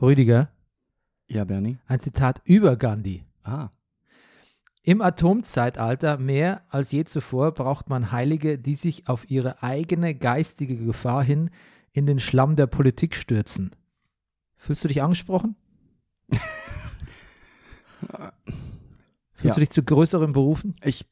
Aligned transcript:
Rüdiger, 0.00 0.48
Ja, 1.28 1.44
Bernie. 1.44 1.78
ein 1.86 2.00
Zitat 2.00 2.40
über 2.44 2.76
Gandhi. 2.76 3.24
Ah. 3.42 3.70
Im 4.82 5.02
Atomzeitalter 5.02 6.18
mehr 6.18 6.62
als 6.70 6.92
je 6.92 7.04
zuvor 7.04 7.52
braucht 7.52 7.88
man 7.90 8.10
Heilige, 8.12 8.58
die 8.58 8.74
sich 8.74 9.08
auf 9.08 9.28
ihre 9.30 9.62
eigene 9.62 10.14
geistige 10.14 10.76
Gefahr 10.76 11.22
hin 11.22 11.50
in 11.92 12.06
den 12.06 12.20
Schlamm 12.20 12.56
der 12.56 12.66
Politik 12.68 13.14
stürzen. 13.14 13.72
Fühlst 14.56 14.84
du 14.84 14.88
dich 14.88 15.02
angesprochen? 15.02 15.56
Fühlst 19.32 19.44
Ja. 19.44 19.54
du 19.54 19.60
dich 19.60 19.70
zu 19.70 19.82
größeren 19.82 20.32
Berufen? 20.32 20.74
Ich, 20.82 21.04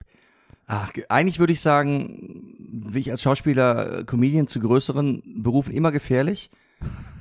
ach, 0.66 0.93
ge- 0.93 1.07
eigentlich 1.09 1.39
würde 1.39 1.53
ich 1.53 1.61
sagen, 1.61 2.55
wie 2.89 2.98
ich 3.00 3.11
als 3.11 3.23
Schauspieler, 3.23 3.98
äh, 4.00 4.05
Comedian 4.05 4.46
zu 4.46 4.59
größeren 4.61 5.43
Berufen 5.43 5.73
immer 5.75 5.93
gefährlich. 5.93 6.50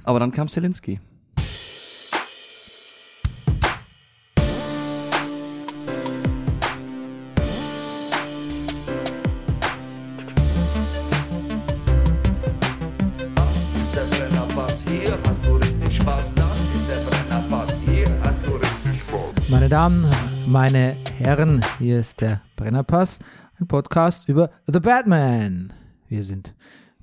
Aber 0.04 0.20
dann 0.20 0.32
kam 0.32 0.48
Zelensky. 0.48 1.00
Damen, 19.76 20.10
meine 20.48 20.96
Herren, 21.18 21.62
hier 21.80 22.00
ist 22.00 22.22
der 22.22 22.40
Brennerpass, 22.56 23.20
ein 23.60 23.68
Podcast 23.68 24.30
über 24.30 24.50
The 24.68 24.80
Batman. 24.80 25.74
Wir 26.08 26.24
sind 26.24 26.56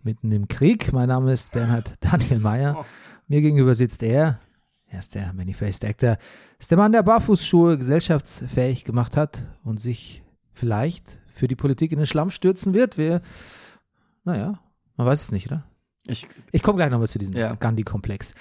mitten 0.03 0.33
im 0.33 0.49
Krieg. 0.49 0.91
Mein 0.91 1.09
Name 1.09 1.35
ist 1.35 1.53
Bernhard 1.53 1.93
Daniel 2.01 2.39
Mayer. 2.39 2.87
Mir 3.29 3.43
gegenüber 3.43 3.75
sitzt 3.75 4.03
er. 4.03 4.41
Er 4.87 5.01
ist 5.01 5.15
der 5.15 5.35
Manifest 5.35 5.85
Actor. 5.85 6.17
Ist 6.59 6.71
der 6.71 6.79
Mann, 6.79 6.93
der 6.93 7.03
Barfußschuhe 7.03 7.77
gesellschaftsfähig 7.77 8.85
gemacht 8.85 9.19
hat 9.19 9.47
und 9.65 9.79
sich 9.79 10.23
vielleicht 10.55 11.19
für 11.35 11.49
die 11.49 11.57
Politik 11.57 11.93
in 11.93 11.99
den 11.99 12.07
Schlamm 12.07 12.31
stürzen 12.31 12.73
wird. 12.73 12.97
Wir, 12.97 13.21
naja, 14.25 14.61
man 14.97 15.07
weiß 15.07 15.25
es 15.25 15.31
nicht, 15.31 15.49
oder? 15.49 15.63
Ich, 16.07 16.27
Ich 16.51 16.63
komme 16.63 16.79
gleich 16.79 16.91
nochmal 16.91 17.09
zu 17.09 17.19
diesem 17.19 17.37
Ja. 17.37 17.55
Gandhi-Komplex. 17.55 18.33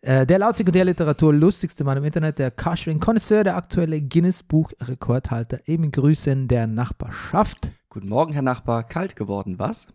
Äh, 0.00 0.26
der 0.26 0.38
laut 0.38 0.56
Sekundärliteratur 0.56 1.32
lustigste 1.32 1.84
Mann 1.84 1.96
im 1.98 2.04
Internet, 2.04 2.38
der 2.40 2.50
Carsharing 2.50 2.98
Connoisseur, 2.98 3.44
der 3.44 3.56
aktuelle 3.56 4.00
Guinness-Buch-Rekordhalter 4.02 5.60
im 5.68 5.90
Grüßen 5.92 6.48
der 6.48 6.66
Nachbarschaft. 6.66 7.70
guten 7.88 8.08
Morgen, 8.08 8.32
Herr 8.32 8.42
Nachbar. 8.42 8.82
Kalt 8.82 9.14
geworden, 9.14 9.58
was? 9.60 9.86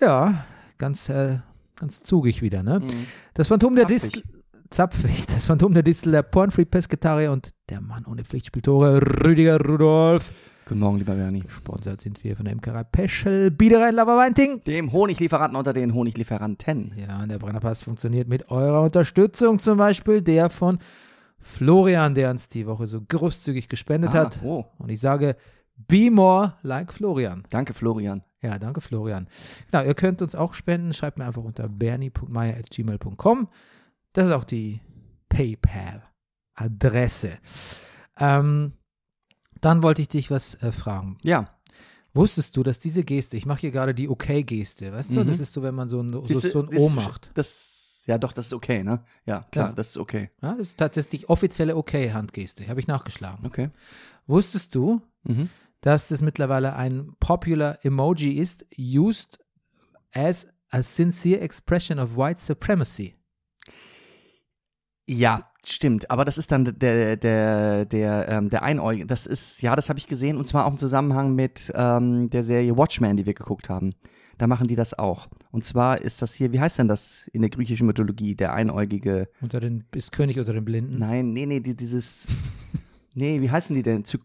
Ja, 0.00 0.44
ganz, 0.78 1.08
äh, 1.08 1.38
ganz 1.76 2.02
zugig 2.02 2.42
wieder, 2.42 2.62
ne? 2.64 2.82
Das 3.34 3.46
Phantom 3.48 3.76
der. 3.76 3.84
Distel. 3.84 4.22
Zapfig. 4.70 5.26
Das 5.28 5.46
Phantom 5.46 5.72
der 5.72 5.82
Distel, 5.82 6.12
der 6.12 6.22
Pornfree 6.22 6.66
Pesketarier 6.66 7.32
und 7.32 7.50
der 7.70 7.80
Mann 7.80 8.04
ohne 8.04 8.24
Pflichtspieltore, 8.24 9.00
Rüdiger 9.24 9.58
Rudolf. 9.58 10.30
Guten 10.68 10.80
Morgen, 10.80 10.98
lieber 10.98 11.14
Bernie. 11.14 11.44
Sponsert 11.48 12.02
sind 12.02 12.22
wir 12.22 12.36
von 12.36 12.44
der 12.44 12.52
Imkerei 12.52 12.84
Peschel, 12.84 13.50
Biederein, 13.50 13.94
Laberweinting. 13.94 14.62
Dem 14.64 14.92
Honiglieferanten 14.92 15.56
unter 15.56 15.72
den 15.72 15.94
Honiglieferanten. 15.94 16.92
Ja, 16.96 17.22
und 17.22 17.30
der 17.30 17.38
Brennerpass 17.38 17.82
funktioniert 17.82 18.28
mit 18.28 18.50
eurer 18.50 18.82
Unterstützung, 18.82 19.58
zum 19.60 19.78
Beispiel 19.78 20.20
der 20.20 20.50
von 20.50 20.78
Florian, 21.40 22.14
der 22.14 22.30
uns 22.30 22.48
die 22.48 22.66
Woche 22.66 22.86
so 22.86 23.00
großzügig 23.00 23.68
gespendet 23.68 24.10
Ah, 24.14 24.24
hat. 24.26 24.40
oh, 24.44 24.66
Und 24.78 24.90
ich 24.90 25.00
sage, 25.00 25.36
be 25.76 26.10
more 26.10 26.52
like 26.60 26.92
Florian. 26.92 27.44
danke, 27.48 27.72
Florian. 27.72 28.22
Ja, 28.42 28.58
danke, 28.58 28.82
Florian. 28.82 29.26
Genau, 29.70 29.84
ihr 29.84 29.94
könnt 29.94 30.20
uns 30.20 30.34
auch 30.34 30.52
spenden. 30.52 30.92
Schreibt 30.92 31.16
mir 31.18 31.24
einfach 31.24 31.44
unter 31.44 31.66
bernie.meier.gmail.com. 31.70 33.48
Das 34.12 34.26
ist 34.26 34.32
auch 34.32 34.44
die 34.44 34.82
PayPal-Adresse. 35.30 37.38
Ähm, 38.20 38.72
dann 39.60 39.82
wollte 39.82 40.02
ich 40.02 40.08
dich 40.08 40.30
was 40.30 40.54
äh, 40.62 40.72
fragen. 40.72 41.18
Ja, 41.22 41.54
Wusstest 42.14 42.56
du, 42.56 42.62
dass 42.62 42.78
diese 42.80 43.04
Geste, 43.04 43.36
ich 43.36 43.44
mache 43.46 43.60
hier 43.60 43.70
gerade 43.70 43.94
die 43.94 44.08
Okay-Geste, 44.08 44.92
weißt 44.92 45.14
du, 45.14 45.20
Mhm. 45.20 45.28
das 45.28 45.40
ist 45.40 45.52
so, 45.52 45.62
wenn 45.62 45.74
man 45.74 45.88
so 45.90 46.00
ein, 46.00 46.08
so, 46.08 46.24
Siehste, 46.24 46.50
so 46.50 46.62
ein 46.62 46.68
O 46.76 46.88
macht. 46.88 47.30
Das, 47.34 48.02
ja, 48.06 48.16
doch, 48.18 48.32
das 48.32 48.46
ist 48.46 48.54
okay, 48.54 48.82
ne? 48.82 49.02
Ja, 49.26 49.40
klar, 49.40 49.66
Klar. 49.66 49.72
das 49.74 49.90
ist 49.90 49.98
okay. 49.98 50.30
Ja, 50.42 50.52
das 50.54 50.68
ist 50.68 50.78
tatsächlich 50.78 51.20
die 51.20 51.28
offizielle 51.28 51.76
Okay-Handgeste. 51.76 52.66
Habe 52.66 52.80
ich 52.80 52.86
nachgeschlagen. 52.88 53.44
Okay. 53.46 53.70
Wusstest 54.26 54.74
du, 54.74 55.02
Mhm. 55.24 55.50
dass 55.82 56.08
das 56.08 56.22
mittlerweile 56.22 56.74
ein 56.74 57.12
popular 57.20 57.78
Emoji 57.84 58.32
ist, 58.38 58.64
used 58.78 59.38
as 60.12 60.46
a 60.70 60.82
sincere 60.82 61.40
expression 61.40 61.98
of 62.00 62.16
white 62.16 62.40
supremacy? 62.40 63.14
Ja, 65.06 65.50
stimmt. 65.72 66.10
Aber 66.10 66.24
das 66.24 66.38
ist 66.38 66.52
dann 66.52 66.64
der, 66.78 67.16
der, 67.16 67.84
der, 67.84 68.28
ähm, 68.28 68.48
der 68.48 68.62
Einäugige. 68.62 69.06
Das 69.06 69.26
ist, 69.26 69.62
ja, 69.62 69.76
das 69.76 69.88
habe 69.88 69.98
ich 69.98 70.06
gesehen 70.06 70.36
und 70.36 70.46
zwar 70.46 70.66
auch 70.66 70.70
im 70.70 70.76
Zusammenhang 70.76 71.34
mit 71.34 71.72
ähm, 71.74 72.30
der 72.30 72.42
Serie 72.42 72.76
Watchmen, 72.76 73.16
die 73.16 73.26
wir 73.26 73.34
geguckt 73.34 73.68
haben. 73.68 73.94
Da 74.38 74.46
machen 74.46 74.68
die 74.68 74.76
das 74.76 74.94
auch. 74.94 75.28
Und 75.50 75.64
zwar 75.64 76.00
ist 76.00 76.22
das 76.22 76.34
hier, 76.34 76.52
wie 76.52 76.60
heißt 76.60 76.78
denn 76.78 76.86
das 76.86 77.28
in 77.32 77.42
der 77.42 77.50
griechischen 77.50 77.86
Mythologie, 77.86 78.36
der 78.36 78.52
Einäugige? 78.54 79.28
Unter 79.40 79.58
den, 79.58 79.84
ist 79.94 80.12
König 80.12 80.38
unter 80.38 80.52
den 80.52 80.64
Blinden. 80.64 80.98
Nein, 80.98 81.32
nee, 81.32 81.44
nee, 81.44 81.58
die, 81.58 81.76
dieses, 81.76 82.28
nee, 83.14 83.40
wie 83.40 83.50
heißen 83.50 83.74
die 83.74 83.82
denn? 83.82 84.04
Zyk 84.04 84.22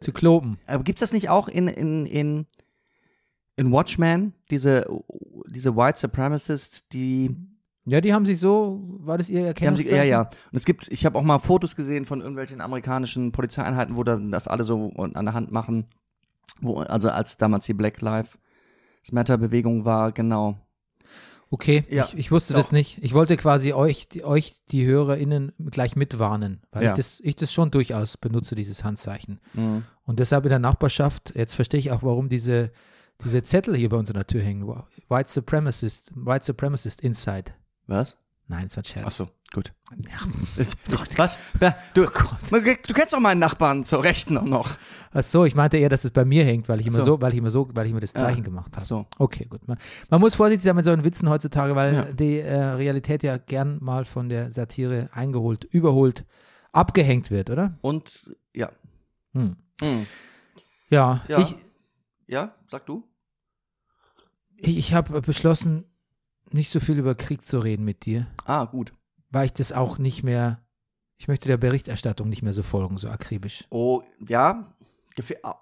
Zyklopen. 0.00 0.58
aber 0.66 0.84
gibt's 0.84 1.00
das 1.00 1.12
nicht 1.12 1.28
auch 1.28 1.48
in, 1.48 1.66
in, 1.66 2.06
in, 2.06 2.46
in 3.56 3.72
Watchmen? 3.72 4.32
Diese, 4.50 4.86
diese 5.48 5.76
White 5.76 5.98
Supremacists, 5.98 6.88
die 6.88 7.34
Ja, 7.88 8.00
die 8.00 8.12
haben 8.12 8.26
sich 8.26 8.38
so, 8.38 8.80
war 9.00 9.16
das 9.18 9.28
ihr 9.28 9.34
Die 9.34 9.38
haben 9.40 9.46
Erkennungszeichen? 9.48 10.00
sich, 10.00 10.08
ja, 10.10 10.22
ja. 10.22 10.22
Und 10.22 10.56
es 10.56 10.64
gibt, 10.64 10.88
ich 10.88 11.06
habe 11.06 11.18
auch 11.18 11.22
mal 11.22 11.38
Fotos 11.38 11.74
gesehen 11.76 12.04
von 12.04 12.20
irgendwelchen 12.20 12.60
amerikanischen 12.60 13.32
Polizeieinheiten, 13.32 13.96
wo 13.96 14.04
dann 14.04 14.30
das 14.30 14.46
alle 14.48 14.64
so 14.64 14.90
an 14.96 15.24
der 15.24 15.34
Hand 15.34 15.52
machen. 15.52 15.86
Wo, 16.60 16.80
also 16.80 17.08
als 17.10 17.36
damals 17.36 17.66
die 17.66 17.74
Black 17.74 18.00
Lives 18.00 18.38
Matter 19.10 19.38
Bewegung 19.38 19.84
war, 19.86 20.12
genau. 20.12 20.58
Okay, 21.50 21.84
Ja, 21.88 22.04
ich, 22.04 22.18
ich 22.18 22.30
wusste 22.30 22.52
doch. 22.52 22.60
das 22.60 22.72
nicht. 22.72 22.98
Ich 23.02 23.14
wollte 23.14 23.38
quasi 23.38 23.72
euch, 23.72 24.06
die, 24.10 24.22
euch, 24.22 24.60
die 24.70 24.84
HörerInnen, 24.84 25.52
gleich 25.70 25.96
mitwarnen, 25.96 26.60
weil 26.72 26.82
Ja. 26.84 26.90
ich, 26.90 26.96
das, 26.96 27.20
ich 27.20 27.36
das 27.36 27.50
schon 27.50 27.70
durchaus 27.70 28.18
benutze, 28.18 28.54
dieses 28.54 28.84
Handzeichen. 28.84 29.40
Mhm. 29.54 29.84
Und 30.04 30.18
deshalb 30.18 30.44
in 30.44 30.50
der 30.50 30.58
Nachbarschaft, 30.58 31.32
jetzt 31.36 31.54
verstehe 31.54 31.80
ich 31.80 31.90
auch, 31.90 32.02
warum 32.02 32.28
diese, 32.28 32.70
diese 33.24 33.42
Zettel 33.42 33.74
hier 33.76 33.88
bei 33.88 33.96
uns 33.96 34.10
an 34.10 34.14
der 34.16 34.26
Tür 34.26 34.42
hängen. 34.42 34.68
White 35.08 35.30
Supremacist, 35.30 36.10
White 36.14 36.44
Supremacist 36.44 37.00
Inside. 37.00 37.52
Was? 37.88 38.16
Nein, 38.50 38.66
ist 38.66 38.78
ein 38.78 38.84
Scherz. 38.84 39.04
Ach 39.06 39.10
so, 39.10 39.28
gut. 39.52 39.74
Ja. 39.98 40.18
Ich, 40.88 41.18
was? 41.18 41.38
Ja, 41.60 41.76
du, 41.94 42.06
du 42.06 42.94
kennst 42.94 43.12
doch 43.12 43.20
meinen 43.20 43.40
Nachbarn 43.40 43.84
zur 43.84 44.02
Rechten 44.02 44.38
auch 44.38 44.44
noch. 44.44 44.78
Ach 45.12 45.22
so, 45.22 45.44
ich 45.44 45.54
meinte 45.54 45.76
eher, 45.76 45.88
dass 45.90 46.04
es 46.04 46.12
bei 46.12 46.24
mir 46.24 46.44
hängt, 46.44 46.66
weil 46.68 46.80
ich 46.80 46.86
immer 46.86 46.98
Ach 47.00 47.04
so. 47.04 47.16
so. 47.16 47.20
weil 47.20 47.32
ich 47.32 47.38
immer 47.38 47.50
so, 47.50 47.68
weil 47.74 47.84
ich 47.86 47.90
immer 47.92 48.00
das 48.00 48.12
Ja. 48.14 48.20
Zeichen 48.20 48.42
gemacht 48.44 48.70
Ach 48.72 48.76
habe. 48.76 48.86
so. 48.86 49.06
Okay, 49.18 49.44
gut. 49.44 49.66
Man, 49.68 49.76
man 50.08 50.20
muss 50.20 50.34
vorsichtig 50.34 50.64
sein 50.64 50.76
mit 50.76 50.84
solchen 50.86 51.04
Witzen 51.04 51.28
heutzutage, 51.28 51.74
weil 51.76 51.94
Ja. 51.94 52.04
die 52.12 52.38
äh, 52.38 52.54
Realität 52.54 53.22
ja 53.22 53.36
gern 53.36 53.78
mal 53.82 54.04
von 54.06 54.28
der 54.30 54.50
Satire 54.52 55.10
eingeholt, 55.12 55.64
überholt, 55.64 56.24
abgehängt 56.72 57.30
wird, 57.30 57.50
oder? 57.50 57.76
Und, 57.82 58.34
ja. 58.54 58.70
Hm. 59.34 59.56
Mhm. 59.82 60.06
Ja, 60.88 61.22
Ja. 61.28 61.38
ich, 61.40 61.54
Ja, 62.26 62.54
sag 62.66 62.86
du? 62.86 63.04
ich, 64.56 64.76
ich 64.78 64.94
habe 64.94 65.20
beschlossen, 65.20 65.84
nicht 66.52 66.70
so 66.70 66.80
viel 66.80 66.98
über 66.98 67.14
Krieg 67.14 67.46
zu 67.46 67.58
reden 67.60 67.84
mit 67.84 68.04
dir, 68.06 68.26
Ah, 68.44 68.64
gut. 68.64 68.92
weil 69.30 69.46
ich 69.46 69.52
das 69.52 69.72
auch 69.72 69.98
nicht 69.98 70.22
mehr, 70.22 70.60
ich 71.16 71.28
möchte 71.28 71.48
der 71.48 71.56
Berichterstattung 71.56 72.28
nicht 72.28 72.42
mehr 72.42 72.54
so 72.54 72.62
folgen, 72.62 72.98
so 72.98 73.08
akribisch. 73.08 73.64
Oh, 73.70 74.02
ja. 74.26 74.72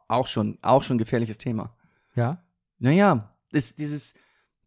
Auch 0.08 0.26
schon, 0.26 0.58
auch 0.60 0.82
schon 0.82 0.98
gefährliches 0.98 1.38
Thema. 1.38 1.74
Ja? 2.14 2.42
Naja, 2.78 3.34
das, 3.52 3.74
dieses, 3.74 4.12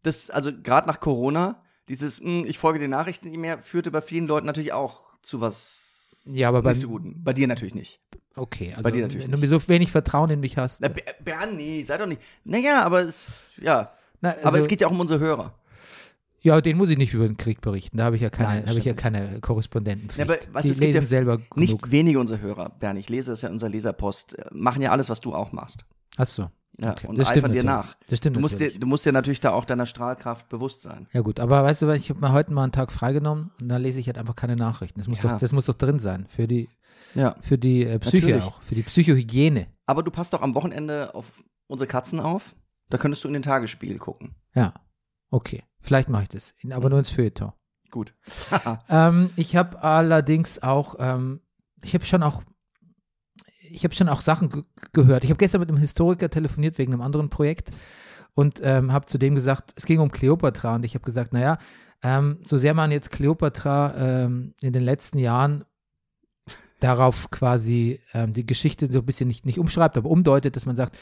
das, 0.02 0.30
also 0.30 0.50
gerade 0.52 0.88
nach 0.88 0.98
Corona, 0.98 1.62
dieses, 1.88 2.20
mh, 2.20 2.46
ich 2.48 2.58
folge 2.58 2.80
den 2.80 2.90
Nachrichten 2.90 3.28
nicht 3.28 3.38
mehr, 3.38 3.58
führte 3.60 3.90
bei 3.92 4.00
vielen 4.00 4.26
Leuten 4.26 4.46
natürlich 4.46 4.72
auch 4.72 5.00
zu 5.22 5.40
was 5.40 6.24
Ja, 6.32 6.48
aber 6.48 6.62
bei- 6.62 6.70
nicht 6.70 6.80
so 6.80 6.88
Guten. 6.88 7.22
Bei 7.22 7.32
dir 7.32 7.46
natürlich 7.46 7.74
nicht. 7.74 8.00
Okay, 8.34 8.70
also 8.72 8.82
Bei 8.82 8.90
dir 8.90 9.02
natürlich 9.02 9.26
wenn 9.26 9.32
du 9.32 9.38
mir 9.38 9.48
so 9.48 9.68
wenig 9.68 9.90
Vertrauen 9.92 10.30
in 10.30 10.40
mich 10.40 10.56
hast. 10.56 10.80
Na, 10.80 10.88
Ber- 10.88 11.02
Bernie, 11.24 11.82
sei 11.84 11.96
doch 11.96 12.06
nicht. 12.06 12.20
Naja, 12.44 12.82
aber 12.84 13.00
es, 13.00 13.42
ja. 13.58 13.92
Na, 14.20 14.30
aber 14.38 14.46
also- 14.46 14.58
es 14.58 14.66
geht 14.68 14.80
ja 14.80 14.86
auch 14.88 14.92
um 14.92 15.00
unsere 15.00 15.20
Hörer. 15.20 15.54
Ja, 16.42 16.60
den 16.60 16.76
muss 16.78 16.88
ich 16.90 16.96
nicht 16.98 17.12
über 17.12 17.26
den 17.26 17.36
Krieg 17.36 17.60
berichten. 17.60 17.98
Da 17.98 18.04
habe 18.04 18.16
ich 18.16 18.22
ja 18.22 18.30
keine, 18.30 18.64
habe 18.66 18.78
ich 18.78 18.84
ja 18.84 18.94
keine 18.94 19.40
Korrespondenten. 19.40 20.08
Ja, 20.16 20.24
aber 20.24 20.36
was, 20.52 20.62
Die 20.64 20.70
es 20.70 20.80
gibt 20.80 20.94
lesen 20.94 21.02
ja 21.02 21.08
selber 21.08 21.36
genug. 21.38 21.56
Nicht 21.56 21.90
wenige 21.90 22.18
unserer 22.18 22.40
Hörer, 22.40 22.70
Bernie, 22.80 23.00
ich 23.00 23.08
lese 23.10 23.32
es 23.32 23.42
ja 23.42 23.48
in 23.48 23.54
unserer 23.54 23.70
Leserpost, 23.70 24.38
äh, 24.38 24.44
machen 24.52 24.80
ja 24.80 24.90
alles, 24.90 25.10
was 25.10 25.20
du 25.20 25.34
auch 25.34 25.52
machst. 25.52 25.84
Ach 26.16 26.26
so. 26.26 26.48
Ja, 26.80 26.92
Okay, 26.92 27.08
und 27.08 27.18
das 27.18 27.28
stimmt 27.28 27.44
eifern 27.44 27.52
dir 27.52 27.64
natürlich. 27.64 27.86
nach. 27.90 27.96
Das 28.08 28.18
stimmt 28.18 28.36
Du 28.36 28.40
musst, 28.40 28.54
dir, 28.58 28.64
natürlich. 28.64 28.80
du 28.80 28.86
musst 28.86 29.04
dir 29.06 29.12
natürlich 29.12 29.40
da 29.40 29.50
auch 29.52 29.66
deiner 29.66 29.84
Strahlkraft 29.84 30.48
bewusst 30.48 30.80
sein. 30.80 31.08
Ja 31.12 31.20
gut, 31.20 31.38
aber 31.38 31.62
weißt 31.62 31.82
du 31.82 31.86
was, 31.88 31.98
ich 31.98 32.08
habe 32.08 32.20
mir 32.20 32.32
heute 32.32 32.52
mal 32.54 32.62
einen 32.62 32.72
Tag 32.72 32.90
freigenommen 32.90 33.50
und 33.60 33.68
da 33.68 33.76
lese 33.76 34.00
ich 34.00 34.06
halt 34.06 34.16
einfach 34.16 34.34
keine 34.36 34.56
Nachrichten. 34.56 34.98
Das 34.98 35.08
muss, 35.08 35.22
Ja. 35.22 35.32
doch, 35.32 35.38
das 35.38 35.52
muss 35.52 35.66
doch 35.66 35.74
drin 35.74 35.98
sein 35.98 36.26
für 36.26 36.46
die, 36.46 36.70
Ja. 37.14 37.36
für 37.42 37.58
die 37.58 37.84
äh, 37.84 37.98
Psyche 37.98 38.26
Natürlich. 38.28 38.44
auch, 38.44 38.62
für 38.62 38.74
die 38.74 38.82
Psychohygiene. 38.82 39.66
Aber 39.84 40.02
du 40.02 40.10
passt 40.10 40.32
doch 40.32 40.40
am 40.40 40.54
Wochenende 40.54 41.14
auf 41.14 41.44
unsere 41.66 41.86
Katzen 41.86 42.18
auf. 42.18 42.54
Da 42.88 42.96
könntest 42.96 43.22
du 43.24 43.28
in 43.28 43.34
den 43.34 43.42
Tagesspiegel 43.42 43.98
gucken. 43.98 44.34
Ja, 44.54 44.72
okay. 45.30 45.64
Vielleicht 45.80 46.08
mache 46.08 46.24
ich 46.24 46.28
das, 46.28 46.54
aber 46.70 46.90
nur 46.90 46.98
ins 46.98 47.10
Feuilleton. 47.10 47.52
Gut. 47.90 48.14
Ähm, 48.88 49.30
ich 49.36 49.56
habe 49.56 49.82
allerdings 49.82 50.62
auch, 50.62 50.96
ähm, 50.98 51.40
ich 51.82 51.94
habe 51.94 52.04
schon 52.04 52.22
auch, 52.22 52.42
ich 53.62 53.84
habe 53.84 53.94
schon 53.94 54.08
auch 54.08 54.20
Sachen 54.20 54.50
ge 54.50 54.62
gehört. 54.92 55.24
Ich 55.24 55.30
habe 55.30 55.38
gestern 55.38 55.60
mit 55.60 55.68
einem 55.68 55.78
Historiker 55.78 56.28
telefoniert 56.28 56.76
wegen 56.78 56.92
einem 56.92 57.02
anderen 57.02 57.30
Projekt 57.30 57.70
und 58.34 58.60
ähm, 58.62 58.92
habe 58.92 59.06
zu 59.06 59.18
dem 59.18 59.34
gesagt, 59.34 59.72
es 59.76 59.86
ging 59.86 60.00
um 60.00 60.10
Kleopatra 60.10 60.74
und 60.74 60.84
ich 60.84 60.94
habe 60.94 61.04
gesagt, 61.04 61.32
naja, 61.32 61.58
ähm, 62.02 62.40
so 62.44 62.58
sehr 62.58 62.74
man 62.74 62.90
jetzt 62.90 63.10
Kleopatra 63.10 63.94
ähm, 63.96 64.54
in 64.60 64.72
den 64.72 64.82
letzten 64.82 65.18
Jahren 65.18 65.64
darauf 66.80 67.30
quasi 67.30 68.00
ähm, 68.12 68.32
die 68.32 68.46
Geschichte 68.46 68.90
so 68.90 68.98
ein 68.98 69.06
bisschen 69.06 69.28
nicht, 69.28 69.46
nicht 69.46 69.58
umschreibt, 69.58 69.96
aber 69.96 70.10
umdeutet, 70.10 70.56
dass 70.56 70.66
man 70.66 70.76
sagt, 70.76 70.96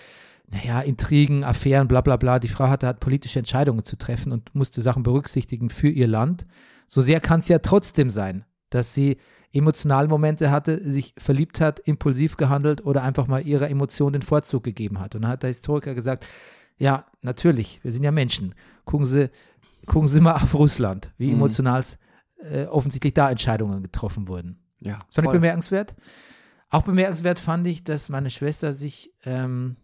naja, 0.50 0.81
Intrigen, 0.81 1.45
Affären, 1.45 1.89
bla 1.89 2.00
bla 2.00 2.17
bla, 2.17 2.39
die 2.39 2.49
Frau 2.49 2.69
hatte 2.69 2.87
halt 2.87 3.00
politische 3.00 3.39
Entscheidungen 3.39 3.85
zu 3.85 3.97
treffen 3.97 4.33
und 4.33 4.55
musste 4.55 4.81
Sachen 4.81 5.03
berücksichtigen 5.03 5.69
für 5.71 5.89
ihr 5.89 6.06
Land. 6.06 6.47
So 6.87 7.03
sehr 7.03 7.21
kann 7.21 7.41
es 7.41 7.49
ja 7.49 7.59
trotzdem 7.59 8.09
sein, 8.11 8.45
dass 8.71 8.95
sie 8.95 9.19
emotionale 9.53 10.09
Momente 10.09 10.50
hatte, 10.50 10.83
sich 10.91 11.15
verliebt 11.19 11.61
hat, 11.61 11.81
impulsiv 11.81 12.37
gehandelt 12.37 12.85
oder 12.85 13.03
einfach 13.03 13.27
mal 13.27 13.47
ihrer 13.47 13.69
Emotion 13.69 14.12
den 14.12 14.23
Vorzug 14.23 14.62
gegeben 14.65 15.00
hat. 15.00 15.15
Und 15.15 15.23
dann 15.23 15.31
hat 15.31 15.43
der 15.43 15.49
Historiker 15.49 15.95
gesagt, 15.95 16.27
ja, 16.79 17.05
natürlich, 17.23 17.81
wir 17.83 17.93
sind 17.93 18.05
ja 18.05 18.11
Menschen. 18.12 18.55
Gucken 18.85 19.06
Sie, 19.06 19.31
gucken 19.87 20.06
Sie 20.09 20.21
mal 20.21 20.35
auf 20.35 20.55
Russland, 20.55 21.12
wie 21.19 21.29
Mhm. 21.29 21.35
emotional 21.35 21.83
äh, 22.41 22.67
offensichtlich 22.67 23.15
da 23.15 23.31
Entscheidungen 23.31 23.83
getroffen 23.83 24.29
wurden. 24.29 24.59
Ja. 24.81 24.95
Das 24.95 25.15
fand 25.15 25.25
ich 25.27 25.31
voll. 25.31 25.33
bemerkenswert. 25.35 25.95
Auch 26.71 26.83
bemerkenswert 26.83 27.39
fand 27.41 27.67
ich, 27.67 27.83
dass 27.85 28.09
meine 28.11 28.31
Schwester 28.31 28.75
sich 28.75 29.12
ähm, 29.25 29.77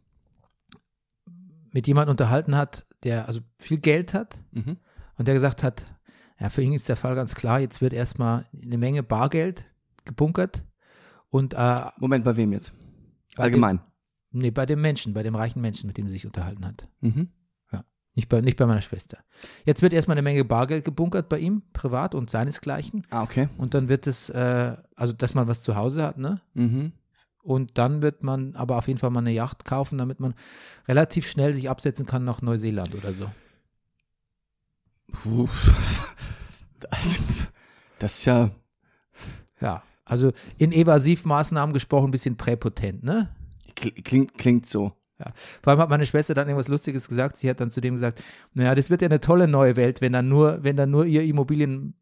mit 1.74 1.86
jemandem 1.86 2.12
unterhalten 2.12 2.56
hat, 2.56 2.86
der 3.02 3.26
also 3.28 3.40
viel 3.58 3.78
Geld 3.80 4.14
hat 4.14 4.38
Mhm. 4.52 4.78
und 5.18 5.28
der 5.28 5.34
gesagt 5.34 5.62
hat, 5.62 5.84
ja, 6.40 6.48
für 6.48 6.62
ihn 6.62 6.72
ist 6.72 6.88
der 6.88 6.96
Fall 6.96 7.14
ganz 7.14 7.34
klar, 7.34 7.60
jetzt 7.60 7.82
wird 7.82 7.92
erstmal 7.92 8.46
eine 8.62 8.78
Menge 8.78 9.02
Bargeld 9.02 9.64
gebunkert 10.06 10.62
und 11.28 11.52
äh, 11.54 11.84
Moment, 11.98 12.24
bei 12.24 12.36
wem 12.36 12.52
jetzt? 12.52 12.72
Allgemein. 13.36 13.80
nee, 14.30 14.50
bei 14.50 14.64
dem 14.66 14.80
Menschen, 14.80 15.12
bei 15.14 15.22
dem 15.22 15.34
reichen 15.34 15.60
Menschen, 15.60 15.86
mit 15.88 15.96
dem 15.98 16.06
sie 16.08 16.12
sich 16.14 16.26
unterhalten 16.26 16.64
hat. 16.64 16.88
Mhm. 17.02 17.28
Nicht 18.16 18.28
bei, 18.28 18.40
nicht 18.40 18.56
bei 18.56 18.64
meiner 18.66 18.80
Schwester. 18.80 19.18
Jetzt 19.64 19.82
wird 19.82 19.92
erstmal 19.92 20.14
eine 20.16 20.22
Menge 20.22 20.44
Bargeld 20.44 20.84
gebunkert 20.84 21.28
bei 21.28 21.40
ihm, 21.40 21.62
privat 21.72 22.14
und 22.14 22.30
seinesgleichen. 22.30 23.02
Ah, 23.10 23.24
okay. 23.24 23.48
Und 23.58 23.74
dann 23.74 23.88
wird 23.88 24.06
es, 24.06 24.30
äh, 24.30 24.76
also 24.94 25.12
dass 25.12 25.34
man 25.34 25.48
was 25.48 25.62
zu 25.62 25.74
Hause 25.74 26.04
hat, 26.04 26.16
ne? 26.16 26.40
Mhm. 26.54 26.92
Und 27.44 27.76
dann 27.78 28.00
wird 28.02 28.22
man 28.22 28.56
aber 28.56 28.76
auf 28.78 28.88
jeden 28.88 28.98
Fall 28.98 29.10
mal 29.10 29.20
eine 29.20 29.30
Yacht 29.30 29.64
kaufen, 29.66 29.98
damit 29.98 30.18
man 30.18 30.34
relativ 30.88 31.28
schnell 31.28 31.54
sich 31.54 31.68
absetzen 31.68 32.06
kann 32.06 32.24
nach 32.24 32.40
Neuseeland 32.42 32.94
oder 32.94 33.12
so. 33.12 33.30
Puh. 35.12 35.48
Das- 36.90 37.20
Das 38.00 38.18
ist 38.18 38.24
ja. 38.24 38.50
Ja, 39.60 39.82
also 40.04 40.32
in 40.58 40.72
Evasivmaßnahmen 40.72 41.72
gesprochen 41.72 42.08
ein 42.08 42.10
bisschen 42.10 42.36
präpotent, 42.36 43.04
ne? 43.04 43.28
kl- 43.78 44.02
Klingt, 44.02 44.36
klingt 44.36 44.66
so. 44.66 44.92
Vor 45.62 45.70
allem 45.70 45.80
hat 45.80 45.88
meine 45.90 46.04
Schwester 46.04 46.34
dann 46.34 46.48
irgendwas 46.48 46.68
Lustiges 46.68 47.08
gesagt. 47.08 47.36
Sie 47.38 47.48
hat 47.48 47.60
dann 47.60 47.70
zu 47.70 47.80
dem 47.80 47.94
gesagt, 47.94 48.22
naja, 48.52 48.74
das 48.74 48.90
wird 48.90 49.00
ja 49.00 49.06
eine 49.08 49.20
tolle 49.20 49.46
neue 49.48 49.76
Welt, 49.76 50.00
wenn 50.00 50.12
dann 50.12 50.28
nur, 50.28 50.64
wenn 50.64 50.76
dann 50.76 50.90
nur 50.90 51.06
ihr 51.06 51.22
Immobilien 51.22 51.94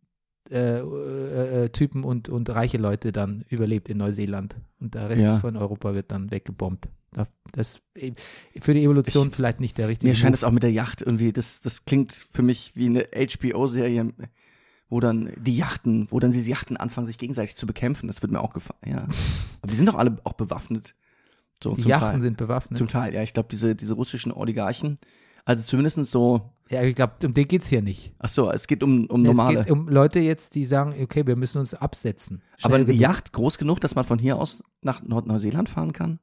äh, 0.52 0.81
äh, 0.81 1.64
äh, 1.64 1.69
Typen 1.70 2.04
und, 2.04 2.28
und 2.28 2.50
reiche 2.50 2.78
Leute 2.78 3.10
dann 3.12 3.44
überlebt 3.49 3.88
in 3.88 3.99
Neuseeland. 3.99 4.56
Und 4.81 4.94
der 4.94 5.08
Rest 5.08 5.22
Ja. 5.22 5.38
von 5.38 5.56
Europa 5.56 5.94
wird 5.94 6.10
dann 6.12 6.31
weggebombt. 6.31 6.88
Da- 7.12 7.26
Das 7.52 7.81
äh, 7.94 8.12
für 8.60 8.75
die 8.75 8.84
Evolution 8.84 9.32
vielleicht 9.32 9.60
nicht 9.60 9.78
der 9.78 9.88
richtige 9.88 10.08
Mir 10.10 10.14
scheint 10.14 10.34
es 10.34 10.44
auch 10.44 10.50
mit 10.50 10.62
der 10.62 10.72
Yacht 10.72 11.02
irgendwie, 11.02 11.32
das, 11.32 11.60
das 11.60 11.84
klingt 11.84 12.26
für 12.32 12.43
mich 12.43 12.72
wie 12.75 12.87
eine 12.87 13.06
HBO-Serie, 13.14 14.12
wo 14.88 15.00
dann 15.00 15.32
die 15.38 15.56
Yachten, 15.56 16.06
wo 16.10 16.20
dann 16.20 16.31
diese 16.32 16.50
Yachten 16.50 16.76
anfangen, 16.76 17.06
sich 17.06 17.19
gegenseitig 17.19 17.56
zu 17.56 17.66
bekämpfen. 17.66 18.06
Das 18.08 18.20
wird 18.22 18.31
mir 18.32 18.40
auch 18.40 18.52
gefallen, 18.52 18.81
ja. 18.87 19.08
Aber 19.62 19.70
die 19.70 19.76
sind 19.76 19.87
doch 19.88 19.94
alle 19.96 20.19
auch 20.25 20.34
bewaffnet. 20.34 20.94
So, 21.62 21.75
Die 21.75 21.82
Yachten 21.88 22.10
Teil. 22.10 22.20
sind 22.20 22.37
bewaffnet. 22.37 22.76
Zum 22.78 22.88
Teil, 22.88 23.14
ja. 23.14 23.22
Ich 23.22 23.32
glaube, 23.34 23.49
diese, 23.50 23.75
diese 23.76 23.94
russischen 23.94 24.32
Oligarchen, 24.32 24.99
also 25.44 25.64
zumindest 25.64 26.02
so, 26.04 26.52
Ja, 26.68 26.82
ich 26.82 26.94
glaube, 26.94 27.14
um 27.24 27.34
den 27.34 27.48
geht 27.48 27.62
es 27.62 27.68
hier 27.68 27.82
nicht. 27.82 28.12
ach 28.18 28.28
so, 28.28 28.50
es 28.50 28.66
geht 28.66 28.82
um, 28.82 29.06
um 29.06 29.24
Es 29.24 29.36
normale. 29.36 29.58
geht 29.62 29.70
um 29.70 29.88
Leute 29.88 30.20
jetzt, 30.20 30.54
die 30.54 30.64
sagen, 30.64 30.94
okay, 31.02 31.26
wir 31.26 31.36
müssen 31.36 31.58
uns 31.58 31.74
absetzen. 31.74 32.42
aber 32.62 32.74
Schnell 32.74 32.74
eine 32.76 32.84
genug. 32.86 33.00
Yacht 33.00 33.32
groß 33.32 33.58
genug, 33.58 33.80
dass 33.80 33.94
man 33.94 34.04
von 34.04 34.18
hier 34.18 34.36
aus 34.38 34.62
nach 34.82 35.02
Nord-Neuseeland 35.02 35.68
fahren 35.68 35.92
kann? 35.92 36.20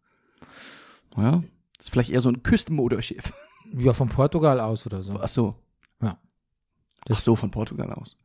Ja. 1.18 1.44
Das 1.78 1.88
ist 1.88 1.90
vielleicht 1.92 2.10
eher 2.12 2.22
so 2.22 2.30
ein 2.30 2.44
Küstenmotorschiff. 2.44 3.34
Ja, 3.78 3.94
von 3.94 4.10
Portugal 4.10 4.60
aus 4.60 4.88
oder 4.88 5.04
so. 5.04 5.20
Ach 5.22 5.28
so. 5.28 5.56
Ja. 6.02 6.18
Ach 7.08 7.20
so, 7.20 7.36
von 7.36 7.52
Portugal 7.52 7.94
aus. 7.94 8.18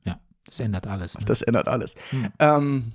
Das 0.47 0.59
ändert 0.59 0.87
alles. 0.87 1.19
Ne? 1.19 1.27
Das 1.27 1.43
ändert 1.43 1.69
alles. 1.69 1.95
Hm. 2.11 2.29
Ähm, 2.39 2.93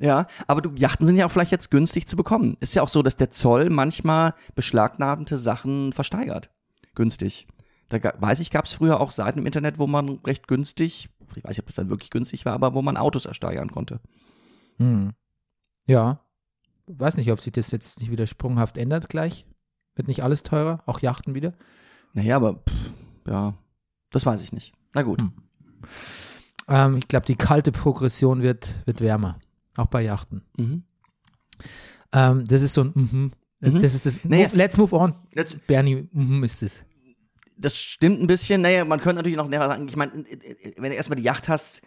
ja, 0.00 0.26
aber 0.48 0.62
du, 0.62 0.70
Yachten 0.74 1.06
sind 1.06 1.16
ja 1.16 1.26
auch 1.26 1.30
vielleicht 1.30 1.52
jetzt 1.52 1.70
günstig 1.70 2.08
zu 2.08 2.16
bekommen. 2.16 2.56
Ist 2.58 2.74
ja 2.74 2.82
auch 2.82 2.88
so, 2.88 3.02
dass 3.04 3.14
der 3.16 3.30
Zoll 3.30 3.70
manchmal 3.70 4.34
beschlagnahmte 4.56 5.36
Sachen 5.36 5.92
versteigert. 5.92 6.50
Günstig. 6.94 7.46
Da 7.88 7.98
weiß 8.18 8.40
ich, 8.40 8.50
gab 8.50 8.64
es 8.64 8.74
früher 8.74 9.00
auch 9.00 9.10
Seiten 9.10 9.38
im 9.38 9.46
Internet, 9.46 9.78
wo 9.78 9.86
man 9.86 10.20
recht 10.26 10.48
günstig, 10.48 11.10
ich 11.34 11.44
weiß 11.44 11.50
nicht, 11.50 11.60
ob 11.60 11.66
das 11.66 11.76
dann 11.76 11.90
wirklich 11.90 12.10
günstig 12.10 12.44
war, 12.44 12.54
aber 12.54 12.74
wo 12.74 12.82
man 12.82 12.96
Autos 12.96 13.26
ersteigern 13.26 13.70
konnte. 13.70 14.00
Hm. 14.78 15.12
Ja. 15.86 16.20
Weiß 16.86 17.16
nicht, 17.16 17.30
ob 17.30 17.40
sich 17.40 17.52
das 17.52 17.70
jetzt 17.70 18.00
nicht 18.00 18.10
wieder 18.10 18.26
sprunghaft 18.26 18.76
ändert 18.76 19.08
gleich. 19.08 19.46
Wird 19.94 20.08
nicht 20.08 20.22
alles 20.22 20.42
teurer? 20.42 20.82
Auch 20.86 21.00
Yachten 21.00 21.34
wieder? 21.34 21.54
Naja, 22.14 22.36
aber 22.36 22.54
pff, 22.54 22.90
ja, 23.26 23.54
das 24.10 24.26
weiß 24.26 24.42
ich 24.42 24.52
nicht. 24.52 24.72
Na 24.94 25.02
gut. 25.02 25.20
Hm. 25.20 25.32
Ähm, 26.68 26.96
ich 26.96 27.08
glaube, 27.08 27.26
die 27.26 27.36
kalte 27.36 27.72
Progression 27.72 28.42
wird, 28.42 28.74
wird 28.86 29.00
wärmer. 29.00 29.38
Auch 29.76 29.86
bei 29.86 30.02
Yachten. 30.02 30.42
Mhm. 30.56 30.84
Ähm, 32.12 32.46
das 32.46 32.62
ist 32.62 32.74
so 32.74 32.84
ein 32.84 32.92
mhm. 32.94 33.32
Das, 33.62 33.72
Mhm. 33.72 33.80
das 33.80 33.94
ist 33.94 34.04
das. 34.06 34.24
Naja. 34.24 34.48
Move, 34.48 34.56
let's 34.56 34.76
move 34.76 34.94
on. 34.94 35.14
Jetzt, 35.34 35.66
Bernie, 35.66 36.06
mhm 36.12 36.44
ist 36.44 36.62
es. 36.62 36.84
das 37.56 37.76
stimmt 37.78 38.20
ein 38.20 38.26
bisschen. 38.26 38.60
Naja, 38.60 38.84
man 38.84 39.00
könnte 39.00 39.16
natürlich 39.16 39.36
noch 39.38 39.48
näher 39.48 39.66
sagen, 39.66 39.86
ich 39.88 39.96
meine, 39.96 40.12
wenn 40.76 40.90
du 40.90 40.96
erstmal 40.96 41.16
die 41.16 41.22
Yacht 41.22 41.48
hast, 41.48 41.80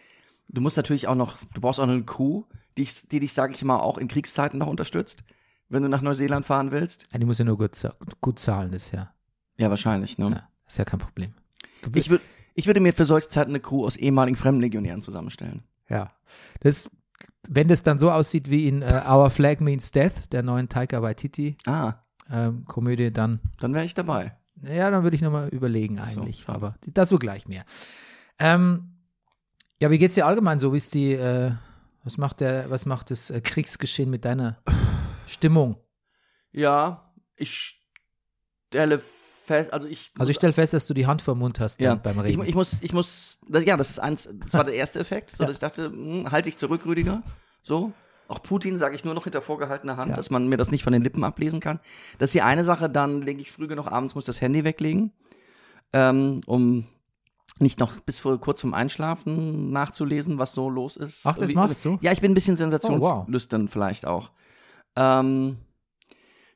du 0.48 0.60
musst 0.60 0.76
natürlich 0.78 1.06
auch 1.06 1.14
noch, 1.14 1.36
du 1.54 1.60
brauchst 1.60 1.78
auch 1.78 1.86
noch 1.86 1.92
eine 1.92 2.04
Crew, 2.04 2.42
die, 2.78 2.82
ich, 2.82 3.06
die 3.08 3.20
dich, 3.20 3.32
sage 3.32 3.52
ich 3.54 3.62
mal, 3.62 3.78
auch 3.78 3.98
in 3.98 4.08
Kriegszeiten 4.08 4.58
noch 4.58 4.66
unterstützt, 4.68 5.22
wenn 5.68 5.82
du 5.82 5.88
nach 5.88 6.00
Neuseeland 6.02 6.46
fahren 6.46 6.70
willst. 6.72 7.08
Ja, 7.12 7.18
die 7.18 7.26
muss 7.26 7.38
ja 7.38 7.44
nur 7.44 7.58
gut, 7.58 7.72
gut 8.20 8.38
zahlen, 8.38 8.72
das 8.72 8.86
ist 8.86 8.92
ja, 8.92 9.12
Ja, 9.58 9.68
wahrscheinlich, 9.70 10.16
ne? 10.18 10.30
ja, 10.30 10.48
ist 10.66 10.78
ja 10.78 10.84
kein 10.86 10.98
Problem. 11.00 11.34
Ich, 11.94 12.08
würd, 12.10 12.22
ich 12.54 12.66
würde 12.66 12.80
mir 12.80 12.92
für 12.94 13.04
solche 13.04 13.28
Zeiten 13.28 13.50
eine 13.50 13.60
Crew 13.60 13.84
aus 13.84 13.96
ehemaligen 13.96 14.36
Fremdenlegionären 14.36 15.02
zusammenstellen. 15.02 15.62
Ja. 15.90 16.10
Das, 16.60 16.88
wenn 17.50 17.68
das 17.68 17.82
dann 17.82 17.98
so 17.98 18.10
aussieht 18.10 18.50
wie 18.50 18.68
in 18.68 18.82
äh, 18.82 19.02
Our 19.08 19.30
Flag 19.30 19.60
Means 19.60 19.90
Death, 19.90 20.32
der 20.32 20.42
neuen 20.42 20.68
Taika 20.68 21.02
Waititi 21.02 21.56
Ah, 21.66 21.94
ähm, 22.30 22.64
Komödie, 22.66 23.12
dann, 23.12 23.40
dann 23.60 23.74
wäre 23.74 23.84
ich 23.84 23.94
dabei. 23.94 24.36
ja, 24.62 24.90
dann 24.90 25.02
würde 25.02 25.16
ich 25.16 25.22
nochmal 25.22 25.48
überlegen 25.48 25.96
so, 25.96 26.02
eigentlich. 26.20 26.40
schade. 26.40 26.56
aber 26.56 26.74
dazu 26.86 27.18
gleich 27.18 27.46
mehr. 27.48 27.64
Ähm, 28.38 28.92
ja, 29.80 29.90
wie 29.90 29.98
geht's 29.98 30.14
dir 30.14 30.26
allgemein 30.26 30.58
so? 30.60 30.72
Wie 30.72 30.78
ist 30.78 30.94
die, 30.94 31.12
äh, 31.12 31.52
was 32.04 32.18
macht 32.18 32.40
der, 32.40 32.70
was 32.70 32.86
macht 32.86 33.10
das 33.10 33.30
äh, 33.30 33.40
Kriegsgeschehen 33.40 34.10
mit 34.10 34.24
deiner 34.24 34.58
Stimmung? 35.26 35.76
Ja, 36.52 37.12
ich 37.36 37.82
stelle 38.70 38.98
fest, 39.46 39.72
also 39.72 39.86
ich. 39.88 40.10
Also 40.18 40.30
ich 40.30 40.36
stelle 40.36 40.52
fest, 40.52 40.72
dass 40.74 40.86
du 40.86 40.94
die 40.94 41.06
Hand 41.06 41.22
vor 41.22 41.34
Mund 41.34 41.58
hast 41.60 41.80
ja, 41.80 41.94
beim- 41.94 42.16
beim 42.16 42.26
ich, 42.26 42.34
Reden. 42.36 42.48
ich 42.48 42.54
muss, 42.54 42.78
ich 42.82 42.92
muss, 42.92 43.38
ja, 43.48 43.76
das 43.76 43.90
ist 43.90 43.98
eins, 43.98 44.28
das 44.40 44.52
war 44.54 44.64
der 44.64 44.74
erste 44.74 44.98
Effekt, 45.00 45.30
so 45.30 45.42
Ja. 45.42 45.46
dass 45.48 45.56
ich 45.56 45.60
dachte, 45.60 45.86
hm, 45.90 46.30
halte 46.30 46.48
ich 46.48 46.56
zurück, 46.56 46.84
Rüdiger, 46.84 47.22
so. 47.62 47.92
Auch 48.28 48.42
Putin 48.42 48.76
sage 48.76 48.96
ich 48.96 49.04
nur 49.04 49.14
noch 49.14 49.22
hinter 49.22 49.40
vorgehaltener 49.40 49.96
Hand, 49.96 50.10
Ja. 50.10 50.16
dass 50.16 50.30
man 50.30 50.48
mir 50.48 50.56
das 50.56 50.72
nicht 50.72 50.82
von 50.82 50.92
den 50.92 51.00
Lippen 51.02 51.22
ablesen 51.22 51.60
kann. 51.60 51.78
Das 52.18 52.30
ist 52.30 52.34
die 52.34 52.42
eine 52.42 52.64
Sache, 52.64 52.90
dann 52.90 53.22
lege 53.22 53.40
ich 53.40 53.52
früh 53.52 53.68
genug 53.68 53.86
abends, 53.86 54.16
muss 54.16 54.24
das 54.24 54.40
Handy 54.40 54.64
weglegen, 54.64 55.12
ähm, 55.92 56.40
um 56.46 56.86
nicht 57.60 57.78
noch 57.78 58.00
bis 58.00 58.18
vor 58.18 58.38
kurz 58.40 58.60
zum 58.60 58.74
Einschlafen 58.74 59.70
nachzulesen, 59.70 60.38
was 60.38 60.52
so 60.54 60.68
los 60.68 60.96
ist. 60.96 61.24
Ach, 61.24 61.38
das 61.38 61.48
Wie- 61.48 61.54
machst 61.54 61.84
du? 61.84 61.98
Ja, 62.02 62.10
ich 62.12 62.20
bin 62.20 62.32
ein 62.32 62.34
bisschen 62.34 62.54
Oh, 62.54 62.58
sensationslüstern 62.58 63.68
vielleicht 63.68 64.06
auch. 64.06 64.30
Ähm, 64.96 65.56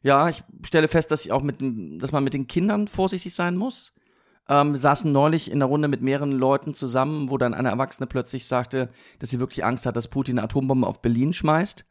ja, 0.03 0.29
ich 0.29 0.43
stelle 0.65 0.89
fest, 0.89 1.11
dass 1.11 1.25
ich 1.25 1.33
auch 1.33 1.43
mit, 1.43 1.57
dass 2.03 2.13
man 2.13 2.25
mit 2.25 2.35
den 2.35 2.47
Kindern 2.47 2.89
vorsichtig 2.89 3.35
sein 3.35 3.57
muss. 3.57 3.93
Ähm, 4.49 4.73
wir 4.73 4.79
saßen 4.79 5.11
neulich 5.13 5.49
in 5.51 5.59
einer 5.59 5.67
Runde 5.67 5.89
mit 5.89 6.03
mehreren 6.03 6.33
Leuten 6.33 6.75
zusammen, 6.75 7.31
wo 7.31 7.39
dann 7.39 7.55
eine 7.55 7.69
Erwachsene 7.69 8.07
plötzlich 8.07 8.47
sagte, 8.47 8.89
dass 9.19 9.31
sie 9.31 9.39
wirklich 9.41 9.65
Angst 9.65 9.87
hat, 9.87 9.97
dass 9.97 10.09
Putin 10.09 10.39
eine 10.39 10.45
Atombombe 10.47 10.87
auf 10.87 11.03
Berlin 11.03 11.33
schmeißt. 11.33 11.85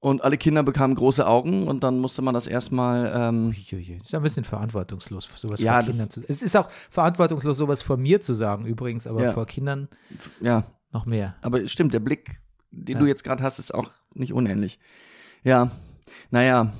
Und 0.00 0.22
alle 0.22 0.36
Kinder 0.36 0.62
bekamen 0.62 0.94
große 0.96 1.26
Augen 1.26 1.66
und 1.66 1.82
dann 1.82 1.98
musste 1.98 2.20
man 2.20 2.34
das 2.34 2.46
erstmal, 2.46 3.10
ähm. 3.16 3.52
Ist 3.52 4.12
ja 4.12 4.18
ein 4.18 4.22
bisschen 4.22 4.44
verantwortungslos, 4.44 5.30
sowas 5.34 5.60
Ja, 5.60 5.80
vor 5.80 5.88
Kindern 5.90 6.10
zu 6.10 6.22
Es 6.28 6.42
ist 6.42 6.54
auch 6.58 6.68
verantwortungslos, 6.90 7.56
sowas 7.56 7.82
vor 7.82 7.96
mir 7.96 8.20
zu 8.20 8.34
sagen, 8.34 8.66
übrigens, 8.66 9.06
aber 9.06 9.22
Ja. 9.24 9.32
vor 9.32 9.46
Kindern 9.46 9.88
ja, 10.42 10.64
noch 10.92 11.06
mehr. 11.06 11.34
aber 11.40 11.62
es 11.62 11.72
stimmt, 11.72 11.94
der 11.94 12.00
Blick, 12.00 12.38
den 12.70 12.96
Ja. 12.96 13.00
du 13.00 13.06
jetzt 13.06 13.24
gerade 13.24 13.42
hast, 13.42 13.58
ist 13.58 13.72
auch 13.72 13.90
nicht 14.12 14.34
unähnlich. 14.34 14.78
Ja, 15.42 15.70
naja, 16.30 16.74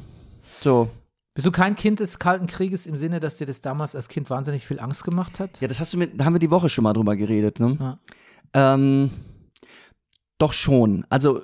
so. 0.65 0.91
Bist 1.35 1.47
du 1.47 1.53
kein 1.53 1.75
Kind 1.75 2.01
des 2.01 2.19
Kalten 2.19 2.47
Krieges 2.47 2.87
im 2.87 2.97
Sinne, 2.97 3.21
dass 3.21 3.37
dir 3.37 3.47
das 3.47 3.61
damals 3.61 3.97
als 3.97 4.09
Kind 4.09 4.31
wahnsinnig 4.31 4.67
viel 4.67 4.81
Angst 4.81 5.05
gemacht 5.05 5.41
hat? 5.41 5.61
Ja, 5.61 5.69
das 5.69 5.81
hast 5.81 5.93
du 5.93 5.99
mit, 5.99 6.19
da 6.19 6.25
haben 6.25 6.35
wir 6.35 6.41
die 6.41 6.51
Woche 6.51 6.69
schon 6.69 6.85
mal 6.85 6.93
drüber 6.93 7.17
geredet, 7.17 7.61
ne? 7.61 7.77
Ja. 7.81 8.75
Ähm, 8.75 9.11
doch 10.39 10.53
schon. 10.53 11.05
Also 11.09 11.43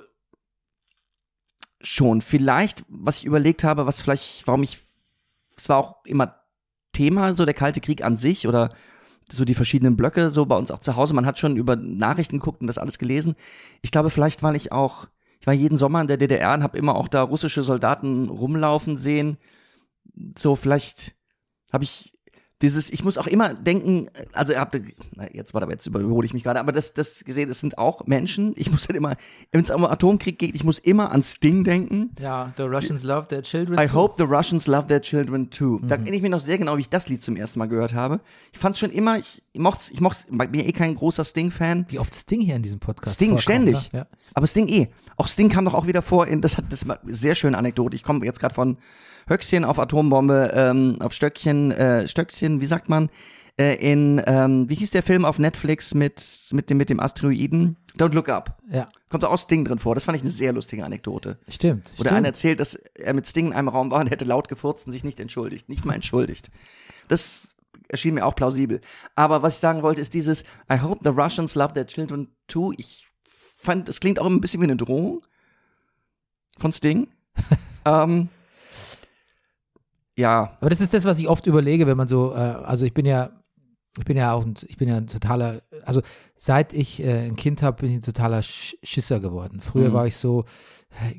schon. 1.81 2.21
Vielleicht, 2.21 2.85
was 2.87 3.17
ich 3.17 3.25
überlegt 3.25 3.63
habe, 3.63 3.85
was 3.85 4.01
vielleicht, 4.01 4.47
warum 4.47 4.63
ich, 4.63 4.79
es 5.57 5.67
war 5.67 5.77
auch 5.77 6.05
immer 6.05 6.35
Thema, 6.93 7.35
so 7.35 7.45
der 7.45 7.53
Kalte 7.53 7.81
Krieg 7.81 8.03
an 8.03 8.17
sich 8.17 8.47
oder 8.47 8.73
so 9.29 9.45
die 9.45 9.55
verschiedenen 9.55 9.95
Blöcke, 9.95 10.29
so 10.29 10.45
bei 10.45 10.55
uns 10.57 10.71
auch 10.71 10.79
zu 10.79 10.95
Hause. 10.95 11.13
Man 11.13 11.25
hat 11.25 11.39
schon 11.39 11.55
über 11.55 11.75
Nachrichten 11.75 12.39
geguckt 12.39 12.61
und 12.61 12.67
das 12.67 12.77
alles 12.77 12.97
gelesen. 12.97 13.35
Ich 13.81 13.91
glaube, 13.91 14.09
vielleicht, 14.09 14.43
weil 14.43 14.55
ich 14.55 14.71
auch, 14.71 15.07
ich 15.41 15.47
war 15.47 15.53
jeden 15.55 15.77
Sommer 15.77 16.01
in 16.01 16.07
der 16.07 16.17
DDR 16.17 16.53
und 16.53 16.61
habe 16.61 16.77
immer 16.77 16.95
auch 16.95 17.07
da 17.07 17.23
russische 17.23 17.63
Soldaten 17.63 18.29
rumlaufen 18.29 18.95
sehen. 18.95 19.37
So, 20.37 20.55
vielleicht 20.55 21.15
habe 21.73 21.83
ich 21.83 22.13
dieses, 22.61 22.91
ich 22.91 23.03
muss 23.03 23.17
auch 23.17 23.27
immer 23.27 23.53
denken, 23.53 24.07
also 24.33 24.53
ihr 24.53 24.59
habt, 24.59 24.79
na, 25.15 25.31
jetzt 25.33 25.53
warte, 25.53 25.69
jetzt 25.69 25.87
überhole 25.87 26.25
ich 26.25 26.33
mich 26.33 26.43
gerade, 26.43 26.59
aber 26.59 26.71
das, 26.71 26.93
das 26.93 27.23
gesehen, 27.23 27.49
es 27.49 27.59
sind 27.59 27.77
auch 27.77 28.05
Menschen. 28.05 28.53
Ich 28.55 28.71
muss 28.71 28.87
halt 28.87 28.97
immer, 28.97 29.15
wenn 29.51 29.61
es 29.61 29.69
um 29.69 29.83
Atomkrieg 29.85 30.37
geht, 30.37 30.55
ich 30.55 30.63
muss 30.63 30.79
immer 30.79 31.11
an 31.11 31.23
Sting 31.23 31.63
denken. 31.63 32.11
Ja, 32.19 32.53
the 32.57 32.63
Russians 32.63 33.03
love 33.03 33.27
their 33.27 33.41
children. 33.41 33.79
I 33.79 33.87
too. 33.87 33.93
hope 33.93 34.15
the 34.17 34.23
Russians 34.23 34.67
love 34.67 34.87
their 34.87 35.01
children 35.01 35.49
too. 35.49 35.79
Da 35.83 35.95
erinnere 35.95 36.15
ich 36.15 36.21
mich 36.21 36.31
noch 36.31 36.39
sehr 36.39 36.57
genau, 36.57 36.77
wie 36.77 36.81
ich 36.81 36.89
das 36.89 37.09
Lied 37.09 37.23
zum 37.23 37.35
ersten 37.35 37.59
Mal 37.59 37.67
gehört 37.67 37.93
habe. 37.93 38.19
Ich 38.51 38.59
fand 38.59 38.75
es 38.75 38.79
schon 38.79 38.91
immer, 38.91 39.17
ich 39.17 39.41
mochte 39.53 39.93
ich 39.93 40.01
mochte 40.01 40.25
ich 40.29 40.37
bin 40.37 40.61
ja 40.61 40.67
eh 40.67 40.71
kein 40.71 40.95
großer 40.95 41.25
Sting-Fan. 41.25 41.85
Wie 41.89 41.99
oft 41.99 42.15
Sting 42.15 42.41
hier 42.41 42.55
in 42.55 42.63
diesem 42.63 42.79
Podcast 42.79 43.15
Sting, 43.15 43.29
vorkommt, 43.29 43.43
ständig. 43.43 43.91
Ne? 43.93 43.99
Ja. 43.99 44.07
Aber 44.35 44.47
Sting 44.47 44.67
eh. 44.67 44.87
Auch 45.17 45.27
Sting 45.27 45.49
kam 45.49 45.65
doch 45.65 45.73
auch 45.73 45.87
wieder 45.87 46.01
vor 46.01 46.27
in, 46.27 46.41
das 46.41 46.57
hat 46.57 46.65
das 46.69 46.87
war 46.87 47.01
eine 47.01 47.13
sehr 47.13 47.35
schöne 47.35 47.57
Anekdote. 47.57 47.95
Ich 47.95 48.03
komme 48.03 48.25
jetzt 48.25 48.39
gerade 48.39 48.53
von 48.53 48.77
Höchstchen 49.27 49.63
auf 49.65 49.79
Atombombe, 49.79 50.51
ähm, 50.53 50.97
auf 50.99 51.13
Stöckchen, 51.13 51.71
äh, 51.71 52.07
Stöckchen, 52.07 52.61
wie 52.61 52.65
sagt 52.65 52.89
man? 52.89 53.09
Äh, 53.57 53.75
in, 53.75 54.21
ähm, 54.25 54.69
wie 54.69 54.75
hieß 54.75 54.91
der 54.91 55.03
Film 55.03 55.25
auf 55.25 55.37
Netflix 55.37 55.93
mit, 55.93 56.23
mit, 56.53 56.69
dem, 56.69 56.77
mit 56.77 56.89
dem 56.89 56.99
Asteroiden? 56.99 57.77
Don't 57.97 58.13
Look 58.13 58.29
Up. 58.29 58.57
ja, 58.71 58.87
Kommt 59.09 59.23
da 59.23 59.27
auch 59.27 59.37
Sting 59.37 59.65
drin 59.65 59.77
vor. 59.77 59.93
Das 59.93 60.05
fand 60.05 60.15
ich 60.15 60.21
eine 60.21 60.31
sehr 60.31 60.53
lustige 60.53 60.85
Anekdote. 60.85 61.37
stimmt. 61.49 61.91
Wo 61.97 62.03
der 62.03 62.09
stimmt. 62.09 62.17
eine 62.17 62.27
erzählt, 62.27 62.59
dass 62.59 62.75
er 62.75 63.13
mit 63.13 63.27
Sting 63.27 63.47
in 63.47 63.53
einem 63.53 63.67
Raum 63.67 63.91
war 63.91 63.99
und 63.99 64.09
hätte 64.09 64.25
laut 64.25 64.47
gefurzt 64.47 64.85
und 64.85 64.93
sich 64.93 65.03
nicht 65.03 65.19
entschuldigt. 65.19 65.67
Nicht 65.67 65.85
mal 65.85 65.93
entschuldigt. 65.93 66.49
Das 67.09 67.55
erschien 67.89 68.13
mir 68.13 68.25
auch 68.25 68.35
plausibel. 68.35 68.79
Aber 69.15 69.43
was 69.43 69.55
ich 69.55 69.59
sagen 69.59 69.83
wollte, 69.83 69.99
ist 69.99 70.13
dieses 70.13 70.43
I 70.71 70.79
hope 70.81 71.01
the 71.03 71.09
Russians 71.09 71.55
love 71.55 71.73
their 71.73 71.85
children 71.85 72.29
too. 72.47 72.71
Ich 72.77 73.09
fand, 73.27 73.89
es 73.89 73.99
klingt 73.99 74.19
auch 74.19 74.25
ein 74.25 74.41
bisschen 74.41 74.61
wie 74.61 74.65
eine 74.65 74.77
Drohung 74.77 75.21
von 76.57 76.71
Sting. 76.71 77.09
ähm, 77.85 78.29
ja, 80.21 80.57
Aber 80.61 80.69
das 80.69 80.79
ist 80.81 80.93
das, 80.93 81.03
was 81.05 81.19
ich 81.19 81.27
oft 81.27 81.45
überlege, 81.47 81.85
wenn 81.87 81.97
man 81.97 82.07
so, 82.07 82.31
äh, 82.33 82.37
also 82.37 82.85
ich 82.85 82.93
bin 82.93 83.05
ja, 83.05 83.31
ich 83.97 84.05
bin 84.05 84.15
ja 84.15 84.31
auch, 84.33 84.45
ein, 84.45 84.53
ich 84.67 84.77
bin 84.77 84.87
ja 84.87 84.97
ein 84.97 85.07
totaler, 85.07 85.61
also 85.83 86.01
seit 86.37 86.73
ich 86.73 87.03
äh, 87.03 87.27
ein 87.27 87.35
Kind 87.35 87.61
habe, 87.61 87.81
bin 87.81 87.89
ich 87.91 87.97
ein 87.97 88.01
totaler 88.01 88.41
Sch 88.41 88.75
Schisser 88.83 89.19
geworden. 89.19 89.59
Früher 89.61 89.89
Mhm. 89.89 89.93
war 89.93 90.07
ich 90.07 90.15
so, 90.15 90.45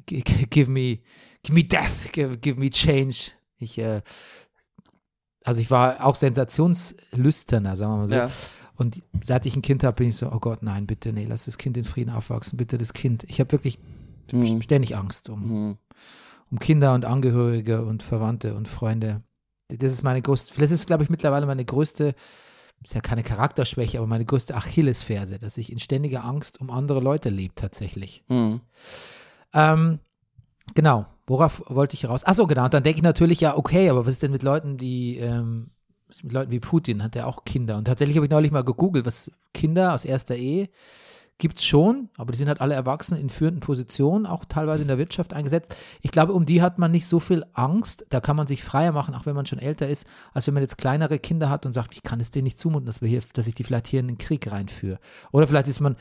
give 0.06 0.70
me, 0.70 0.98
give 1.42 1.52
me 1.54 1.64
death, 1.64 2.12
give, 2.12 2.38
give 2.38 2.58
me 2.58 2.70
change. 2.70 3.32
Ich, 3.58 3.76
äh, 3.78 4.00
also 5.44 5.60
ich 5.60 5.70
war 5.70 6.04
auch 6.04 6.16
sensationslüsterner, 6.16 7.76
sagen 7.76 7.92
wir 7.92 7.96
mal 7.98 8.08
so. 8.08 8.14
ja. 8.14 8.30
Und 8.76 9.02
seit 9.26 9.44
ich 9.46 9.54
ein 9.54 9.62
Kind 9.62 9.84
habe, 9.84 9.96
bin 9.96 10.08
ich 10.08 10.16
so, 10.16 10.32
oh 10.32 10.38
Gott, 10.40 10.62
nein, 10.62 10.86
bitte, 10.86 11.12
nee, 11.12 11.26
lass 11.28 11.44
das 11.44 11.58
Kind 11.58 11.76
in 11.76 11.84
Frieden 11.84 12.10
aufwachsen, 12.10 12.56
bitte 12.56 12.78
das 12.78 12.92
Kind. 12.92 13.24
Ich 13.28 13.38
habe 13.38 13.52
wirklich 13.52 13.78
Mhm. 14.32 14.62
ständig 14.62 14.96
Angst 14.96 15.28
um, 15.28 15.40
Mhm. 15.68 15.78
Um 16.52 16.58
Kinder 16.58 16.94
und 16.94 17.06
Angehörige 17.06 17.82
und 17.82 18.02
Verwandte 18.02 18.54
und 18.54 18.68
Freunde. 18.68 19.22
Das 19.68 19.90
ist 19.90 20.02
meine 20.02 20.20
größte, 20.20 20.60
das 20.60 20.70
ist, 20.70 20.86
glaube 20.86 21.02
ich, 21.02 21.08
mittlerweile 21.08 21.46
meine 21.46 21.64
größte, 21.64 22.14
ist 22.84 22.94
ja 22.94 23.00
keine 23.00 23.22
Charakterschwäche, 23.22 23.98
aber 23.98 24.06
meine 24.06 24.26
größte 24.26 24.54
Achillesferse, 24.54 25.38
dass 25.38 25.56
ich 25.56 25.72
in 25.72 25.78
ständiger 25.78 26.24
Angst 26.24 26.60
um 26.60 26.70
andere 26.70 27.00
Leute 27.00 27.30
lebe 27.30 27.54
tatsächlich. 27.54 28.22
Mhm. 28.28 28.60
Ähm, 29.54 29.98
genau, 30.74 31.06
worauf 31.26 31.62
wollte 31.68 31.94
ich 31.94 32.06
raus? 32.06 32.24
Achso, 32.24 32.46
genau, 32.46 32.66
und 32.66 32.74
dann 32.74 32.82
denke 32.82 32.98
ich 32.98 33.02
natürlich, 33.02 33.40
ja, 33.40 33.56
okay, 33.56 33.88
aber 33.88 34.04
was 34.04 34.12
ist 34.12 34.22
denn 34.22 34.32
mit 34.32 34.42
Leuten, 34.42 34.76
die, 34.76 35.16
ähm, 35.16 35.70
mit 36.22 36.32
Leuten 36.32 36.50
wie 36.50 36.60
Putin, 36.60 37.02
hat 37.02 37.16
er 37.16 37.28
auch 37.28 37.44
Kinder? 37.44 37.78
Und 37.78 37.86
tatsächlich 37.86 38.16
habe 38.16 38.26
ich 38.26 38.30
neulich 38.30 38.52
mal 38.52 38.64
gegoogelt, 38.64 39.06
was 39.06 39.30
Kinder 39.54 39.94
aus 39.94 40.04
erster 40.04 40.36
Ehe 40.36 40.68
gibt 41.42 41.58
es 41.58 41.64
schon, 41.64 42.08
aber 42.16 42.30
die 42.30 42.38
sind 42.38 42.46
halt 42.46 42.60
alle 42.60 42.74
erwachsen 42.74 43.18
in 43.18 43.28
führenden 43.28 43.58
Positionen, 43.58 44.26
auch 44.26 44.44
teilweise 44.44 44.82
in 44.82 44.88
der 44.88 44.96
Wirtschaft 44.96 45.34
eingesetzt. 45.34 45.74
Ich 46.00 46.12
glaube, 46.12 46.34
um 46.34 46.46
die 46.46 46.62
hat 46.62 46.78
man 46.78 46.92
nicht 46.92 47.04
so 47.04 47.18
viel 47.18 47.44
Angst, 47.52 48.06
da 48.10 48.20
kann 48.20 48.36
man 48.36 48.46
sich 48.46 48.62
freier 48.62 48.92
machen, 48.92 49.12
auch 49.16 49.26
wenn 49.26 49.34
man 49.34 49.44
schon 49.44 49.58
älter 49.58 49.88
ist, 49.88 50.06
als 50.32 50.46
wenn 50.46 50.54
man 50.54 50.62
jetzt 50.62 50.78
kleinere 50.78 51.18
Kinder 51.18 51.50
hat 51.50 51.66
und 51.66 51.72
sagt, 51.72 51.96
ich 51.96 52.04
kann 52.04 52.20
es 52.20 52.30
denen 52.30 52.44
nicht 52.44 52.58
zumuten, 52.58 52.86
dass, 52.86 53.02
wir 53.02 53.08
hier, 53.08 53.22
dass 53.32 53.48
ich 53.48 53.56
die 53.56 53.64
vielleicht 53.64 53.88
hier 53.88 53.98
in 53.98 54.06
den 54.06 54.18
Krieg 54.18 54.52
reinführe. 54.52 55.00
Oder 55.32 55.48
vielleicht 55.48 55.66
ist 55.66 55.80
man 55.80 55.96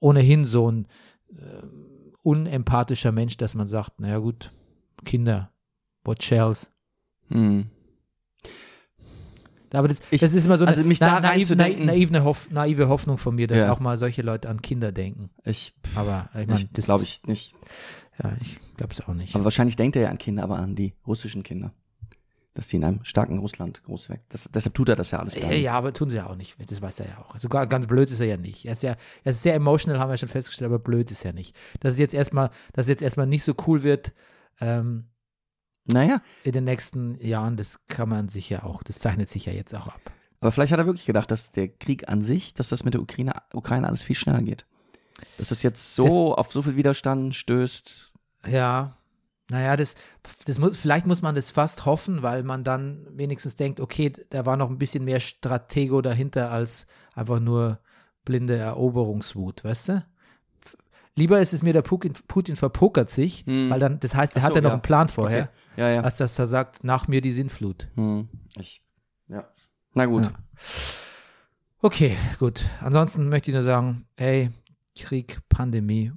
ohnehin 0.00 0.46
so 0.46 0.70
ein 0.70 0.88
äh, 1.28 1.62
unempathischer 2.22 3.12
Mensch, 3.12 3.36
dass 3.36 3.54
man 3.54 3.68
sagt, 3.68 4.00
naja 4.00 4.16
gut, 4.16 4.50
Kinder, 5.04 5.50
what 6.04 6.22
shells. 6.22 6.72
Mhm. 7.28 7.66
Aber 9.72 9.88
das, 9.88 10.00
Ich- 10.10 10.20
das 10.20 10.32
ist 10.32 10.46
immer 10.46 10.58
so 10.58 10.64
eine 10.64 10.70
also 10.70 10.84
mich 10.84 10.98
da 10.98 11.20
naiv, 11.20 11.50
naive, 11.56 12.24
Hoff, 12.24 12.50
naive 12.50 12.88
Hoffnung 12.88 13.18
von 13.18 13.34
mir, 13.34 13.46
dass 13.46 13.62
Ja. 13.62 13.72
auch 13.72 13.80
mal 13.80 13.98
solche 13.98 14.22
Leute 14.22 14.48
an 14.48 14.62
Kinder 14.62 14.92
denken. 14.92 15.30
Ich, 15.44 15.74
Aber 15.94 16.28
ich 16.38 16.46
meine, 16.46 16.58
ich 16.60 16.72
das 16.72 16.84
glaube 16.86 17.02
ich 17.04 17.22
nicht. 17.24 17.54
Ja, 18.22 18.32
ich 18.40 18.58
glaube 18.76 18.92
es 18.92 19.00
auch 19.00 19.14
nicht. 19.14 19.34
Aber 19.34 19.44
wahrscheinlich 19.44 19.76
denkt 19.76 19.96
er 19.96 20.02
ja 20.02 20.08
an 20.10 20.18
Kinder, 20.18 20.42
aber 20.44 20.58
an 20.58 20.74
die 20.74 20.94
russischen 21.06 21.42
Kinder. 21.42 21.72
Dass 22.54 22.68
die 22.68 22.76
in 22.76 22.84
einem 22.84 23.04
starken 23.04 23.36
Russland 23.38 23.82
groß 23.84 24.08
werden. 24.08 24.22
Das, 24.30 24.48
deshalb 24.50 24.74
tut 24.74 24.88
er 24.88 24.96
das 24.96 25.10
ja 25.10 25.18
alles. 25.18 25.34
Ja, 25.34 25.40
Bernie. 25.40 25.56
ja, 25.58 25.72
aber 25.74 25.92
tun 25.92 26.08
sie 26.08 26.16
ja 26.16 26.26
auch 26.26 26.36
nicht. 26.36 26.56
Das 26.70 26.80
weiß 26.80 27.00
er 27.00 27.08
ja 27.08 27.18
auch. 27.18 27.36
Sogar 27.36 27.66
ganz 27.66 27.86
blöd 27.86 28.10
ist 28.10 28.20
er 28.20 28.26
ja 28.28 28.38
nicht. 28.38 28.64
Er 28.64 28.72
ist 28.72 28.82
ja, 28.82 28.96
er 29.24 29.32
ist 29.32 29.42
sehr 29.42 29.54
emotional, 29.54 30.00
haben 30.00 30.08
wir 30.10 30.16
schon 30.16 30.30
festgestellt, 30.30 30.70
aber 30.70 30.78
blöd 30.78 31.10
ist 31.10 31.22
er 31.26 31.34
nicht. 31.34 31.54
Dass 31.80 31.92
es 31.94 31.98
jetzt 31.98 32.14
erstmal, 32.14 32.48
dass 32.72 32.86
es 32.86 32.88
jetzt 32.88 33.02
erstmal 33.02 33.26
nicht 33.26 33.44
so 33.44 33.52
cool 33.66 33.82
wird 33.82 34.14
ähm, 34.62 35.04
Naja, 35.86 36.20
in 36.44 36.52
den 36.52 36.64
nächsten 36.64 37.14
Jahren, 37.24 37.56
das 37.56 37.78
kann 37.86 38.08
man 38.08 38.28
sich 38.28 38.50
ja 38.50 38.62
auch, 38.64 38.82
das 38.82 38.98
zeichnet 38.98 39.28
sich 39.28 39.46
ja 39.46 39.52
jetzt 39.52 39.74
auch 39.74 39.86
ab. 39.86 40.00
aber 40.40 40.50
vielleicht 40.52 40.72
hat 40.72 40.78
er 40.80 40.86
wirklich 40.86 41.06
gedacht, 41.06 41.30
dass 41.30 41.52
der 41.52 41.68
Krieg 41.68 42.08
an 42.08 42.22
sich, 42.24 42.54
dass 42.54 42.68
das 42.68 42.84
mit 42.84 42.94
der 42.94 43.00
Ukraine, 43.02 43.32
Ukraine 43.52 43.86
alles 43.86 44.02
viel 44.04 44.16
schneller 44.16 44.42
geht. 44.42 44.66
Dass 45.38 45.48
das 45.48 45.62
jetzt 45.62 45.94
so 45.94 46.34
auf 46.34 46.52
so 46.52 46.60
viel 46.62 46.76
Widerstand 46.76 47.34
stößt. 47.34 48.12
Ja, 48.48 48.96
naja, 49.48 49.76
das, 49.76 49.94
das 50.44 50.58
muss, 50.58 50.76
vielleicht 50.76 51.06
muss 51.06 51.22
man 51.22 51.34
das 51.36 51.50
fast 51.50 51.86
hoffen, 51.86 52.22
weil 52.22 52.42
man 52.42 52.64
dann 52.64 53.06
wenigstens 53.12 53.54
denkt, 53.56 53.78
okay, 53.80 54.12
da 54.30 54.44
war 54.44 54.56
noch 54.56 54.68
ein 54.70 54.78
bisschen 54.78 55.04
mehr 55.04 55.20
Stratego 55.20 56.02
dahinter 56.02 56.50
als 56.50 56.86
einfach 57.14 57.38
nur 57.40 57.78
blinde 58.24 58.56
Eroberungswut, 58.56 59.62
weißt 59.64 59.88
du? 59.90 60.04
Lieber 61.14 61.40
ist 61.40 61.54
es 61.54 61.62
mir, 61.62 61.72
der 61.72 61.82
Putin, 61.82 62.12
Putin 62.28 62.56
verpokert 62.56 63.08
sich, 63.08 63.44
Hm. 63.46 63.70
weil 63.70 63.78
dann, 63.80 64.00
das 64.00 64.14
heißt, 64.14 64.36
er 64.36 64.42
Ach 64.42 64.46
hat 64.46 64.52
so, 64.52 64.56
ja 64.56 64.62
noch 64.62 64.72
einen 64.72 64.82
Plan 64.82 65.08
vorher, 65.08 65.44
Okay. 65.44 65.50
Ja, 65.76 65.88
ja. 65.90 66.00
als 66.02 66.16
dass 66.18 66.38
er 66.38 66.46
sagt, 66.46 66.84
nach 66.84 67.08
mir 67.08 67.20
die 67.20 67.32
Sinnflut. 67.32 67.88
Hm. 67.94 68.28
Ich, 68.58 68.82
ja. 69.28 69.46
Na 69.94 70.06
gut. 70.06 70.24
Ja. 70.24 70.32
Okay, 71.82 72.16
gut. 72.38 72.64
Ansonsten 72.80 73.28
möchte 73.28 73.50
ich 73.50 73.54
nur 73.54 73.62
sagen, 73.62 74.06
hey, 74.16 74.50
Krieg, 74.98 75.38
Pandemie. 75.48 76.12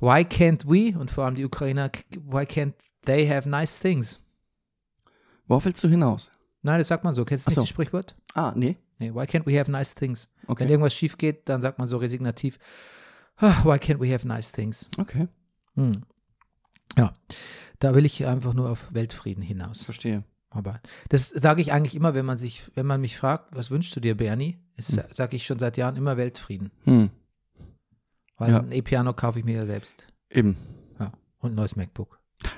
Why 0.00 0.22
can't 0.22 0.64
we, 0.66 0.98
und 0.98 1.10
vor 1.10 1.24
allem 1.24 1.34
die 1.34 1.44
Ukrainer, 1.44 1.90
why 2.24 2.42
can't 2.42 2.72
they 3.04 3.26
have 3.28 3.48
nice 3.48 3.78
things? 3.78 4.20
Worauf 5.46 5.64
willst 5.64 5.84
du 5.84 5.88
hinaus? 5.88 6.30
Nein, 6.62 6.78
das 6.78 6.88
sagt 6.88 7.04
man 7.04 7.14
so. 7.14 7.24
Kennst 7.24 7.46
du 7.46 7.48
Ach 7.48 7.50
nicht 7.50 7.54
so. 7.56 7.60
das 7.62 7.68
Sprichwort? 7.68 8.16
Ah, 8.34 8.52
nee. 8.56 8.76
Nee, 8.98 9.12
why 9.12 9.22
can't 9.24 9.46
we 9.46 9.58
have 9.58 9.70
nice 9.70 9.94
things? 9.94 10.28
Wenn 10.46 10.52
Okay. 10.52 10.68
irgendwas 10.68 10.94
schief 10.94 11.18
geht, 11.18 11.48
dann 11.48 11.60
sagt 11.60 11.78
man 11.78 11.88
so 11.88 11.98
resignativ, 11.98 12.58
ah, 13.36 13.62
why 13.64 13.76
can't 13.76 14.00
we 14.00 14.12
have 14.12 14.26
nice 14.26 14.50
things? 14.50 14.86
Okay. 14.96 15.28
Hm. 15.74 16.02
Ja, 16.98 17.12
da 17.78 17.94
will 17.94 18.04
ich 18.04 18.26
einfach 18.26 18.54
nur 18.54 18.70
auf 18.70 18.88
Weltfrieden 18.92 19.42
hinaus. 19.42 19.82
Verstehe. 19.82 20.24
Aber 20.50 20.80
das 21.08 21.30
sage 21.30 21.62
ich 21.62 21.72
eigentlich 21.72 21.94
immer, 21.94 22.14
wenn 22.14 22.26
man 22.26 22.36
sich, 22.38 22.70
wenn 22.74 22.86
man 22.86 23.00
mich 23.00 23.16
fragt, 23.16 23.56
was 23.56 23.70
wünschst 23.70 23.96
du 23.96 24.00
dir, 24.00 24.16
Bernie? 24.16 24.58
Sage 24.76 25.36
ich 25.36 25.46
schon 25.46 25.58
seit 25.58 25.76
Jahren 25.78 25.96
immer 25.96 26.16
Weltfrieden. 26.18 26.70
Hm. 26.84 27.10
Weil 28.36 28.50
Ja. 28.50 28.58
ein 28.60 28.72
E-Piano 28.72 29.12
kaufe 29.14 29.38
ich 29.38 29.44
mir 29.44 29.54
ja 29.56 29.66
selbst. 29.66 30.06
Eben. 30.30 30.56
Ja. 30.98 31.12
Und 31.38 31.52
ein 31.52 31.54
neues 31.56 31.76
MacBook. 31.76 32.18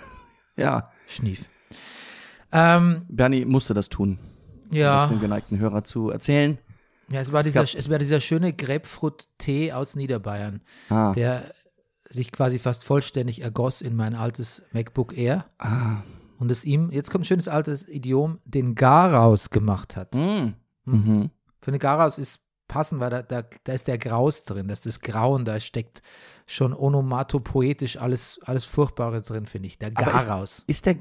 Ja. 0.57 0.91
Schnief. 1.09 1.49
Ähm, 2.53 3.07
Bernie 3.09 3.45
musste 3.45 3.75
das 3.75 3.89
tun, 3.89 4.19
um 4.65 4.69
das 4.71 4.79
ja, 4.79 5.07
dem 5.07 5.21
geneigten 5.21 5.59
Hörer 5.59 5.83
zu 5.85 6.11
erzählen. 6.11 6.59
ja, 7.09 7.19
es 7.21 7.33
war 7.33 7.41
es 7.41 7.47
dieser, 7.47 7.63
es 7.63 7.91
war 7.91 7.99
dieser 7.99 8.21
schöne 8.21 8.53
Grapefruit-Tee 8.53 9.73
aus 9.73 9.97
Niederbayern, 9.97 10.63
Ah. 10.91 11.13
der 11.13 11.53
sich 12.15 12.33
quasi 12.33 12.59
fast 12.59 12.85
vollständig 12.85 13.43
ergoss 13.43 13.81
in 13.81 13.95
mein 13.97 14.15
altes 14.15 14.63
MacBook 14.73 15.17
Air 15.17 15.45
ah. 15.59 16.03
und 16.39 16.51
es 16.51 16.65
ihm, 16.65 16.91
jetzt 16.91 17.11
kommt 17.11 17.23
ein 17.23 17.27
schönes 17.27 17.49
altes 17.49 17.87
Idiom, 17.89 18.41
den 18.45 18.75
Garaus 18.75 19.51
gemacht 19.51 19.97
hat. 19.97 20.15
Hm. 20.15 20.55
Mhm. 20.85 21.31
Für 21.61 21.71
eine 21.71 21.79
Garaus 21.79 22.19
ist 22.19 22.41
passend, 22.69 23.01
weil 23.01 23.11
da, 23.11 23.23
da, 23.23 23.43
da 23.65 23.73
ist 23.73 23.87
der 23.89 23.99
Graus 23.99 24.45
drin, 24.45 24.69
das 24.69 24.81
ist 24.81 24.87
das 24.87 25.01
Grauen, 25.01 25.45
da 25.45 25.61
steckt 25.61 26.03
schon 26.47 26.75
onomatopoetisch 26.75 27.99
alles, 27.99 28.41
alles 28.43 28.65
Furchtbare 28.65 29.21
drin, 29.23 29.47
finde 29.47 29.69
ich. 29.69 29.79
Der 29.79 29.93
Aber 29.95 30.15
ist- 30.15 30.27
Garaus. 30.27 30.65
Ist 30.67 30.87
der 30.87 30.97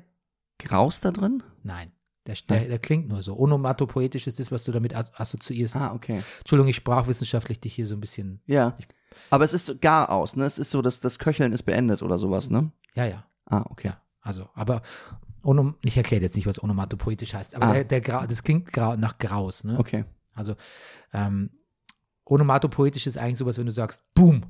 Graus 0.60 1.00
da 1.02 1.12
drin? 1.12 1.44
Nein. 1.64 1.92
Der, 2.26 2.36
der, 2.50 2.66
der 2.70 2.80
klingt 2.80 3.10
nur 3.10 3.22
so. 3.22 3.38
Onomatopoetisch 3.38 4.28
ist 4.28 4.40
das, 4.40 4.52
was 4.52 4.64
du 4.64 4.72
damit 4.72 4.96
as- 4.96 5.14
assoziierst. 5.14 5.76
Ah, 5.76 5.94
okay. 5.94 6.22
Entschuldigung, 6.40 6.70
ich 6.70 6.78
sprachwissenschaftlich 6.78 7.60
dich 7.60 7.74
hier 7.76 7.86
so 7.86 7.96
ein 7.96 8.00
bisschen. 8.00 8.42
Ja. 8.46 8.78
Aber 9.30 9.44
es 9.44 9.54
ist 9.54 9.66
so 9.66 9.78
gar 9.78 10.10
aus, 10.10 10.36
ne? 10.38 10.46
Es 10.46 10.58
ist 10.58 10.72
so, 10.72 10.82
dass 10.82 11.00
das 11.02 11.20
Köcheln 11.20 11.52
ist 11.52 11.64
beendet 11.64 12.02
oder 12.02 12.18
sowas, 12.18 12.50
ne? 12.50 12.72
Ja, 12.96 13.06
ja. 13.06 13.26
Ah, 13.46 13.66
okay. 13.70 13.90
Ja, 13.90 14.02
also, 14.22 14.48
aber 14.54 14.82
onom, 15.42 15.76
ich 15.82 15.98
erkläre 15.98 16.24
jetzt 16.24 16.36
nicht, 16.38 16.48
was 16.48 16.64
onomatopoetisch 16.64 17.34
heißt, 17.34 17.56
aber 17.56 17.66
Ah. 17.68 17.74
der, 17.74 17.84
der 17.84 18.26
das 18.28 18.42
klingt 18.44 18.72
grau, 18.72 18.96
nach 18.96 19.18
Graus, 19.18 19.66
ne? 19.66 19.78
Okay. 19.78 20.06
Also, 20.34 20.56
ähm, 21.12 21.50
onomatopoetisch 22.26 23.06
ist 23.08 23.18
eigentlich 23.18 23.38
sowas, 23.40 23.58
wenn 23.58 23.66
du 23.66 23.72
sagst, 23.72 24.02
boom, 24.14 24.44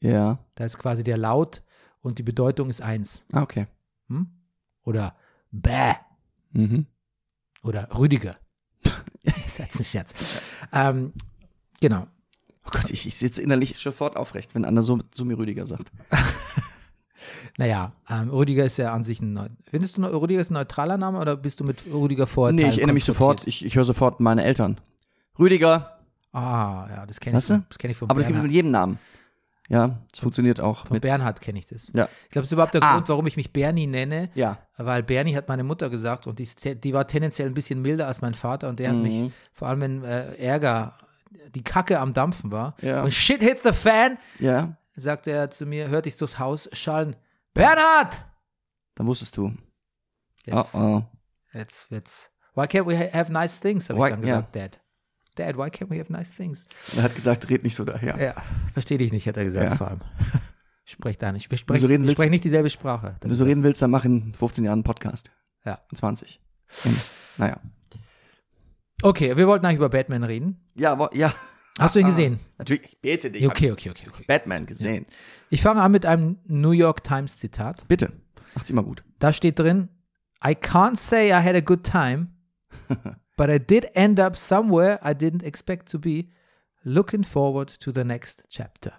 Ja. 0.00 0.38
da 0.54 0.64
ist 0.64 0.78
quasi 0.78 1.02
der 1.02 1.16
Laut 1.16 1.62
und 2.02 2.18
die 2.18 2.22
Bedeutung 2.22 2.68
ist 2.68 2.82
eins. 2.82 3.24
Ah, 3.32 3.42
okay. 3.42 3.66
Hm? 4.08 4.28
Oder 4.84 5.16
bäh 5.50 5.94
Mhm. 6.52 6.86
Oder 7.62 7.88
Rüdiger. 7.98 8.36
das 8.82 9.36
ist 9.46 9.58
jetzt 9.58 9.80
ein 9.80 9.84
Scherz. 9.84 10.14
Ähm, 10.72 11.12
genau. 11.80 12.06
Oh 12.66 12.70
Gott, 12.72 12.90
ich, 12.90 13.06
ich 13.06 13.16
sitze 13.16 13.42
innerlich 13.42 13.76
sofort 13.78 14.16
aufrecht, 14.16 14.54
wenn 14.54 14.64
Anna 14.64 14.82
so, 14.82 14.98
so 15.12 15.24
mir 15.24 15.38
Rüdiger 15.38 15.66
sagt. 15.66 15.90
Naja, 17.58 17.92
ähm, 18.10 18.28
Rüdiger 18.28 18.64
ist 18.66 18.76
ja 18.76 18.92
an 18.92 19.02
sich 19.02 19.20
ein, 19.20 19.32
Neu 19.32 19.48
findest 19.70 19.96
du 19.96 20.02
Rüdiger 20.04 20.40
ist 20.40 20.50
ein 20.50 20.54
neutraler 20.54 20.98
Name 20.98 21.18
oder 21.18 21.36
bist 21.36 21.58
du 21.60 21.64
mit 21.64 21.84
Rüdiger 21.90 22.26
vorher 22.26 22.52
Nee, 22.52 22.68
ich 22.68 22.76
erinnere 22.76 22.92
mich 22.92 23.04
sofort, 23.04 23.46
ich, 23.46 23.64
ich 23.64 23.74
höre 23.76 23.84
sofort 23.86 24.20
meine 24.20 24.44
Eltern. 24.44 24.78
Rüdiger. 25.38 25.98
Ah, 26.32 26.86
ja, 26.90 27.06
das 27.06 27.18
kenne 27.18 27.38
ich, 27.38 27.44
von- 27.46 27.64
das 27.68 27.78
kenn 27.78 27.90
ich 27.90 27.96
von 27.96 28.10
Aber 28.10 28.20
das 28.20 28.26
gibt 28.26 28.36
es 28.36 28.42
Bernhard. 28.42 28.46
mit 28.48 28.52
jedem 28.52 28.70
Namen. 28.70 28.98
Ja, 29.68 29.98
das 30.10 30.20
funktioniert 30.20 30.60
auch 30.60 30.86
Von 30.86 30.94
mit. 30.94 31.02
Bernhard 31.02 31.40
kenne 31.40 31.58
ich 31.58 31.66
das. 31.66 31.88
Ja. 31.92 32.04
Ich 32.24 32.30
glaube, 32.30 32.42
das 32.42 32.48
ist 32.48 32.52
überhaupt 32.52 32.74
der 32.74 32.82
Ah. 32.84 32.94
Grund, 32.94 33.08
warum 33.08 33.26
ich 33.26 33.36
mich 33.36 33.52
Bernie 33.52 33.86
nenne, 33.88 34.30
Ja. 34.34 34.58
weil 34.76 35.02
Bernie 35.02 35.34
hat 35.34 35.48
meine 35.48 35.64
Mutter 35.64 35.90
gesagt 35.90 36.26
und 36.28 36.38
die, 36.38 36.48
die 36.80 36.92
war 36.94 37.06
tendenziell 37.08 37.48
ein 37.48 37.54
bisschen 37.54 37.82
milder 37.82 38.06
als 38.06 38.20
mein 38.20 38.34
Vater 38.34 38.68
und 38.68 38.78
der 38.78 38.90
hat 38.90 38.96
Mhm. 38.96 39.02
mich, 39.02 39.32
vor 39.52 39.66
allem 39.68 39.80
wenn 39.80 40.04
äh, 40.04 40.34
Ärger, 40.36 40.94
die 41.54 41.64
Kacke 41.64 41.98
am 41.98 42.12
Dampfen 42.12 42.52
war, 42.52 42.76
Ja. 42.80 43.02
und 43.02 43.12
shit 43.12 43.42
hit 43.42 43.60
the 43.64 43.72
fan, 43.72 44.18
Ja. 44.38 44.76
sagte 44.94 45.32
er 45.32 45.50
zu 45.50 45.66
mir, 45.66 45.88
hörte 45.88 46.08
ich 46.08 46.16
durchs 46.16 46.38
Haus 46.38 46.68
schallen, 46.72 47.16
Bernhard! 47.52 48.24
Dann 48.94 49.06
wusstest 49.08 49.36
du. 49.36 49.52
Jetzt, 50.44 50.74
Oh, 50.76 50.78
oh. 50.78 51.02
jetzt 51.52 51.90
wird's. 51.90 52.30
Why 52.54 52.62
can't 52.66 52.86
we 52.86 52.96
ha- 52.96 53.12
have 53.12 53.32
nice 53.32 53.58
things, 53.60 53.90
habe 53.90 53.98
ich 53.98 54.10
dann 54.10 54.20
gesagt, 54.22 54.54
Dad. 54.56 54.80
Dad, 55.36 55.56
why 55.56 55.68
can't 55.70 55.90
we 55.90 55.98
have 55.98 56.12
nice 56.12 56.30
things? 56.30 56.66
Er 56.96 57.04
hat 57.04 57.14
gesagt, 57.14 57.48
red 57.48 57.62
nicht 57.62 57.74
so 57.74 57.84
daher. 57.84 58.16
Ja, 58.22 58.34
verstehe 58.72 58.98
dich 58.98 59.12
nicht, 59.12 59.26
hat 59.28 59.36
er 59.36 59.44
gesagt, 59.44 59.70
Ja. 59.70 59.76
vor 59.76 59.88
allem. 59.88 60.00
Sprech 60.84 61.18
da 61.18 61.32
nicht. 61.32 61.50
Wir 61.50 61.58
sprechen 61.58 61.84
ich 61.90 61.90
willst- 62.00 62.12
sprech 62.12 62.30
nicht 62.30 62.44
dieselbe 62.44 62.70
Sprache. 62.70 63.16
Wenn 63.20 63.30
du 63.30 63.34
so 63.36 63.44
reden 63.44 63.62
willst, 63.62 63.82
dann 63.82 63.90
mach 63.90 64.04
in 64.04 64.34
15 64.34 64.64
Jahren 64.64 64.74
einen 64.78 64.84
Podcast. 64.84 65.30
Ja. 65.64 65.80
In 65.90 65.96
20. 65.96 66.40
Und, 66.84 67.06
naja. 67.38 67.60
Okay, 69.02 69.36
wir 69.36 69.46
wollten 69.46 69.66
eigentlich 69.66 69.78
über 69.78 69.88
Batman 69.88 70.24
reden. 70.24 70.64
Ja, 70.74 71.08
ja. 71.12 71.34
Hast 71.78 71.94
du 71.94 71.98
ihn 72.00 72.06
gesehen? 72.06 72.38
Natürlich, 72.56 72.84
ich 72.84 73.00
bete 73.00 73.30
dich. 73.30 73.44
Okay, 73.46 73.70
okay, 73.72 73.90
okay, 73.90 74.08
okay. 74.08 74.24
Batman 74.26 74.64
gesehen. 74.64 75.04
Ich 75.50 75.60
fange 75.60 75.82
an 75.82 75.92
mit 75.92 76.06
einem 76.06 76.38
New 76.46 76.70
York 76.70 77.04
Times 77.04 77.36
Zitat. 77.38 77.86
Bitte. 77.88 78.12
Macht's 78.54 78.70
immer 78.70 78.82
gut. 78.82 79.04
Da 79.18 79.32
steht 79.34 79.58
drin: 79.58 79.90
I 80.42 80.52
can't 80.52 80.96
say 80.98 81.28
I 81.28 81.42
had 81.44 81.54
a 81.54 81.60
good 81.60 81.84
time, 81.84 82.28
but 83.36 83.50
I 83.50 83.58
did 83.58 83.90
end 83.94 84.18
up 84.18 84.36
somewhere 84.36 84.98
I 85.02 85.14
didn't 85.14 85.42
expect 85.44 85.90
to 85.90 85.98
be. 85.98 86.30
Looking 86.84 87.24
forward 87.24 87.68
to 87.80 87.92
the 87.92 88.04
next 88.04 88.44
chapter. 88.48 88.92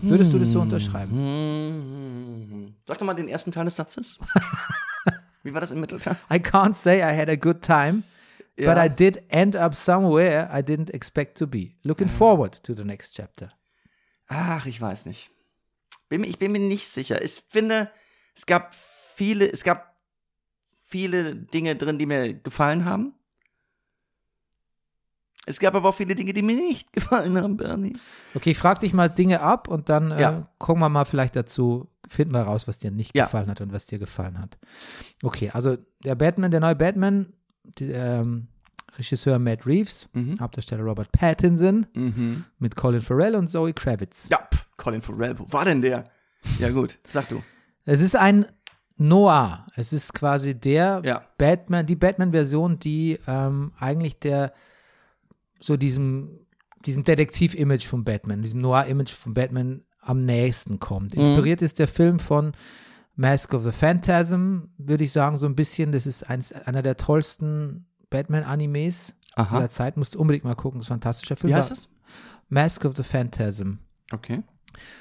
Würdest 0.00 0.32
du 0.32 0.38
das 0.38 0.50
so 0.50 0.60
unterschreiben? 0.60 1.12
Hm. 1.12 2.74
Sag 2.86 2.98
doch 2.98 3.06
mal 3.06 3.14
den 3.14 3.28
ersten 3.28 3.52
Teil 3.52 3.66
des 3.66 3.76
Satzes. 3.76 4.18
Wie 5.44 5.54
war 5.54 5.60
das 5.60 5.70
im 5.70 5.80
Mittelteil? 5.80 6.16
I 6.30 6.36
can't 6.36 6.74
say 6.74 6.98
I 6.98 7.16
had 7.16 7.28
a 7.28 7.36
good 7.36 7.62
time, 7.62 8.02
but 8.56 8.76
I 8.78 8.88
did 8.88 9.22
end 9.28 9.54
up 9.54 9.74
somewhere 9.74 10.48
I 10.52 10.62
didn't 10.62 10.90
expect 10.90 11.38
to 11.38 11.46
be. 11.46 11.76
Looking 11.84 12.08
forward 12.08 12.62
to 12.64 12.74
the 12.74 12.84
next 12.84 13.14
chapter. 13.14 13.48
Ach, 14.26 14.66
ich 14.66 14.80
weiß 14.80 15.04
nicht. 15.04 15.30
Bin, 16.08 16.24
ich 16.24 16.38
bin 16.38 16.52
mir 16.52 16.58
nicht 16.58 16.88
sicher. 16.88 17.22
Ich 17.22 17.42
finde, 17.48 17.90
es 18.34 18.46
gab 18.46 18.74
viele, 18.74 19.50
es 19.50 19.62
gab 19.62 19.91
viele 20.92 21.34
Dinge 21.34 21.74
drin, 21.74 21.98
die 21.98 22.06
mir 22.06 22.34
gefallen 22.34 22.84
haben. 22.84 23.14
Es 25.44 25.58
gab 25.58 25.74
aber 25.74 25.88
auch 25.88 25.94
viele 25.94 26.14
Dinge, 26.14 26.32
die 26.32 26.42
mir 26.42 26.54
nicht 26.54 26.92
gefallen 26.92 27.36
haben, 27.36 27.56
Bernie. 27.56 27.94
Okay, 28.34 28.50
ich 28.50 28.58
frage 28.58 28.80
dich 28.80 28.92
mal 28.92 29.08
Dinge 29.08 29.40
ab 29.40 29.66
und 29.68 29.88
dann 29.88 30.12
äh, 30.12 30.20
Ja. 30.20 30.48
gucken 30.58 30.80
wir 30.82 30.88
mal 30.88 31.04
vielleicht 31.04 31.34
dazu, 31.34 31.88
finden 32.08 32.34
wir 32.34 32.42
raus, 32.42 32.68
was 32.68 32.78
dir 32.78 32.90
nicht 32.92 33.16
Ja. 33.16 33.24
gefallen 33.24 33.48
hat 33.48 33.60
und 33.60 33.72
was 33.72 33.86
dir 33.86 33.98
gefallen 33.98 34.38
hat. 34.38 34.56
Okay, 35.22 35.50
also 35.52 35.76
der 36.04 36.14
Batman, 36.14 36.50
der 36.52 36.60
neue 36.60 36.76
Batman, 36.76 37.32
die, 37.78 37.90
ähm, 37.90 38.46
Regisseur 38.98 39.38
Matt 39.38 39.66
Reeves, 39.66 40.08
Mhm. 40.12 40.38
Hauptdarsteller 40.38 40.82
Robert 40.84 41.10
Pattinson 41.12 41.86
Mhm. 41.94 42.44
mit 42.58 42.76
Colin 42.76 43.00
Farrell 43.00 43.34
und 43.34 43.48
Zoe 43.48 43.72
Kravitz. 43.72 44.28
Ja, 44.30 44.46
pff, 44.52 44.66
Colin 44.76 45.00
Farrell, 45.00 45.38
wo 45.38 45.50
war 45.50 45.64
denn 45.64 45.80
der? 45.80 46.08
Ja 46.58 46.68
gut, 46.70 46.98
sag 47.08 47.28
du. 47.30 47.42
Es 47.86 48.00
ist 48.02 48.14
ein 48.14 48.46
Noir. 48.96 49.66
Es 49.74 49.92
ist 49.92 50.12
quasi 50.14 50.54
der 50.58 51.02
Ja. 51.04 51.22
Batman, 51.38 51.86
die 51.86 51.96
Batman-Version, 51.96 52.78
die 52.78 53.18
ähm, 53.26 53.72
eigentlich 53.78 54.18
der 54.18 54.52
so 55.60 55.76
diesem, 55.76 56.40
diesem 56.84 57.04
Detektiv-Image 57.04 57.86
von 57.86 58.04
Batman, 58.04 58.42
diesem 58.42 58.60
Noir-Image 58.60 59.12
von 59.12 59.32
Batman 59.32 59.82
am 60.00 60.24
nächsten 60.24 60.80
kommt. 60.80 61.14
Inspiriert 61.14 61.62
ist 61.62 61.78
der 61.78 61.86
Film 61.88 62.18
von 62.18 62.52
Mask 63.14 63.54
of 63.54 63.62
the 63.64 63.70
Phantasm, 63.70 64.62
würde 64.78 65.04
ich 65.04 65.12
sagen, 65.12 65.38
so 65.38 65.46
ein 65.46 65.54
bisschen. 65.54 65.92
Das 65.92 66.06
ist 66.06 66.28
eins, 66.28 66.52
einer 66.52 66.82
der 66.82 66.96
tollsten 66.96 67.86
Batman-Animes 68.10 69.14
dieser 69.38 69.70
Zeit. 69.70 69.96
Musst 69.96 70.16
unbedingt 70.16 70.44
mal 70.44 70.54
gucken, 70.56 70.80
das 70.80 70.86
ist 70.86 70.90
ein 70.90 70.94
fantastischer 71.00 71.36
Film. 71.36 71.52
Wie 71.52 71.54
heißt 71.54 71.70
es? 71.70 71.88
Mask 72.48 72.84
of 72.84 72.96
the 72.96 73.02
Phantasm. 73.02 73.74
Okay. 74.12 74.42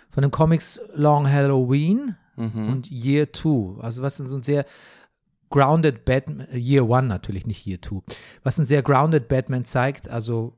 Von 0.10 0.22
den 0.22 0.32
Comics 0.32 0.80
Long 0.94 1.28
Halloween 1.30 2.16
Mhm. 2.42 2.70
und 2.70 2.92
Year 2.92 3.32
Two. 3.32 3.78
Also 3.82 4.02
was 4.02 4.18
so 4.18 4.36
ein 4.36 4.44
sehr 4.44 4.66
grounded 5.50 6.06
Batman, 6.06 6.48
Year 6.54 6.90
One 6.90 7.08
natürlich, 7.08 7.46
nicht 7.46 7.66
Year 7.66 7.80
Two. 7.80 8.04
Was 8.44 8.58
ein 8.58 8.66
sehr 8.66 8.82
grounded 8.82 9.28
Batman 9.28 9.66
zeigt, 9.66 10.10
also 10.10 10.54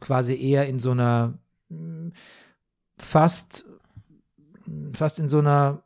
quasi 0.00 0.34
eher 0.34 0.66
in 0.66 0.78
so 0.78 0.92
einer 0.92 1.38
mm, 1.68 2.08
fast 2.96 3.64
fast 4.92 5.18
in 5.18 5.28
so 5.28 5.38
einer 5.40 5.82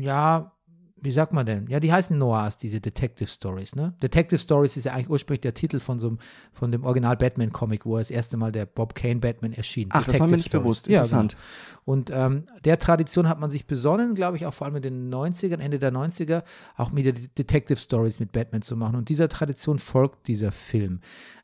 ja, 0.00 0.52
wie 0.98 1.10
sagt 1.10 1.32
man 1.34 1.44
denn? 1.44 1.66
Ja, 1.68 1.78
die 1.78 1.92
heißen 1.92 2.16
Noirs, 2.16 2.56
diese 2.56 2.80
Detective 2.80 3.28
Stories, 3.28 3.76
ne? 3.76 3.94
Detective 4.02 4.38
Stories 4.38 4.76
ist 4.76 4.84
ja 4.84 4.92
eigentlich 4.94 5.10
ursprünglich 5.10 5.42
der 5.42 5.52
Titel 5.54 5.78
von 5.78 5.98
so 5.98 6.08
einem, 6.08 6.18
von 6.52 6.72
dem 6.72 6.84
Original 6.84 7.16
Batman 7.16 7.52
Comic, 7.52 7.84
wo 7.84 7.98
das 7.98 8.10
erste 8.10 8.36
Mal 8.36 8.50
der 8.50 8.64
Bob 8.66 8.94
Kane 8.94 9.16
Batman 9.16 9.52
erschien. 9.52 9.88
Ach, 9.92 10.04
das 10.04 10.18
war 10.18 10.26
mir 10.26 10.32
Detective 10.32 10.36
nicht 10.36 10.46
Stories. 10.48 10.62
bewusst. 10.62 10.86
Ja, 10.88 10.98
Interessant. 10.98 11.32
Genau. 11.32 11.82
Und 11.84 12.10
ähm, 12.12 12.44
der 12.64 12.78
Tradition 12.78 13.28
hat 13.28 13.38
man 13.38 13.50
sich 13.50 13.66
besonnen, 13.66 14.14
glaube 14.14 14.36
ich, 14.38 14.46
auch 14.46 14.54
vor 14.54 14.66
allem 14.66 14.76
in 14.76 14.82
den 14.82 15.14
90ern, 15.14 15.58
Ende 15.58 15.78
der 15.78 15.92
90er, 15.92 16.42
auch 16.76 16.94
wieder 16.94 17.12
Detective 17.12 17.76
Stories 17.78 18.18
mit 18.18 18.32
Batman 18.32 18.62
zu 18.62 18.74
machen. 18.76 18.96
Und 18.96 19.08
dieser 19.08 19.28
Tradition 19.28 19.78
folgt 19.78 20.26
dieser 20.28 20.50
Film. 20.50 21.00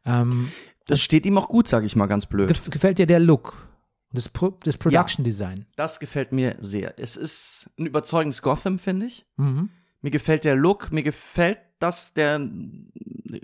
Ähm, 0.07 0.49
Das 0.87 1.01
steht 1.01 1.27
ihm 1.27 1.37
auch 1.39 1.49
gut, 1.49 1.69
sage 1.69 1.87
ich 1.87 1.95
mal 1.95 2.07
ganz 2.07 2.27
blöd. 2.27 2.49
gef 2.49 2.71
gefällt 2.71 2.99
dir 2.99 3.07
der 3.07 3.21
Look? 3.21 3.69
Und 4.13 4.19
Das, 4.19 4.29
Pro 4.29 4.51
das 4.65 4.77
Production 4.77 5.25
Design. 5.25 5.67
Das 5.77 5.99
gefällt 6.01 6.33
mir 6.33 6.57
sehr. 6.61 6.99
Es 6.99 7.17
ist 7.17 7.71
ein 7.79 7.87
überzeugendes 7.87 8.43
Gotham, 8.43 8.79
finde 8.79 9.07
ich. 9.07 9.25
Mhm. 9.37 9.71
Mir 10.01 10.11
gefällt 10.11 10.45
der 10.45 10.57
Look, 10.57 10.93
mir 10.93 11.03
gefällt 11.03 11.59
das, 11.79 12.13
der, 12.15 12.41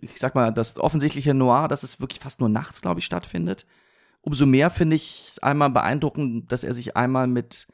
ich 0.01 0.19
sag 0.19 0.35
mal, 0.35 0.53
das 0.53 0.79
offensichtliche 0.79 1.35
Noir, 1.35 1.69
dass 1.69 1.83
es 1.83 2.01
wirklich 2.01 2.21
fast 2.21 2.41
nur 2.41 2.49
nachts, 2.49 2.81
glaube 2.81 3.01
ich, 3.01 3.07
stattfindet. 3.07 3.67
Umso 4.21 4.47
mehr 4.47 4.71
finde 4.71 4.97
ich 4.97 5.25
es 5.27 5.39
einmal 5.39 5.71
beeindruckend, 5.71 6.51
dass 6.53 6.65
er 6.65 6.73
sich 6.75 6.97
einmal 6.97 7.27
mit 7.27 7.69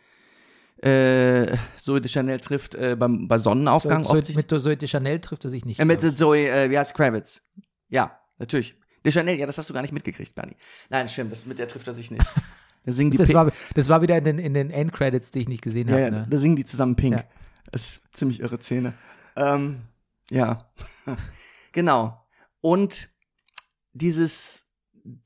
äh, 0.78 1.57
Zoe 1.76 2.00
de 2.00 2.11
Chanel 2.11 2.40
trifft 2.40 2.74
äh, 2.74 2.96
beim, 2.98 3.26
bei 3.26 3.38
Sonnenaufgang. 3.38 4.04
So, 4.04 4.09
so, 4.09 4.14
offensichtlich. 4.14 4.50
mit 4.50 4.62
Zoe 4.62 4.76
de 4.76 4.88
Chanel 4.88 5.20
trifft 5.20 5.44
er 5.44 5.50
sich 5.50 5.64
nicht. 5.64 5.80
äh, 5.80 5.85
mit. 5.85 6.00
Zoe, 6.00 6.48
äh, 6.48 6.70
wie 6.70 6.78
heißt 6.78 6.94
Kravitz? 6.94 7.42
Ja, 7.88 8.20
natürlich. 8.38 8.76
De 9.04 9.12
Chanel, 9.12 9.38
ja, 9.38 9.46
das 9.46 9.59
hast 9.59 9.68
du 9.68 9.74
gar 9.74 9.83
nicht 9.83 9.92
mitgekriegt, 9.92 10.35
Bernie. 10.35 10.57
Nein, 10.88 11.09
stimmt, 11.09 11.33
das, 11.33 11.46
mit 11.46 11.59
der 11.59 11.68
trifft 11.68 11.87
er 11.87 11.92
sich 11.92 12.11
nicht. 12.11 12.24
Da 12.85 12.92
singen 12.92 13.11
die 13.11 13.16
das, 13.16 13.33
war, 13.33 13.51
das 13.75 13.88
war 13.88 14.03
wieder 14.03 14.16
in 14.18 14.25
den, 14.25 14.38
in 14.38 14.55
den 14.55 14.70
Endcredits, 14.70 15.31
die 15.31 15.40
ich 15.40 15.49
nicht 15.49 15.62
gesehen 15.62 15.88
Ja, 15.88 15.94
habe. 15.94 16.03
ja, 16.05 16.11
Ne? 16.11 16.27
da 16.29 16.38
singen 16.38 16.57
die 16.57 16.64
zusammen 16.64 16.97
Pink. 16.97 17.16
Ja. 17.16 17.25
Das 17.73 17.83
ist 17.83 18.03
ziemlich 18.12 18.40
irre 18.40 18.59
Szene. 18.61 18.92
Ähm, 19.37 19.81
ja, 20.31 20.68
genau. 21.73 22.20
Und 22.61 23.09
dieses, 23.92 24.66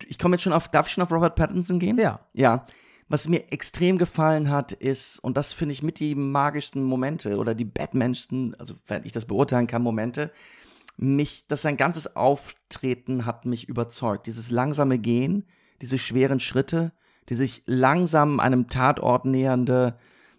ich 0.07 0.19
komme 0.19 0.37
jetzt 0.37 0.43
schon 0.43 0.53
auf, 0.53 0.69
darf 0.69 0.87
ich 0.87 0.93
schon 0.95 1.03
auf 1.05 1.11
Robert 1.11 1.37
Pattinson 1.37 1.79
gehen? 1.79 1.99
Ja. 1.99 2.21
Ja. 2.33 2.67
Was 3.11 3.27
mir 3.29 3.51
extrem 3.53 3.97
gefallen 3.97 4.51
hat, 4.51 4.73
ist, 4.73 5.19
und 5.21 5.37
das 5.39 5.55
finde 5.55 5.73
ich 5.73 5.83
mit 5.83 5.99
die 5.99 6.15
magischsten 6.15 6.83
Momente 6.83 7.39
oder 7.39 7.55
die 7.55 7.65
Batmansten, 7.65 8.55
also 8.57 8.75
wenn 8.87 9.05
ich 9.05 9.13
das 9.13 9.25
beurteilen 9.25 9.67
kann, 9.67 9.83
Momente, 9.83 10.31
mich, 10.99 11.47
dass 11.47 11.63
sein 11.63 11.77
ganzes 11.79 12.17
Auftreten 12.17 13.25
hat 13.25 13.47
mich 13.47 13.69
überzeugt. 13.69 14.27
Dieses 14.27 14.51
langsame 14.51 14.99
Gehen, 14.99 15.47
diese 15.81 15.97
schweren 15.97 16.39
Schritte, 16.41 16.93
die 17.29 17.35
sich 17.35 17.63
langsam 17.67 18.41
einem 18.41 18.69
Tatort 18.69 19.25
nähernde, 19.25 19.97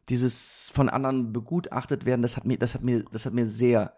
dieses 0.09 0.71
von 0.73 0.89
anderen 0.89 1.31
begutachtet 1.31 2.05
werden, 2.05 2.21
das 2.21 2.35
hat 2.35 2.45
mir, 2.45 2.57
das 2.57 2.73
hat 2.73 2.83
mir, 2.83 3.03
das 3.11 3.25
hat 3.25 3.33
mir 3.33 3.45
sehr 3.45 3.93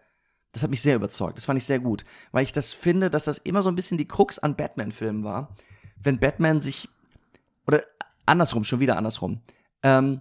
Das 0.52 0.62
hat 0.62 0.70
mich 0.70 0.82
sehr 0.82 0.96
überzeugt. 0.96 1.38
Das 1.38 1.46
fand 1.46 1.56
ich 1.56 1.64
sehr 1.64 1.80
gut, 1.80 2.04
weil 2.30 2.44
ich 2.44 2.52
das 2.52 2.74
finde, 2.74 3.08
dass 3.08 3.24
das 3.24 3.38
immer 3.38 3.62
so 3.62 3.70
ein 3.70 3.74
bisschen 3.74 3.96
die 3.96 4.06
Krux 4.06 4.38
an 4.38 4.54
Batman-Filmen 4.54 5.24
war. 5.24 5.56
Wenn 6.02 6.18
Batman 6.18 6.60
sich 6.60 6.90
oder 7.66 7.82
andersrum, 8.26 8.64
schon 8.64 8.80
wieder 8.80 8.96
andersrum. 8.96 9.40
Ähm, 9.82 10.20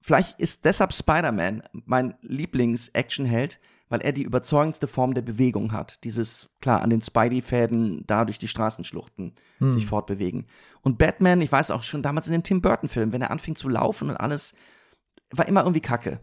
vielleicht 0.00 0.40
ist 0.40 0.64
deshalb 0.64 0.94
Spider-Man 0.94 1.62
mein 1.72 2.14
Lieblings-Action-Held, 2.22 3.60
weil 3.90 4.00
er 4.00 4.12
die 4.12 4.22
überzeugendste 4.22 4.88
Form 4.88 5.12
der 5.12 5.20
Bewegung 5.22 5.72
hat. 5.72 6.02
Dieses, 6.04 6.48
klar, 6.62 6.80
an 6.80 6.88
den 6.88 7.02
Spidey-Fäden 7.02 8.04
da 8.06 8.24
durch 8.24 8.38
die 8.38 8.48
Straßenschluchten 8.48 9.34
sich 9.60 9.84
fortbewegen. 9.86 10.46
Und 10.80 10.96
Batman, 10.96 11.42
ich 11.42 11.52
weiß 11.52 11.70
auch 11.72 11.82
schon 11.82 12.02
damals 12.02 12.26
in 12.28 12.32
den 12.32 12.42
Tim 12.42 12.62
Burton-Filmen, 12.62 13.12
wenn 13.12 13.20
er 13.20 13.30
anfing 13.30 13.56
zu 13.56 13.68
laufen 13.68 14.08
und 14.08 14.16
alles, 14.16 14.54
war 15.32 15.46
immer 15.46 15.60
irgendwie 15.60 15.80
kacke. 15.82 16.20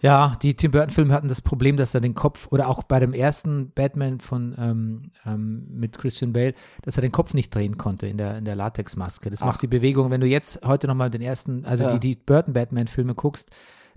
Ja, 0.00 0.36
die 0.42 0.54
Tim 0.54 0.72
Burton-Filme 0.72 1.14
hatten 1.14 1.28
das 1.28 1.40
Problem, 1.40 1.76
dass 1.76 1.94
er 1.94 2.00
den 2.00 2.14
Kopf, 2.14 2.48
oder 2.50 2.68
auch 2.68 2.82
bei 2.82 2.98
dem 2.98 3.14
ersten 3.14 3.70
Batman 3.72 4.18
von 4.20 4.54
ähm, 4.58 5.12
ähm, 5.24 5.66
mit 5.70 5.96
Christian 5.96 6.32
Bale, 6.32 6.54
dass 6.82 6.96
er 6.98 7.02
den 7.02 7.12
Kopf 7.12 7.34
nicht 7.34 7.54
drehen 7.54 7.78
konnte 7.78 8.08
in 8.08 8.18
der, 8.18 8.36
in 8.38 8.44
der 8.44 8.56
Latexmaske. 8.56 9.30
Das 9.30 9.42
Ach. 9.42 9.46
macht 9.46 9.62
die 9.62 9.68
Bewegung, 9.68 10.10
wenn 10.10 10.20
du 10.20 10.26
jetzt 10.26 10.60
heute 10.64 10.88
nochmal 10.88 11.08
den 11.10 11.22
ersten, 11.22 11.64
also 11.64 11.84
Ja. 11.84 11.98
die, 11.98 12.14
die 12.14 12.20
Burton-Batman-Filme 12.20 13.14
guckst, 13.14 13.50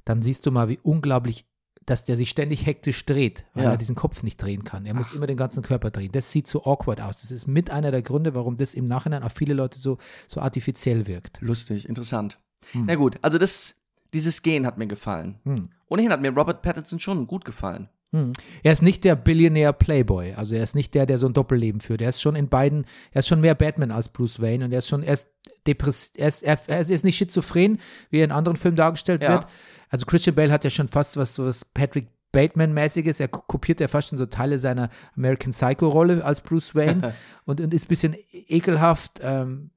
dann 0.05 0.21
siehst 0.21 0.45
du 0.45 0.51
mal, 0.51 0.69
wie 0.69 0.79
unglaublich, 0.84 1.45
dass 1.85 2.03
der 2.03 2.17
sich 2.17 2.29
ständig 2.29 2.65
hektisch 2.65 3.05
dreht, 3.05 3.45
weil 3.53 3.65
Ja. 3.65 3.71
er 3.71 3.77
diesen 3.77 3.95
Kopf 3.95 4.23
nicht 4.23 4.38
drehen 4.41 4.63
kann. 4.63 4.85
Er 4.85 4.93
muss 4.95 5.13
immer 5.13 5.27
den 5.27 5.38
ganzen 5.38 5.61
Körper 5.61 5.91
drehen. 5.91 6.11
Das 6.11 6.31
sieht 6.31 6.47
so 6.47 6.63
awkward 6.65 6.99
aus. 7.01 7.21
Das 7.21 7.31
ist 7.31 7.47
mit 7.47 7.69
einer 7.69 7.91
der 7.91 8.01
Gründe, 8.01 8.33
warum 8.33 8.57
das 8.57 8.73
im 8.73 8.85
Nachhinein 8.85 9.21
auf 9.23 9.33
viele 9.33 9.53
Leute 9.53 9.77
so, 9.77 9.97
so 10.27 10.41
artifiziell 10.41 11.05
wirkt. 11.07 11.39
Lustig, 11.41 11.88
interessant. 11.88 12.39
Na 12.73 12.95
gut, 12.95 13.17
also 13.21 13.38
das, 13.38 13.75
dieses 14.13 14.41
Gehen 14.41 14.65
hat 14.65 14.77
mir 14.79 14.88
gefallen. 14.88 15.39
Hm. 15.43 15.69
Ohnehin 15.88 16.11
hat 16.11 16.21
mir 16.21 16.31
Robert 16.35 16.63
Pattinson 16.63 16.99
schon 16.99 17.27
gut 17.27 17.45
gefallen. 17.45 17.89
Hm. 18.11 18.33
Er 18.63 18.71
ist 18.71 18.81
nicht 18.81 19.03
der 19.03 19.15
Billionär 19.15 19.73
Playboy, 19.73 20.33
also 20.35 20.55
er 20.55 20.63
ist 20.63 20.75
nicht 20.75 20.93
der, 20.93 21.05
der 21.05 21.17
so 21.17 21.27
ein 21.27 21.33
Doppelleben 21.33 21.81
führt. 21.81 22.01
Er 22.01 22.09
ist 22.09 22.21
schon 22.21 22.35
in 22.35 22.47
beiden, 22.49 22.85
er 23.11 23.19
ist 23.19 23.27
schon 23.27 23.41
mehr 23.41 23.55
Batman 23.55 23.91
als 23.91 24.09
Bruce 24.09 24.39
Wayne 24.41 24.63
und 24.65 24.71
er 24.71 24.79
ist 24.79 24.87
schon, 24.87 25.03
er 25.03 25.13
ist 25.13 25.27
depress, 25.67 26.11
er 26.15 26.27
ist, 26.27 26.43
er, 26.43 26.59
er 26.67 26.81
ist 26.81 27.03
nicht 27.03 27.17
schizophren, 27.17 27.79
wie 28.09 28.19
er 28.19 28.25
in 28.25 28.31
anderen 28.31 28.57
Filmen 28.57 28.77
dargestellt 28.77 29.23
Ja. 29.23 29.31
wird. 29.33 29.47
Also 29.89 30.05
Christian 30.05 30.35
Bale 30.35 30.51
hat 30.51 30.63
ja 30.63 30.69
schon 30.69 30.87
fast 30.87 31.17
was 31.17 31.35
so 31.35 31.45
was 31.45 31.65
Patrick 31.65 32.07
Bateman-mäßiges. 32.31 33.19
Er 33.21 33.27
ko- 33.29 33.43
kopiert 33.47 33.79
ja 33.79 33.87
fast 33.87 34.09
schon 34.09 34.17
so 34.17 34.25
Teile 34.25 34.59
seiner 34.59 34.89
American 35.15 35.51
Psycho-Rolle 35.53 36.23
als 36.23 36.41
Bruce 36.41 36.75
Wayne 36.75 37.13
und, 37.45 37.61
und 37.61 37.73
ist 37.73 37.85
ein 37.85 37.87
bisschen 37.89 38.15
ekelhaft, 38.31 39.19
ähm, 39.23 39.71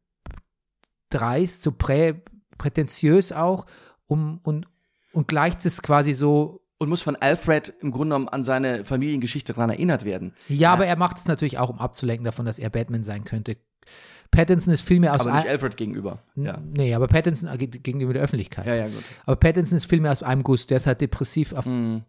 dreist, 1.11 1.63
so 1.63 1.73
prä, 1.73 2.15
prätentiös 2.59 3.33
auch, 3.33 3.67
um, 4.07 4.41
und, 4.43 4.67
und 5.13 5.29
gleicht 5.29 5.65
es 5.67 5.83
quasi 5.83 6.13
so 6.13 6.61
Und 6.81 6.89
muss 6.89 7.03
von 7.03 7.17
Alfred 7.17 7.73
im 7.81 7.91
Grunde 7.91 8.15
genommen 8.15 8.29
an 8.29 8.45
seine 8.45 8.85
Familiengeschichte 8.85 9.53
daran 9.53 9.71
erinnert 9.71 10.05
werden. 10.05 10.33
Ja, 10.49 10.73
aber 10.73 10.87
er 10.87 10.97
macht 10.97 11.19
es 11.19 11.27
natürlich 11.27 11.59
auch, 11.59 11.71
um 11.71 11.79
abzulenken 11.81 12.25
davon, 12.25 12.47
dass 12.47 12.59
er 12.61 12.71
Batman 12.71 13.03
sein 13.03 13.25
könnte. 13.25 13.57
Pattinson 14.31 14.73
ist 14.73 14.83
viel 14.83 15.01
mehr 15.01 15.15
aus 15.15 15.23
Aber 15.23 15.33
nicht 15.35 15.49
Alfred 15.49 15.77
gegenüber. 15.77 16.23
Ja. 16.37 16.59
Nee, 16.63 16.95
aber 16.95 17.09
Pattinson 17.09 17.57
geht 17.59 17.83
gegenüber 17.83 18.13
der 18.13 18.23
Öffentlichkeit. 18.23 18.67
Ja, 18.67 18.75
ja, 18.75 18.87
gut. 18.87 19.03
Aber 19.27 19.37
Pattinson 19.37 19.77
ist 19.77 19.87
viel 19.87 20.01
mehr 20.01 20.13
aus 20.13 20.23
einem 20.23 20.43
Guss. 20.43 20.67
Der 20.67 20.77
ist 20.77 20.87
halt 20.87 21.01
depressiv 21.01 21.53
auf 21.55 21.67
Mhm. 21.67 22.03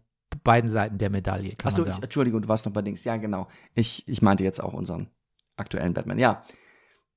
beiden 0.44 0.70
Seiten 0.70 0.98
der 0.98 1.10
Medaille, 1.10 1.54
Achso. 1.64 1.82
Entschuldigung, 1.84 2.42
du 2.42 2.48
warst 2.48 2.64
noch 2.66 2.72
bei 2.72 2.82
Dings. 2.82 3.02
Ja, 3.04 3.16
genau. 3.16 3.48
Ich, 3.74 4.06
ich 4.06 4.22
meinte 4.22 4.44
jetzt 4.44 4.62
auch 4.62 4.74
unseren 4.74 5.08
aktuellen 5.56 5.94
Batman. 5.94 6.18
Ja. 6.18 6.44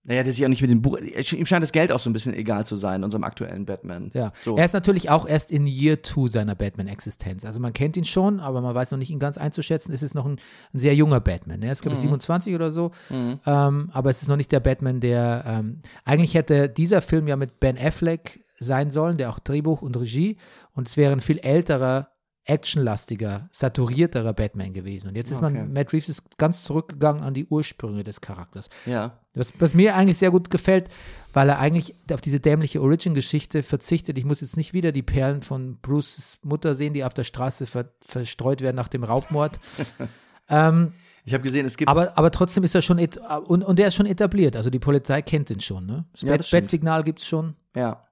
Naja, 0.05 0.23
der 0.23 0.33
sich 0.33 0.41
ja 0.41 0.49
nicht 0.49 0.61
mit 0.61 0.69
dem 0.69 0.81
Buch. 0.81 0.97
Ihm 0.97 1.45
scheint 1.45 1.63
das 1.63 1.71
Geld 1.71 1.91
auch 1.91 1.99
so 1.99 2.09
ein 2.09 2.13
bisschen 2.13 2.33
egal 2.33 2.65
zu 2.65 2.75
sein, 2.75 3.05
unserem 3.05 3.23
aktuellen 3.23 3.65
Batman. 3.65 4.11
Ja. 4.13 4.33
So. 4.43 4.57
Er 4.57 4.65
ist 4.65 4.73
natürlich 4.73 5.09
auch 5.09 5.25
erst 5.25 5.49
in 5.49 5.65
Year 5.65 6.01
Two 6.01 6.27
seiner 6.27 6.55
Batman-Existenz. 6.55 7.45
Also 7.45 7.61
man 7.61 7.71
kennt 7.71 7.95
ihn 7.95 8.03
schon, 8.03 8.41
aber 8.41 8.59
man 8.59 8.75
weiß 8.75 8.91
noch 8.91 8.97
nicht, 8.97 9.11
ihn 9.11 9.19
ganz 9.19 9.37
einzuschätzen. 9.37 9.93
Es 9.93 10.03
ist 10.03 10.13
noch 10.13 10.25
ein, 10.25 10.39
ein 10.73 10.79
sehr 10.79 10.93
junger 10.93 11.21
Batman. 11.21 11.61
Er 11.61 11.71
ist, 11.71 11.83
glaube 11.83 11.95
ich, 11.95 12.01
27 12.01 12.53
oder 12.53 12.71
so. 12.71 12.91
Mhm. 13.09 13.39
Ähm, 13.45 13.89
aber 13.93 14.09
es 14.09 14.21
ist 14.21 14.27
noch 14.27 14.35
nicht 14.35 14.51
der 14.51 14.59
Batman, 14.59 14.99
der 14.99 15.45
ähm, 15.47 15.81
eigentlich 16.03 16.33
hätte 16.33 16.67
dieser 16.67 17.01
Film 17.01 17.29
ja 17.29 17.37
mit 17.37 17.61
Ben 17.61 17.77
Affleck 17.77 18.43
sein 18.59 18.91
sollen, 18.91 19.17
der 19.17 19.29
auch 19.29 19.39
Drehbuch 19.39 19.81
und 19.81 19.95
Regie. 19.95 20.37
Und 20.73 20.89
es 20.89 20.97
wäre 20.97 21.13
ein 21.13 21.21
viel 21.21 21.39
älterer, 21.39 22.09
actionlastiger, 22.45 23.49
saturierterer 23.51 24.34
Batman 24.34 24.73
gewesen. 24.73 25.08
Und 25.10 25.15
jetzt 25.15 25.32
ist 25.32 25.38
Okay. 25.38 25.53
man, 25.53 25.73
Matt 25.73 25.93
Reeves 25.93 26.10
ist 26.10 26.38
ganz 26.38 26.63
zurückgegangen 26.63 27.23
an 27.23 27.34
die 27.34 27.45
Ursprünge 27.45 28.03
des 28.03 28.19
Charakters. 28.21 28.69
Ja. 28.86 29.17
Was, 29.34 29.53
was 29.60 29.73
mir 29.73 29.95
eigentlich 29.95 30.17
sehr 30.17 30.32
gut 30.32 30.49
gefällt, 30.49 30.89
weil 31.32 31.49
er 31.49 31.60
eigentlich 31.60 31.95
auf 32.12 32.21
diese 32.21 32.39
dämliche 32.39 32.82
Origin-Geschichte 32.82 33.63
verzichtet. 33.63 34.17
Ich 34.17 34.25
muss 34.25 34.41
jetzt 34.41 34.58
nicht 34.58 34.73
wieder 34.73 34.91
die 34.91 35.01
Perlen 35.03 35.41
von 35.41 35.77
Bruces 35.82 36.38
Mutter 36.43 36.75
sehen, 36.75 36.93
die 36.93 37.03
auf 37.03 37.13
der 37.13 37.23
Straße 37.23 37.65
ver 37.65 37.86
verstreut 38.06 38.62
werden 38.62 38.75
nach 38.75 38.89
dem 38.89 39.03
Raubmord. 39.03 39.60
ähm, 40.49 40.91
Ich 41.25 41.34
habe 41.34 41.43
gesehen, 41.43 41.65
es 41.65 41.77
gibt. 41.77 41.89
aber, 41.89 42.17
aber 42.17 42.29
trotzdem 42.32 42.63
ist 42.65 42.75
er 42.75 42.82
schon, 42.82 42.99
und, 42.99 43.63
und 43.63 43.79
der 43.79 43.88
ist 43.88 43.95
schon 43.95 44.06
etabliert. 44.06 44.56
Also 44.58 44.69
die 44.69 44.79
Polizei 44.79 45.21
kennt 45.21 45.49
ihn 45.49 45.62
schon. 45.62 45.86
Ne? 45.86 46.06
Das 46.12 46.21
Ja. 46.21 46.38
Bat-Signal 46.38 47.03
gibt 47.03 47.19
es 47.19 47.27
schon. 47.27 47.56
ja. 47.75 48.06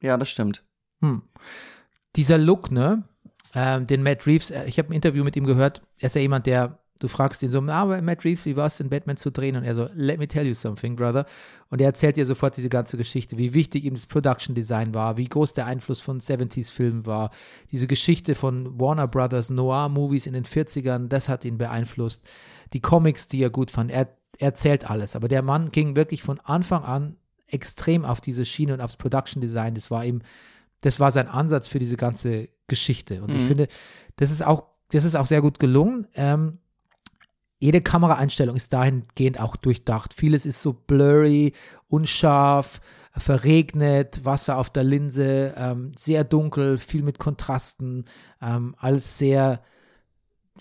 Ja, 0.00 0.16
das 0.16 0.30
stimmt. 0.30 0.64
Hm. 1.00 1.22
Dieser 2.16 2.36
Look, 2.36 2.72
ne, 2.72 3.04
ähm, 3.54 3.86
den 3.86 4.02
Matt 4.02 4.26
Reeves, 4.26 4.50
äh, 4.50 4.64
ich 4.66 4.78
habe 4.78 4.90
ein 4.90 4.94
Interview 4.94 5.24
mit 5.24 5.36
ihm 5.36 5.44
gehört, 5.44 5.82
er 5.98 6.06
ist 6.06 6.14
ja 6.14 6.20
jemand, 6.20 6.46
der, 6.46 6.78
du 7.00 7.08
fragst 7.08 7.42
ihn 7.42 7.50
so, 7.50 7.60
ah, 7.60 7.82
aber 7.82 8.00
Matt 8.00 8.24
Reeves, 8.24 8.46
wie 8.46 8.56
war 8.56 8.66
es 8.66 8.78
denn, 8.78 8.88
Batman 8.88 9.16
zu 9.16 9.30
drehen? 9.30 9.56
Und 9.56 9.64
er 9.64 9.74
so, 9.74 9.88
let 9.94 10.18
me 10.18 10.28
tell 10.28 10.46
you 10.46 10.54
something, 10.54 10.96
brother. 10.96 11.26
Und 11.68 11.80
er 11.80 11.88
erzählt 11.88 12.16
dir 12.16 12.24
sofort 12.24 12.56
diese 12.56 12.68
ganze 12.68 12.96
Geschichte, 12.96 13.36
wie 13.38 13.54
wichtig 13.54 13.84
ihm 13.84 13.94
das 13.94 14.06
Production 14.06 14.54
Design 14.54 14.94
war, 14.94 15.16
wie 15.16 15.28
groß 15.28 15.52
der 15.54 15.66
Einfluss 15.66 16.00
von 16.00 16.20
70s-Filmen 16.20 17.04
war, 17.04 17.30
diese 17.70 17.86
Geschichte 17.86 18.34
von 18.34 18.78
Warner 18.80 19.08
Brothers 19.08 19.50
Noir-Movies 19.50 20.26
in 20.26 20.32
den 20.32 20.44
40ern, 20.44 21.08
das 21.08 21.28
hat 21.28 21.44
ihn 21.44 21.58
beeinflusst, 21.58 22.22
die 22.72 22.80
Comics, 22.80 23.28
die 23.28 23.42
er 23.42 23.50
gut 23.50 23.70
fand, 23.70 23.90
er, 23.90 24.08
er 24.38 24.46
erzählt 24.46 24.88
alles. 24.88 25.14
Aber 25.16 25.28
der 25.28 25.42
Mann 25.42 25.70
ging 25.70 25.96
wirklich 25.96 26.22
von 26.22 26.40
Anfang 26.40 26.84
an 26.84 27.16
extrem 27.48 28.06
auf 28.06 28.22
diese 28.22 28.46
Schiene 28.46 28.72
und 28.72 28.80
aufs 28.80 28.96
Production 28.96 29.42
Design, 29.42 29.74
das 29.74 29.90
war 29.90 30.04
ihm 30.04 30.22
das 30.82 31.00
war 31.00 31.10
sein 31.10 31.28
Ansatz 31.28 31.66
für 31.68 31.78
diese 31.78 31.96
ganze 31.96 32.48
Geschichte. 32.66 33.22
Und 33.22 33.34
ich 33.34 33.42
Mhm. 33.42 33.46
finde, 33.46 33.68
das 34.16 34.30
ist 34.30 34.44
auch, 34.44 34.64
das 34.90 35.04
ist 35.04 35.16
auch 35.16 35.26
sehr 35.26 35.40
gut 35.40 35.58
gelungen. 35.58 36.06
Ähm, 36.14 36.58
jede 37.58 37.80
Kameraeinstellung 37.80 38.56
ist 38.56 38.72
dahingehend 38.72 39.40
auch 39.40 39.56
durchdacht. 39.56 40.12
Vieles 40.12 40.44
ist 40.46 40.60
so 40.60 40.72
blurry, 40.72 41.52
unscharf, 41.88 42.80
verregnet, 43.16 44.24
Wasser 44.24 44.58
auf 44.58 44.70
der 44.70 44.84
Linse, 44.84 45.54
ähm, 45.56 45.92
sehr 45.96 46.24
dunkel, 46.24 46.78
viel 46.78 47.02
mit 47.02 47.18
Kontrasten, 47.18 48.04
ähm, 48.40 48.74
alles 48.78 49.18
sehr, 49.18 49.62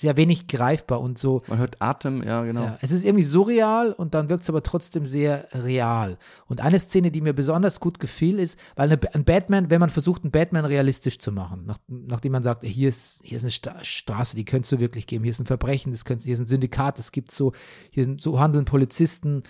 sehr 0.01 0.17
wenig 0.17 0.47
greifbar 0.47 0.99
und 0.99 1.19
so. 1.19 1.43
Man 1.47 1.59
hört 1.59 1.79
Atem, 1.79 2.23
ja, 2.23 2.43
genau. 2.43 2.63
Ja, 2.63 2.77
es 2.81 2.91
ist 2.91 3.05
irgendwie 3.05 3.23
surreal 3.23 3.93
und 3.93 4.15
dann 4.15 4.29
wirkt 4.29 4.43
es 4.43 4.49
aber 4.49 4.63
trotzdem 4.63 5.05
sehr 5.05 5.47
real. 5.53 6.17
Und 6.47 6.59
eine 6.59 6.79
Szene, 6.79 7.11
die 7.11 7.21
mir 7.21 7.33
besonders 7.33 7.79
gut 7.79 7.99
gefiel, 7.99 8.39
ist, 8.39 8.57
weil 8.75 8.91
eine, 8.91 8.99
ein 9.13 9.23
Batman, 9.23 9.69
wenn 9.69 9.79
man 9.79 9.91
versucht, 9.91 10.23
einen 10.23 10.31
Batman 10.31 10.65
realistisch 10.65 11.19
zu 11.19 11.31
machen, 11.31 11.65
nach, 11.65 11.77
nachdem 11.87 12.31
man 12.31 12.41
sagt, 12.41 12.63
hier 12.63 12.89
ist, 12.89 13.21
hier 13.23 13.37
ist 13.37 13.43
eine 13.43 13.51
Sta 13.51 13.75
Straße, 13.83 14.35
die 14.35 14.43
könnte 14.43 14.63
es 14.63 14.69
so 14.69 14.79
wirklich 14.79 15.05
geben, 15.05 15.23
hier 15.23 15.31
ist 15.31 15.39
ein 15.39 15.45
Verbrechen, 15.45 15.91
das 15.91 16.03
hier 16.23 16.33
ist 16.33 16.39
ein 16.39 16.47
Syndikat, 16.47 16.97
das 16.97 17.11
gibt 17.11 17.31
so, 17.31 17.53
hier 17.91 18.03
sind 18.03 18.21
so 18.21 18.39
handeln 18.39 18.65
Polizisten, 18.65 19.43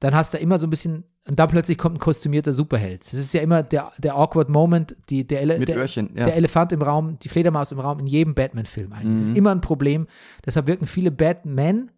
dann 0.00 0.14
hast 0.14 0.32
du 0.32 0.38
immer 0.38 0.58
so 0.58 0.66
ein 0.66 0.70
bisschen, 0.70 1.04
und 1.28 1.38
da 1.38 1.46
plötzlich 1.46 1.78
kommt 1.78 1.96
ein 1.96 2.00
kostümierter 2.00 2.52
Superheld. 2.52 3.04
Das 3.04 3.20
ist 3.20 3.32
ja 3.32 3.42
immer 3.42 3.62
der, 3.62 3.92
der 3.98 4.16
awkward 4.16 4.48
Moment, 4.48 4.96
die, 5.08 5.24
der, 5.26 5.42
Ele 5.42 5.60
der, 5.60 5.76
Öhrchen, 5.76 6.10
ja. 6.16 6.24
der 6.24 6.36
Elefant 6.36 6.72
im 6.72 6.82
Raum, 6.82 7.18
die 7.20 7.28
Fledermaus 7.28 7.70
im 7.70 7.78
Raum 7.78 8.00
in 8.00 8.06
jedem 8.06 8.34
Batman-Film 8.34 8.92
eigentlich. 8.92 9.20
Das 9.20 9.28
ist 9.28 9.36
immer 9.36 9.52
ein 9.52 9.60
Problem. 9.60 10.08
Deshalb 10.44 10.66
wirken 10.66 10.86
viele 10.86 11.12
Batman 11.12 11.92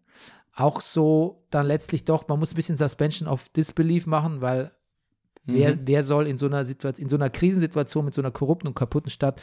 auch 0.53 0.79
so 0.81 1.43
dann 1.49 1.65
letztlich 1.65 2.05
doch, 2.05 2.27
man 2.27 2.39
muss 2.39 2.53
ein 2.53 2.55
bisschen 2.55 2.77
Suspension 2.77 3.27
of 3.27 3.49
Disbelief 3.49 4.05
machen, 4.05 4.41
weil 4.41 4.71
wer, 5.43 5.77
wer 5.85 6.03
soll 6.03 6.27
in 6.27 6.37
so 6.37 6.45
einer 6.45 6.63
Situation, 6.63 7.03
in 7.03 7.09
so 7.09 7.17
einer 7.17 7.29
Krisensituation 7.29 8.05
mit 8.05 8.13
so 8.13 8.21
einer 8.21 8.31
korrupten 8.31 8.67
und 8.67 8.75
kaputten 8.75 9.09
Stadt, 9.09 9.41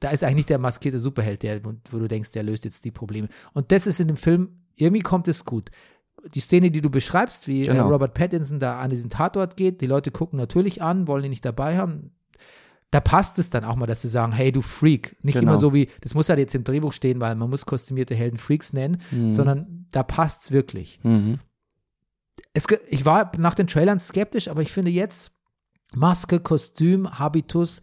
da 0.00 0.10
ist 0.10 0.22
eigentlich 0.22 0.36
nicht 0.36 0.50
der 0.50 0.58
maskierte 0.58 0.98
Superheld, 0.98 1.42
der, 1.42 1.62
wo 1.64 1.98
du 1.98 2.06
denkst, 2.06 2.30
der 2.30 2.42
löst 2.42 2.64
jetzt 2.64 2.84
die 2.84 2.90
Probleme. 2.90 3.28
Und 3.54 3.72
das 3.72 3.86
ist 3.86 3.98
in 3.98 4.08
dem 4.08 4.16
Film, 4.16 4.60
irgendwie 4.76 5.02
kommt 5.02 5.26
es 5.26 5.44
gut. 5.44 5.70
Die 6.34 6.40
Szene, 6.40 6.70
die 6.70 6.80
du 6.80 6.90
beschreibst, 6.90 7.46
wie 7.48 7.64
äh, 7.64 7.68
Genau. 7.72 7.88
Robert 7.88 8.14
Pattinson 8.14 8.58
da 8.58 8.80
an 8.80 8.90
diesen 8.90 9.10
Tatort 9.10 9.56
geht, 9.56 9.80
die 9.80 9.86
Leute 9.86 10.10
gucken 10.10 10.38
natürlich 10.38 10.82
an, 10.82 11.06
wollen 11.06 11.24
ihn 11.24 11.30
nicht 11.30 11.44
dabei 11.44 11.76
haben. 11.78 12.12
Da 12.90 13.00
passt 13.00 13.38
es 13.38 13.50
dann 13.50 13.64
auch 13.64 13.76
mal, 13.76 13.86
dass 13.86 14.00
sie 14.02 14.08
sagen, 14.08 14.32
hey, 14.32 14.50
du 14.50 14.62
Freak. 14.62 15.16
Nicht 15.22 15.38
Genau. 15.38 15.52
immer 15.52 15.58
so 15.58 15.74
wie, 15.74 15.88
das 16.00 16.14
muss 16.14 16.28
halt 16.30 16.38
jetzt 16.38 16.54
im 16.54 16.64
Drehbuch 16.64 16.92
stehen, 16.92 17.20
weil 17.20 17.34
man 17.36 17.50
muss 17.50 17.66
kostümierte 17.66 18.14
Helden 18.14 18.38
Freaks 18.38 18.72
nennen, 18.72 19.00
sondern 19.34 19.86
da 19.90 20.02
passt 20.02 20.42
es 20.44 20.52
wirklich. 20.52 20.98
Mhm. 21.02 21.38
Es, 22.54 22.66
ich 22.88 23.04
war 23.04 23.30
nach 23.36 23.54
den 23.54 23.66
Trailern 23.66 23.98
skeptisch, 23.98 24.48
aber 24.48 24.62
ich 24.62 24.72
finde 24.72 24.90
jetzt 24.90 25.32
Maske, 25.94 26.40
Kostüm, 26.40 27.18
Habitus, 27.18 27.82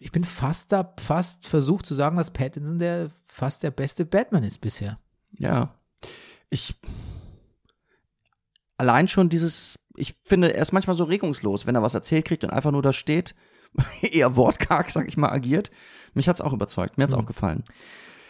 ich 0.00 0.12
bin 0.12 0.24
fast 0.24 0.70
da, 0.72 0.92
fast 0.98 1.46
versucht 1.48 1.86
zu 1.86 1.94
sagen, 1.94 2.16
dass 2.16 2.30
Pattinson 2.30 2.78
der 2.78 3.10
fast 3.26 3.62
der 3.62 3.70
beste 3.70 4.04
Batman 4.04 4.44
ist 4.44 4.60
bisher. 4.60 4.98
Ja. 5.30 5.74
Ich. 6.50 6.74
Allein 8.76 9.08
schon 9.08 9.28
dieses. 9.28 9.78
Ich 9.96 10.14
finde, 10.24 10.54
er 10.54 10.62
ist 10.62 10.72
manchmal 10.72 10.96
so 10.96 11.04
regungslos, 11.04 11.66
wenn 11.66 11.74
er 11.76 11.82
was 11.82 11.94
erzählt 11.94 12.24
kriegt 12.24 12.42
und 12.44 12.50
einfach 12.50 12.72
nur 12.72 12.82
da 12.82 12.92
steht, 12.92 13.34
eher 14.02 14.34
wortkarg, 14.36 14.90
sag 14.90 15.06
ich 15.08 15.16
mal, 15.16 15.30
agiert. 15.30 15.70
Mich 16.14 16.28
hat's 16.28 16.40
auch 16.40 16.52
überzeugt. 16.52 16.98
Mir 16.98 17.04
hat's 17.04 17.14
Mhm. 17.14 17.20
auch 17.22 17.26
gefallen. 17.26 17.64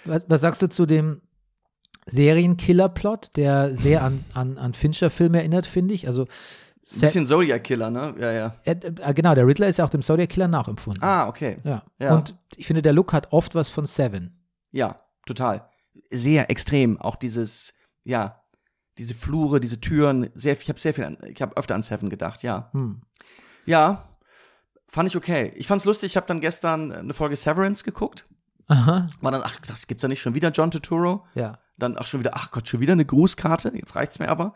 Was, 0.04 0.24
was 0.28 0.40
sagst 0.42 0.60
du 0.62 0.68
zu 0.68 0.84
dem 0.86 1.22
Serienkiller-Plot, 2.06 3.30
der 3.36 3.74
sehr 3.74 4.02
an, 4.02 4.24
an, 4.34 4.58
an 4.58 4.72
Fincher-Filme 4.72 5.38
erinnert, 5.38 5.66
finde 5.66 5.94
ich? 5.94 6.06
Also, 6.06 6.22
Ein 6.24 6.28
Sa- 6.84 7.06
bisschen 7.06 7.26
Zodiac-Killer, 7.26 7.90
ne? 7.90 8.14
Ja, 8.20 8.32
ja. 8.32 8.54
äh, 8.64 8.72
äh, 8.72 9.14
genau, 9.14 9.34
der 9.34 9.46
Riddler 9.46 9.68
ist 9.68 9.78
ja 9.78 9.84
auch 9.84 9.90
dem 9.90 10.02
Zodiac-Killer 10.02 10.48
nachempfunden. 10.48 11.02
Ah, 11.02 11.26
okay. 11.28 11.58
Ja. 11.64 11.82
Ja. 11.98 12.14
Und 12.14 12.36
ich 12.56 12.66
finde, 12.66 12.82
der 12.82 12.92
Look 12.92 13.12
hat 13.12 13.32
oft 13.32 13.54
was 13.54 13.70
von 13.70 13.86
Seven. 13.86 14.38
Ja, 14.70 14.96
total. 15.26 15.68
Sehr 16.10 16.50
extrem. 16.50 17.00
Auch 17.00 17.16
dieses, 17.16 17.72
ja, 18.04 18.42
diese 18.98 19.14
Flure, 19.14 19.60
diese 19.60 19.80
Türen. 19.80 20.30
Sehr, 20.34 20.58
ich 20.60 20.68
habe 20.68 20.78
sehr 20.78 20.94
viel, 20.94 21.04
an, 21.04 21.18
ich 21.26 21.40
habe 21.42 21.56
öfter 21.56 21.74
an 21.74 21.82
Seven 21.82 22.10
gedacht, 22.10 22.42
ja. 22.42 22.70
Hm. 22.72 23.02
Ja, 23.66 24.08
fand 24.88 25.08
ich 25.08 25.16
okay. 25.16 25.52
Ich 25.56 25.66
fand's 25.66 25.84
lustig. 25.84 26.12
Ich 26.12 26.16
habe 26.16 26.26
dann 26.26 26.40
gestern 26.40 26.92
eine 26.92 27.14
Folge 27.14 27.36
Severance 27.36 27.84
geguckt. 27.84 28.26
Aha, 28.66 29.08
War 29.20 29.32
dann, 29.32 29.42
ach, 29.44 29.56
das 29.66 29.86
gibt's 29.86 30.02
ja 30.02 30.08
nicht 30.08 30.22
schon 30.22 30.34
wieder 30.34 30.50
John 30.50 30.70
Turturro. 30.70 31.26
ja. 31.34 31.58
Dann 31.76 31.98
auch 31.98 32.06
schon 32.06 32.20
wieder, 32.20 32.36
ach 32.36 32.52
Gott, 32.52 32.68
schon 32.68 32.78
wieder 32.78 32.92
eine 32.92 33.04
Grußkarte. 33.04 33.72
Jetzt 33.74 33.96
reicht's 33.96 34.20
mir 34.20 34.28
aber. 34.28 34.54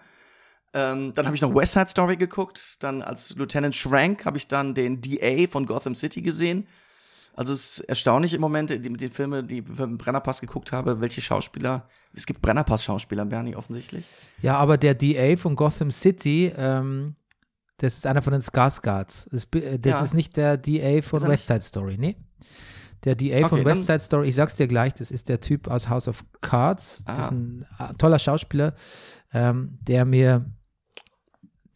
Ähm, 0.72 1.14
dann 1.14 1.27
habe 1.27 1.35
ich 1.35 1.42
noch 1.42 1.53
West 1.53 1.72
Side 1.72 1.88
Story 1.88 2.16
geguckt. 2.16 2.77
Dann 2.79 3.03
als 3.03 3.35
Lieutenant 3.35 3.74
Schrank 3.74 4.24
habe 4.24 4.37
ich 4.37 4.46
dann 4.46 4.72
den 4.74 5.01
DA 5.01 5.48
von 5.51 5.66
Gotham 5.66 5.96
City 5.96 6.22
gesehen. 6.22 6.68
Also 7.38 7.53
es 7.53 7.79
ist 7.79 7.81
erstaunlich 7.88 8.35
im 8.35 8.40
Moment, 8.40 8.70
die, 8.70 8.90
mit 8.90 9.01
den 9.01 9.12
Filmen, 9.12 9.46
die 9.46 9.59
ich 9.61 9.64
den 9.64 9.96
Brennerpass 9.96 10.40
geguckt 10.40 10.72
habe, 10.72 11.01
welche 11.01 11.20
Schauspieler, 11.20 11.87
es 12.12 12.27
gibt 12.27 12.42
Brennerpass-Schauspieler, 12.42 13.24
Bernie 13.27 13.55
offensichtlich. 13.55 14.11
Ja, 14.42 14.57
aber 14.57 14.77
der 14.77 14.94
DA 14.94 15.37
von 15.37 15.55
Gotham 15.55 15.92
City, 15.92 16.53
ähm, 16.57 17.14
das 17.77 17.96
ist 17.98 18.07
einer 18.07 18.22
von 18.22 18.33
den 18.33 18.42
Skarsgards. 18.42 19.29
Das, 19.31 19.44
äh, 19.55 19.79
das 19.79 19.92
Ja. 19.98 20.05
ist 20.05 20.14
nicht 20.14 20.37
der 20.37 20.57
DA 20.57 21.01
von 21.01 21.22
West 21.29 21.46
Side 21.46 21.61
Story, 21.61 21.96
nee. 21.96 22.16
Der 23.05 23.14
DA 23.14 23.46
von 23.46 23.61
Okay, 23.61 23.66
West 23.68 23.88
dann- 23.88 24.01
Side 24.01 24.05
Story, 24.07 24.29
ich 24.31 24.35
sag's 24.35 24.57
dir 24.57 24.66
gleich, 24.66 24.94
das 24.94 25.12
ist 25.12 25.29
der 25.29 25.40
Typ 25.40 25.68
aus 25.68 25.88
House 25.88 26.09
of 26.09 26.24
Cards. 26.40 27.05
Das 27.07 27.18
Ah. 27.18 27.20
ist 27.22 27.31
ein 27.31 27.66
äh, 27.79 27.94
toller 27.98 28.18
Schauspieler, 28.18 28.74
ähm, 29.33 29.79
der 29.83 30.05
mir, 30.05 30.44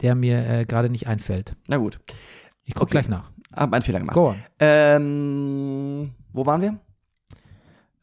der 0.01 0.17
mir 0.17 0.45
äh, 0.45 0.65
gerade 0.67 0.91
nicht 0.91 1.07
einfällt. 1.07 1.55
Na 1.69 1.77
gut, 1.77 2.01
Ich 2.65 2.75
guck 2.75 2.83
Okay. 2.85 2.93
gleich 2.93 3.09
nach. 3.09 3.32
Hab 3.55 3.73
einen 3.73 3.83
Fehler 3.83 3.99
gemacht. 4.01 4.15
Go 4.15 4.31
on. 4.31 4.43
Ähm, 4.59 6.15
wo 6.33 6.47
waren 6.47 6.61
wir? 6.61 6.79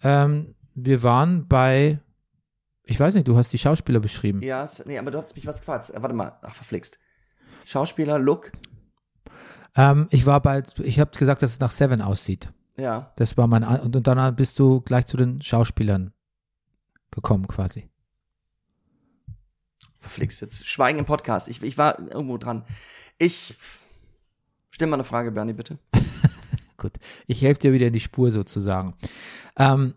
Ähm, 0.01 0.55
wir 0.75 1.03
waren 1.03 1.47
bei, 1.47 1.99
ich 2.83 2.99
weiß 2.99 3.13
nicht, 3.15 3.27
du 3.27 3.35
hast 3.35 3.51
die 3.51 3.57
Schauspieler 3.57 3.99
beschrieben. 3.99 4.41
Ja, 4.41 4.65
nee, 4.85 4.97
aber 4.97 5.11
du 5.11 5.17
hast 5.21 5.35
mich 5.35 5.45
was 5.45 5.59
gefragt. 5.59 5.89
Äh, 5.89 6.01
warte 6.01 6.15
mal, 6.15 6.37
ach, 6.41 6.55
verflixt. 6.55 6.99
Schauspieler, 7.65 8.17
Look, 8.19 8.51
Ähm, 9.75 10.07
ich 10.09 10.25
war 10.25 10.41
bei, 10.41 10.63
ich 10.83 10.99
habe 10.99 11.11
gesagt, 11.17 11.41
dass 11.43 11.51
es 11.51 11.59
nach 11.59 11.71
Seven 11.71 12.01
aussieht. 12.01 12.51
ja. 12.77 13.11
Das 13.17 13.37
war 13.37 13.45
mein, 13.47 13.63
und, 13.63 13.95
und 13.95 14.07
dann 14.07 14.35
bist 14.35 14.57
du 14.57 14.81
gleich 14.81 15.05
zu 15.05 15.17
den 15.17 15.41
Schauspielern 15.41 16.11
gekommen 17.11 17.47
quasi. 17.47 17.89
Verflixt, 19.99 20.41
jetzt 20.41 20.67
Schweigen 20.67 20.97
im 20.99 21.05
Podcast. 21.05 21.49
Ich, 21.49 21.61
ich 21.61 21.77
war 21.77 21.99
irgendwo 21.99 22.37
dran. 22.37 22.63
Ich, 23.17 23.55
stell 24.71 24.87
mal 24.87 24.95
eine 24.95 25.03
Frage, 25.03 25.31
Bernie, 25.31 25.53
bitte. 25.53 25.77
Gut, 26.77 26.93
ich 27.27 27.41
helfe 27.41 27.59
dir 27.59 27.73
wieder 27.73 27.87
in 27.87 27.93
die 27.93 27.99
Spur 27.99 28.31
sozusagen. 28.31 28.93
Ähm, 29.57 29.93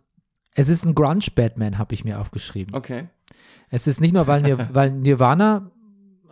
es 0.55 0.69
ist 0.69 0.85
ein 0.85 0.95
Grunge-Batman, 0.95 1.79
habe 1.79 1.95
ich 1.95 2.05
mir 2.05 2.21
aufgeschrieben. 2.21 2.75
Okay. 2.75 3.09
Es 3.71 3.87
ist 3.87 4.01
nicht 4.01 4.13
nur, 4.13 4.27
weil, 4.27 4.43
Nir 4.43 4.69
weil 4.73 4.91
Nirvana 4.91 5.71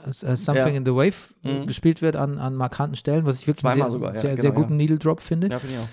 äh, 0.04 0.12
Something 0.36 0.56
Ja. 0.56 0.78
in 0.78 0.84
the 0.84 0.92
Wave 0.92 1.34
äh, 1.44 1.60
Mhm. 1.60 1.66
gespielt 1.66 2.02
wird 2.02 2.16
an, 2.16 2.38
an 2.38 2.54
markanten 2.56 2.96
Stellen, 2.96 3.24
was 3.26 3.38
ich 3.40 3.46
wirklich 3.46 3.60
Zweimal 3.60 3.90
sehr, 3.90 3.90
sogar, 3.90 4.14
ja, 4.14 4.20
sehr, 4.20 4.30
genau, 4.30 4.40
sehr 4.42 4.52
guten 4.52 4.72
ja. 4.72 4.76
Needle 4.76 4.98
Drop 4.98 5.22
finde, 5.22 5.48
Ja, 5.48 5.58
finde 5.58 5.76
ich 5.76 5.80
auch. 5.80 5.88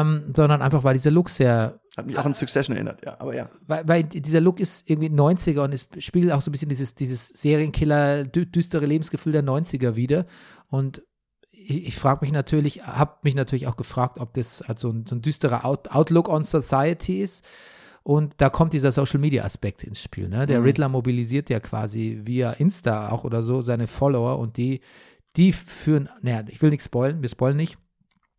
ähm, 0.00 0.32
sondern 0.34 0.62
einfach, 0.62 0.84
weil 0.84 0.94
dieser 0.94 1.10
Look 1.10 1.28
sehr 1.28 1.80
Hat 1.96 2.06
mich 2.06 2.16
auch 2.18 2.24
an 2.24 2.34
Succession 2.34 2.76
erinnert, 2.76 3.04
ja, 3.04 3.16
aber 3.20 3.34
ja. 3.34 3.50
weil, 3.66 3.86
weil 3.88 4.04
dieser 4.04 4.40
Look 4.40 4.60
ist 4.60 4.88
irgendwie 4.88 5.08
90er 5.08 5.60
und 5.64 5.74
es 5.74 5.88
spiegelt 5.98 6.32
auch 6.32 6.40
so 6.42 6.50
ein 6.50 6.52
bisschen 6.52 6.68
dieses, 6.68 6.94
dieses 6.94 7.28
Serienkiller, 7.30 8.22
dü 8.24 8.46
düstere 8.46 8.86
Lebensgefühl 8.86 9.32
der 9.32 9.42
90er 9.44 9.96
wieder. 9.96 10.24
Und 10.68 11.02
ich, 11.68 11.86
ich 11.88 11.96
frage 11.96 12.20
mich 12.24 12.32
natürlich, 12.32 12.82
habe 12.82 13.14
mich 13.22 13.34
natürlich 13.34 13.66
auch 13.66 13.76
gefragt, 13.76 14.18
ob 14.18 14.32
das 14.34 14.64
halt 14.66 14.78
so 14.78 14.90
ein, 14.90 15.04
so 15.06 15.14
ein 15.14 15.22
düsterer 15.22 15.64
Out 15.64 15.90
Outlook 15.90 16.28
on 16.28 16.44
Society 16.44 17.20
ist. 17.22 17.44
Und 18.02 18.34
da 18.38 18.48
kommt 18.48 18.72
dieser 18.72 18.90
Social 18.90 19.20
Media 19.20 19.44
Aspekt 19.44 19.84
ins 19.84 20.00
Spiel. 20.02 20.28
Ne? 20.28 20.46
Der 20.46 20.60
Mhm. 20.60 20.64
Riddler 20.64 20.88
mobilisiert 20.88 21.50
ja 21.50 21.60
quasi 21.60 22.20
via 22.24 22.52
Insta 22.52 23.10
auch 23.10 23.24
oder 23.24 23.42
so 23.42 23.60
seine 23.60 23.86
Follower 23.86 24.38
und 24.38 24.56
die, 24.56 24.80
die 25.36 25.52
führen, 25.52 26.08
naja, 26.22 26.42
ich 26.48 26.62
will 26.62 26.70
nichts 26.70 26.86
spoilen, 26.86 27.20
wir 27.20 27.28
spoilen 27.28 27.56
nicht. 27.58 27.76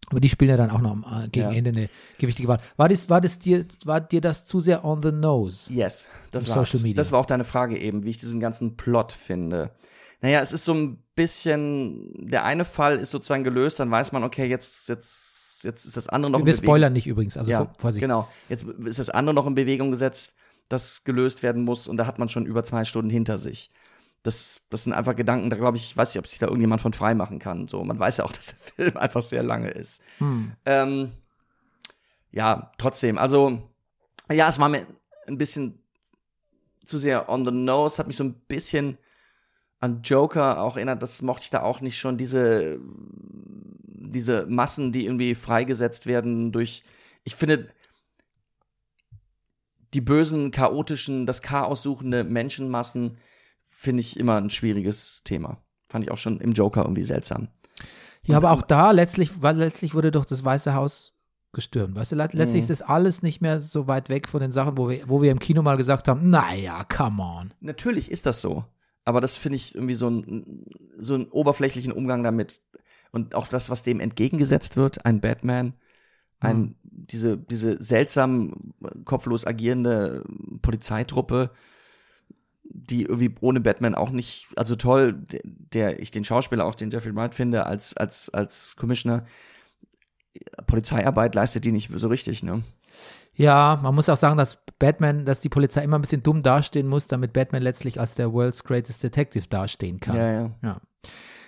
Aber 0.09 0.19
die 0.19 0.29
spielen 0.29 0.49
ja 0.49 0.57
dann 0.57 0.71
auch 0.71 0.81
noch 0.81 0.95
äh, 1.23 1.27
gegen 1.27 1.51
Ja. 1.51 1.55
Ende 1.55 1.69
eine 1.69 1.89
gewichtige 2.17 2.47
Wahl. 2.47 2.57
War 2.77 2.89
das, 2.89 3.11
war 3.11 3.21
das 3.21 3.37
dir, 3.37 3.63
war 3.85 4.01
dir 4.01 4.21
das 4.21 4.43
zu 4.45 4.59
sehr 4.59 4.83
on 4.83 5.03
the 5.03 5.11
nose? 5.11 5.71
Yes, 5.71 6.07
das 6.31 6.49
war's. 6.49 6.71
Social 6.71 6.81
Media. 6.83 6.97
Das 6.99 7.11
war 7.11 7.19
auch 7.19 7.27
deine 7.27 7.43
Frage 7.43 7.77
eben, 7.77 8.03
wie 8.05 8.09
ich 8.09 8.17
diesen 8.17 8.39
ganzen 8.39 8.75
Plot 8.75 9.11
finde. 9.11 9.69
Naja, 10.21 10.41
es 10.41 10.51
ist 10.51 10.65
so 10.65 10.73
ein 10.73 11.01
bisschen, 11.15 12.27
der 12.27 12.43
eine 12.43 12.65
Fall 12.65 12.97
ist 12.97 13.11
sozusagen 13.11 13.43
gelöst, 13.43 13.79
dann 13.79 13.89
weiß 13.89 14.11
man, 14.11 14.23
okay, 14.23 14.45
jetzt, 14.47 14.89
jetzt, 14.89 15.63
jetzt 15.63 15.85
ist 15.85 15.95
das 15.95 16.09
andere 16.09 16.31
noch 16.31 16.39
in 16.39 16.45
Wir 16.45 16.53
Bewegung. 16.53 16.65
spoilern 16.67 16.93
nicht 16.93 17.07
übrigens, 17.07 17.37
also 17.37 17.49
ja, 17.49 17.59
vor- 17.59 17.73
Vorsicht. 17.79 18.01
genau. 18.01 18.27
Jetzt 18.49 18.63
ist 18.65 18.99
das 18.99 19.09
andere 19.09 19.33
noch 19.33 19.47
in 19.47 19.55
Bewegung 19.55 19.91
gesetzt, 19.91 20.35
das 20.67 21.03
gelöst 21.05 21.41
werden 21.41 21.63
muss 21.63 21.87
und 21.87 21.97
da 21.97 22.05
hat 22.05 22.19
man 22.19 22.27
schon 22.29 22.45
über 22.45 22.63
zwei 22.63 22.83
Stunden 22.83 23.09
hinter 23.09 23.37
sich. 23.37 23.71
Das, 24.23 24.59
das 24.69 24.83
sind 24.83 24.91
einfach 24.91 25.15
Gedanken, 25.15 25.49
da 25.49 25.55
glaube 25.55 25.77
ich, 25.77 25.95
weiß 25.95 26.13
nicht, 26.13 26.19
ob 26.19 26.27
sich 26.27 26.39
da 26.39 26.47
irgendjemand 26.47 26.81
von 26.81 26.91
frei 26.91 27.15
machen 27.15 27.39
kann. 27.39 27.69
So, 27.69 27.81
man 27.85 27.97
weiß 27.97 28.17
ja 28.17 28.25
auch, 28.25 28.31
dass 28.33 28.47
der 28.47 28.57
Film 28.59 28.97
einfach 28.97 29.21
sehr 29.23 29.43
lange 29.43 29.69
ist. 29.71 30.01
Hm. 30.17 30.51
Ähm, 30.65 31.11
ja, 32.31 32.71
trotzdem, 32.77 33.17
also, 33.17 33.61
ja, 34.31 34.49
es 34.49 34.59
war 34.59 34.67
mir 34.69 34.85
ein 35.27 35.37
bisschen 35.37 35.81
zu 36.83 36.97
sehr 36.97 37.29
on 37.29 37.45
the 37.45 37.51
nose, 37.51 37.97
hat 37.97 38.07
mich 38.07 38.17
so 38.17 38.23
ein 38.25 38.33
bisschen 38.33 38.97
an 39.79 40.01
Joker 40.03 40.61
auch 40.61 40.75
erinnert, 40.75 41.01
das 41.01 41.21
mochte 41.21 41.43
ich 41.43 41.49
da 41.49 41.61
auch 41.61 41.79
nicht 41.81 41.97
schon, 41.97 42.17
diese, 42.17 42.79
diese 43.85 44.45
Massen, 44.47 44.91
die 44.91 45.05
irgendwie 45.05 45.35
freigesetzt 45.35 46.05
werden 46.05 46.51
durch, 46.51 46.83
ich 47.23 47.35
finde, 47.35 47.69
die 49.93 50.01
bösen, 50.01 50.51
chaotischen, 50.51 51.25
das 51.25 51.41
Chaos 51.41 51.81
suchende 51.81 52.23
Menschenmassen 52.23 53.17
finde 53.63 54.01
ich 54.01 54.19
immer 54.19 54.37
ein 54.37 54.49
schwieriges 54.49 55.23
Thema. 55.23 55.57
Fand 55.87 56.03
ich 56.05 56.11
auch 56.11 56.17
schon 56.17 56.39
im 56.41 56.51
Joker 56.51 56.81
irgendwie 56.83 57.03
seltsam. 57.03 57.47
Ja, 58.23 58.37
aber 58.37 58.51
auch 58.51 58.61
da 58.61 58.91
letztlich, 58.91 59.41
weil 59.41 59.55
letztlich 59.55 59.95
wurde 59.95 60.11
doch 60.11 60.25
das 60.25 60.43
Weiße 60.45 60.75
Haus 60.75 61.15
gestürmt. 61.53 61.95
Weißt 61.95 62.11
du, 62.11 62.15
let- 62.15 62.33
letztlich 62.33 62.61
Mhm. 62.65 62.71
ist 62.71 62.81
das 62.81 62.87
alles 62.87 63.23
nicht 63.23 63.41
mehr 63.41 63.59
so 63.59 63.87
weit 63.87 64.09
weg 64.09 64.27
von 64.27 64.41
den 64.41 64.51
Sachen, 64.51 64.77
wo 64.77 64.89
wir, 64.89 65.07
wo 65.09 65.21
wir 65.23 65.31
im 65.31 65.39
Kino 65.39 65.63
mal 65.63 65.77
gesagt 65.77 66.07
haben, 66.07 66.29
naja, 66.29 66.83
come 66.83 67.23
on. 67.23 67.53
Natürlich 67.61 68.11
ist 68.11 68.27
das 68.27 68.41
so. 68.41 68.65
Aber 69.09 69.21
das 69.21 69.37
finde 69.37 69.55
ich 69.55 69.73
irgendwie 69.73 69.95
so, 69.95 70.07
ein, 70.07 70.67
so 70.99 71.15
einen 71.15 71.25
oberflächlichen 71.29 71.91
Umgang 71.91 72.21
damit. 72.21 72.61
Und 73.11 73.33
auch 73.33 73.47
das, 73.47 73.71
was 73.71 73.81
dem 73.81 73.99
entgegengesetzt 73.99 74.77
wird, 74.77 75.03
ein 75.03 75.19
Batman, 75.19 75.73
ein, 76.39 76.59
Mhm. 76.59 76.75
diese, 76.83 77.37
diese 77.39 77.81
seltsam 77.81 78.75
kopflos 79.05 79.47
agierende 79.47 80.23
Polizeitruppe, 80.61 81.49
die 82.63 83.01
irgendwie 83.01 83.33
ohne 83.41 83.61
Batman 83.61 83.95
auch 83.95 84.11
nicht, 84.11 84.47
also 84.55 84.75
toll, 84.75 85.13
der, 85.13 85.41
der 85.43 85.99
ich 85.99 86.11
den 86.11 86.23
Schauspieler 86.23 86.65
auch, 86.65 86.75
den 86.75 86.91
Jeffrey 86.91 87.15
Wright 87.15 87.33
finde, 87.33 87.65
als, 87.65 87.97
als, 87.97 88.29
als 88.29 88.75
Commissioner, 88.75 89.25
Polizeiarbeit 90.67 91.33
leistet 91.33 91.65
die 91.65 91.71
nicht 91.71 91.89
so 91.91 92.07
richtig, 92.09 92.43
ne? 92.43 92.63
Ja, 93.39 93.79
man 93.81 93.95
muss 93.95 94.09
auch 94.09 94.17
sagen, 94.17 94.37
dass 94.37 94.57
Batman, 94.79 95.25
dass 95.25 95.39
die 95.39 95.49
Polizei 95.49 95.83
immer 95.83 95.97
ein 95.97 96.01
bisschen 96.01 96.21
dumm 96.23 96.43
dastehen 96.43 96.87
muss, 96.87 97.07
damit 97.07 97.33
Batman 97.33 97.61
letztlich 97.63 97.99
als 97.99 98.15
der 98.15 98.33
World's 98.33 98.63
Greatest 98.63 99.01
Detective 99.01 99.47
dastehen 99.49 99.99
kann. 99.99 100.15
ja. 100.17 100.51
Ja. 100.61 100.81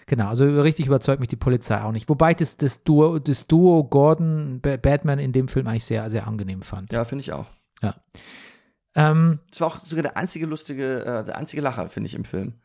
Genau, 0.07 0.27
also 0.27 0.45
richtig 0.61 0.87
überzeugt 0.87 1.19
mich 1.21 1.29
die 1.29 1.35
Polizei 1.37 1.81
auch 1.83 1.91
nicht. 1.93 2.09
Wobei 2.09 2.31
ich 2.31 2.37
das, 2.37 2.57
das, 2.57 2.83
Duo, 2.83 3.19
das 3.19 3.47
Duo 3.47 3.83
Gordon 3.85 4.59
Ba- 4.61 4.75
Batman 4.77 5.19
in 5.19 5.31
dem 5.31 5.47
Film 5.47 5.67
eigentlich 5.67 5.85
sehr, 5.85 6.09
sehr 6.09 6.27
angenehm 6.27 6.63
fand. 6.63 6.91
Ja, 6.91 7.05
finde 7.05 7.21
ich 7.21 7.31
auch. 7.31 7.45
Ähm, 8.95 9.39
Es 9.49 9.61
war 9.61 9.67
auch 9.67 9.79
sogar 9.79 10.03
der 10.03 10.17
einzige 10.17 10.45
lustige, 10.45 11.05
äh, 11.05 11.23
der 11.23 11.37
einzige 11.37 11.61
Lacher, 11.61 11.87
finde 11.87 12.07
ich, 12.07 12.13
im 12.15 12.25
Film. 12.25 12.55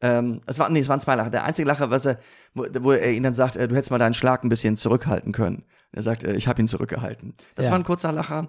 Ähm, 0.00 0.40
es 0.46 0.58
war, 0.58 0.68
nee, 0.70 0.78
es 0.80 0.88
waren 0.88 1.00
zwei 1.00 1.16
Lacher. 1.16 1.30
Der 1.30 1.44
einzige 1.44 1.66
Lacher, 1.66 1.90
was 1.90 2.06
er, 2.06 2.18
wo, 2.54 2.66
wo 2.80 2.92
er 2.92 3.12
ihn 3.12 3.22
dann 3.24 3.34
sagt, 3.34 3.56
äh, 3.56 3.66
du 3.66 3.74
hättest 3.74 3.90
mal 3.90 3.98
deinen 3.98 4.14
Schlag 4.14 4.44
ein 4.44 4.48
bisschen 4.48 4.76
zurückhalten 4.76 5.32
können. 5.32 5.64
Er 5.92 6.02
sagt, 6.02 6.22
äh, 6.24 6.34
ich 6.34 6.46
habe 6.46 6.60
ihn 6.60 6.68
zurückgehalten. 6.68 7.34
Das 7.56 7.66
Ja. 7.66 7.72
war 7.72 7.78
ein 7.78 7.84
kurzer 7.84 8.12
Lacher. 8.12 8.48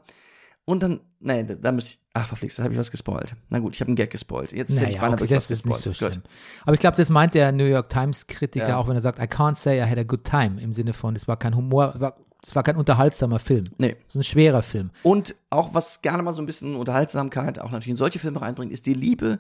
Und 0.66 0.84
dann, 0.84 1.00
nee, 1.20 1.44
da, 1.44 1.72
muss 1.72 1.86
ich, 1.86 2.00
ach 2.14 2.28
verflixt, 2.28 2.60
da 2.60 2.64
habe 2.64 2.74
ich 2.74 2.80
was 2.80 2.92
gespoilt. 2.92 3.34
Na 3.50 3.58
gut, 3.58 3.74
ich 3.74 3.82
habe 3.82 3.90
einen 3.90 3.96
Gag 3.96 4.12
gespoilt. 4.12 4.52
Jetzt 4.52 4.74
hätte 4.80 4.92
ich 4.92 4.98
naja, 4.98 5.02
beinahe 5.02 5.16
okay, 5.24 5.34
das 5.34 5.46
was 5.50 5.58
ist 5.58 5.66
nicht 5.66 5.80
so 5.80 5.90
gespoilt. 5.90 6.14
schlimm. 6.16 6.24
Aber 6.66 6.74
ich 6.76 6.80
glaube, 6.80 6.98
das 6.98 7.10
meint 7.10 7.34
der 7.34 7.52
New 7.52 7.66
York 7.66 7.90
Times 7.90 8.28
Kritiker 8.28 8.68
Ja. 8.70 8.78
auch, 8.78 8.88
wenn 8.88 8.96
er 8.96 9.02
sagt, 9.02 9.18
I 9.18 9.24
can't 9.24 9.58
say 9.58 9.80
I 9.80 9.90
had 9.90 9.98
a 9.98 10.04
good 10.04 10.24
time, 10.26 10.62
im 10.62 10.72
Sinne 10.72 10.94
von, 10.94 11.16
es 11.16 11.28
war 11.28 11.38
kein 11.38 11.56
Humor, 11.56 11.96
war, 11.98 12.18
es 12.46 12.56
war 12.56 12.62
kein 12.62 12.76
unterhaltsamer 12.76 13.40
Film. 13.40 13.64
Nee. 13.80 13.96
Es 14.08 14.14
ist 14.14 14.22
ein 14.22 14.24
schwerer 14.24 14.62
Film. 14.62 14.92
Und 15.02 15.34
auch 15.50 15.74
was 15.74 16.04
gerne 16.04 16.22
mal 16.22 16.34
so 16.34 16.44
ein 16.44 16.46
bisschen 16.46 16.76
Unterhaltsamkeit 16.76 17.58
auch 17.58 17.72
natürlich 17.72 17.90
in 17.90 17.96
solche 17.96 18.20
Filme 18.20 18.40
reinbringt, 18.40 18.72
ist 18.72 18.86
die 18.86 18.94
Liebe. 18.94 19.40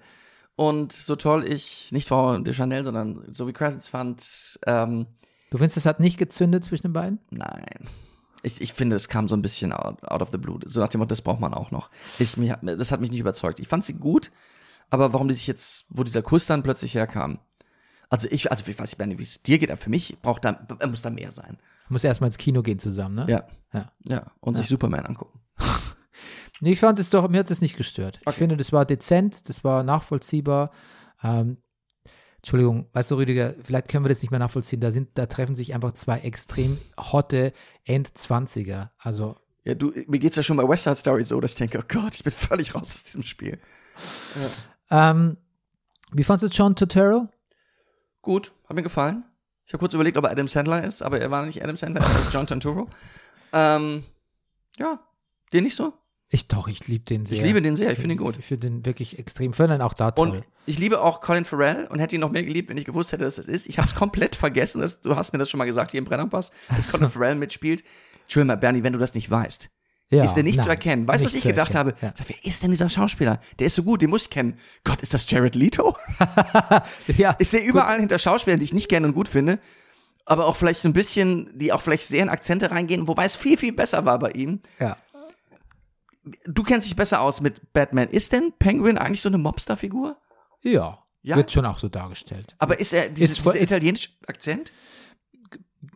Und 0.60 0.92
so 0.92 1.16
toll 1.16 1.46
ich, 1.48 1.90
nicht 1.94 2.10
Frau 2.10 2.38
de 2.38 2.54
Chanel, 2.54 2.84
sondern 2.84 3.24
so 3.30 3.48
wie 3.48 3.54
Crescents 3.54 3.88
fand, 3.88 4.60
ähm, 4.68 5.06
Du 5.52 5.58
findest, 5.58 5.78
es 5.78 5.86
hat 5.86 6.02
nicht 6.02 6.18
gezündet 6.18 6.66
zwischen 6.66 6.88
den 6.88 6.94
beiden? 6.94 7.20
nein. 7.30 7.88
Ich, 8.44 8.60
ich 8.60 8.74
finde, 8.74 8.98
es 8.98 9.08
kam 9.08 9.30
so 9.30 9.38
ein 9.38 9.42
bisschen 9.42 9.72
out, 9.72 10.04
out 10.04 10.22
of 10.22 10.32
the 10.32 10.38
blue. 10.38 10.60
So 10.66 10.82
nach 10.82 10.90
dem 10.90 11.00
Motto, 11.00 11.10
das 11.10 11.22
braucht 11.22 11.40
man 11.40 11.54
auch 11.54 11.72
noch. 11.72 11.90
Ich, 12.20 12.36
mich, 12.36 12.54
das 12.62 12.92
hat 12.92 13.00
mich 13.00 13.10
nicht 13.10 13.22
überzeugt. 13.22 13.62
Ich 13.62 13.70
fand 13.70 13.86
sie 13.86 13.94
gut, 13.94 14.32
aber 14.90 15.14
warum 15.14 15.30
die 15.30 15.34
sich 15.34 15.48
jetzt, 15.48 15.86
wo 15.90 16.04
dieser 16.04 16.22
Kuss 16.22 16.46
dann 16.46 16.62
plötzlich 16.62 16.94
herkam. 16.94 17.40
Also 18.10 18.28
ich, 18.30 18.52
also 18.52 18.66
ich 18.68 18.78
weiß 18.80 18.98
nicht, 18.98 19.18
wie 19.18 19.24
es 19.24 19.42
dir 19.42 19.60
geht, 19.60 19.72
aber 19.72 19.80
für 19.80 19.90
mich 19.90 20.18
braucht 20.22 20.44
da, 20.44 20.60
muss 20.90 21.02
da 21.02 21.10
mehr 21.10 21.32
sein. 21.32 21.58
Muss 21.88 22.04
erstmal 22.04 22.30
ins 22.30 22.38
Kino 22.38 22.64
gehen 22.64 22.80
zusammen, 22.80 23.16
ne? 23.16 23.26
Ja. 23.30 23.48
Ja. 23.74 23.92
Ja. 24.04 24.32
Und 24.42 24.56
sich 24.58 24.68
Superman 24.68 25.06
angucken. 25.06 25.40
Ich 26.62 26.80
fand 26.80 27.00
es 27.00 27.10
doch, 27.10 27.28
mir 27.30 27.40
hat 27.40 27.52
es 27.52 27.62
nicht 27.62 27.78
gestört. 27.78 28.18
Ich 28.22 28.28
Okay. 28.28 28.38
finde, 28.38 28.58
das 28.58 28.72
war 28.74 28.86
dezent, 28.86 29.48
das 29.48 29.64
war 29.64 29.84
nachvollziehbar. 29.84 30.72
Ähm, 31.24 31.58
Entschuldigung, 32.38 32.88
weißt 32.94 33.12
du, 33.12 33.16
Rüdiger, 33.16 33.54
vielleicht 33.64 33.90
können 33.90 34.06
wir 34.06 34.10
das 34.10 34.22
nicht 34.22 34.32
mehr 34.32 34.40
nachvollziehen. 34.40 34.80
Da, 34.80 34.92
sind, 34.92 35.10
da 35.16 35.26
treffen 35.26 35.56
sich 35.56 35.74
einfach 35.74 35.94
zwei 35.94 36.20
extrem 36.20 36.78
hotte 36.98 37.54
Endzwanziger. 37.86 38.92
Also, 38.98 39.36
Ja, 39.66 39.74
du, 39.76 39.92
mir 40.08 40.20
geht's 40.20 40.38
ja 40.38 40.44
schon 40.44 40.56
bei 40.58 40.68
West 40.68 40.84
Side 40.84 40.96
Story 40.96 41.24
so, 41.24 41.40
dass 41.42 41.52
ich 41.52 41.58
denke, 41.58 41.80
oh 41.80 41.86
Gott, 41.88 42.16
ich 42.16 42.24
bin 42.24 42.32
völlig 42.34 42.76
raus 42.76 42.94
aus 42.94 43.04
diesem 43.04 43.24
Spiel. 43.24 43.60
ähm, 44.90 45.38
wie 46.12 46.24
fandest 46.24 46.54
du 46.54 46.58
John 46.58 46.76
Turturro? 46.76 47.28
Gut, 48.22 48.52
hat 48.68 48.76
mir 48.76 48.84
gefallen. 48.84 49.24
Ich 49.66 49.74
habe 49.74 49.80
kurz 49.80 49.94
überlegt, 49.94 50.18
ob 50.18 50.24
er 50.26 50.32
Adam 50.32 50.48
Sandler 50.48 50.84
ist, 50.84 51.02
aber 51.02 51.20
er 51.22 51.30
war 51.32 51.46
nicht 51.46 51.62
Adam 51.64 51.76
Sandler, 51.78 52.02
er 52.02 52.08
war 52.26 52.32
John 52.32 52.48
Turturro. 52.48 52.88
Ähm, 53.54 54.04
ja, 54.78 55.00
dir 55.54 55.62
nicht 55.62 55.76
so? 55.76 55.94
Ich 56.32 56.48
doch, 56.48 56.68
ich 56.68 56.88
liebe 56.88 57.06
den 57.06 57.26
sehr. 57.26 57.38
Ich 57.38 57.44
liebe 57.44 57.60
den 57.60 57.76
sehr, 57.76 57.92
ich 57.92 57.98
finde 57.98 58.14
ihn 58.14 58.20
gut. 58.20 58.38
Ich 58.38 58.46
finde 58.46 58.70
den 58.70 58.86
wirklich 58.86 59.18
extrem. 59.18 59.52
Ihn 59.52 59.82
auch 59.82 59.94
da 59.94 60.12
toll. 60.12 60.30
Und 60.30 60.44
ich 60.68 60.78
liebe 60.78 61.02
auch 61.02 61.22
Colin 61.22 61.44
Farrell 61.44 61.88
und 61.90 62.00
hätte 62.00 62.16
ihn 62.16 62.22
noch 62.22 62.30
mehr 62.32 62.44
geliebt, 62.44 62.70
wenn 62.70 62.78
ich 62.78 62.86
gewusst 62.86 63.12
hätte, 63.12 63.24
dass 63.24 63.36
das 63.36 63.48
ist. 63.48 63.68
Ich 63.68 63.80
habe 63.80 63.88
es 63.88 63.96
komplett 63.96 64.36
vergessen. 64.36 64.82
Das, 64.82 65.02
du 65.02 65.16
hast 65.16 65.34
mir 65.34 65.40
das 65.40 65.50
schon 65.50 65.58
mal 65.58 65.66
gesagt 65.66 65.90
hier 65.92 65.98
im 65.98 66.06
Brennerpass, 66.06 66.52
dass 66.70 66.92
so. 66.92 66.98
Colin 66.98 67.10
Farrell 67.10 67.36
mitspielt. 67.36 67.84
Entschuldigung 68.24 68.48
mal, 68.48 68.58
Bernie, 68.58 68.84
wenn 68.84 68.94
du 68.94 69.00
das 69.00 69.16
nicht 69.16 69.32
weißt. 69.32 69.72
ja, 70.12 70.24
ist 70.24 70.36
der 70.36 70.44
nicht 70.44 70.62
zu 70.62 70.68
nein, 70.68 70.78
erkennen? 70.78 71.08
Weißt 71.08 71.24
du, 71.24 71.26
was 71.26 71.34
ich 71.34 71.42
zu 71.42 71.48
gedacht 71.48 71.74
erkennen. 71.74 71.96
habe? 72.00 72.06
Ja. 72.06 72.14
Sag, 72.16 72.30
wer 72.30 72.46
ist 72.46 72.62
denn 72.62 72.70
dieser 72.70 72.90
Schauspieler? 72.90 73.42
Der 73.58 73.66
ist 73.66 73.74
so 73.74 73.82
gut, 73.82 74.04
den 74.04 74.12
muss 74.12 74.24
ich 74.26 74.30
kennen. 74.30 74.56
Gott, 74.84 75.02
ist 75.02 75.16
das 75.16 75.28
Jared 75.32 75.56
Leto? 75.56 75.98
ja, 77.18 77.36
Ich 77.40 77.50
sehe 77.50 77.62
überall 77.62 78.00
hinter 78.00 78.20
Schauspielern, 78.20 78.60
die 78.60 78.66
ich 78.66 78.74
nicht 78.74 78.88
gerne 78.88 79.08
und 79.08 79.16
gut 79.16 79.30
finde, 79.30 79.58
aber 80.26 80.46
auch 80.46 80.56
vielleicht 80.56 80.82
so 80.82 80.88
ein 80.88 80.94
bisschen, 80.94 81.50
die 81.58 81.74
auch 81.74 81.82
vielleicht 81.82 82.06
sehr 82.06 82.22
in 82.22 82.30
Akzente 82.30 82.70
reingehen, 82.70 83.08
wobei 83.08 83.26
es 83.26 83.36
viel, 83.36 83.58
viel 83.58 83.74
besser 83.74 84.06
war 84.06 84.20
bei 84.20 84.30
ihm. 84.32 84.60
ja. 84.80 84.96
Du 86.46 86.64
kennst 86.64 86.88
dich 86.88 86.96
besser 86.96 87.22
aus 87.22 87.42
mit 87.42 87.74
Batman. 87.74 88.10
Ist 88.10 88.32
denn 88.34 88.54
Penguin 88.60 88.98
eigentlich 88.98 89.22
so 89.22 89.30
eine 89.30 89.38
Mobster-Figur? 89.38 90.18
ja, 90.62 91.00
Ja? 91.22 91.36
wird 91.36 91.52
schon 91.52 91.66
auch 91.66 91.80
so 91.80 91.88
dargestellt. 91.90 92.56
Aber 92.60 92.80
ist 92.80 92.94
er 92.94 93.10
dieses, 93.10 93.38
Ist 93.38 93.40
dieser 93.46 93.56
ist- 93.56 93.72
italienische 93.72 94.10
Akzent? 94.28 94.72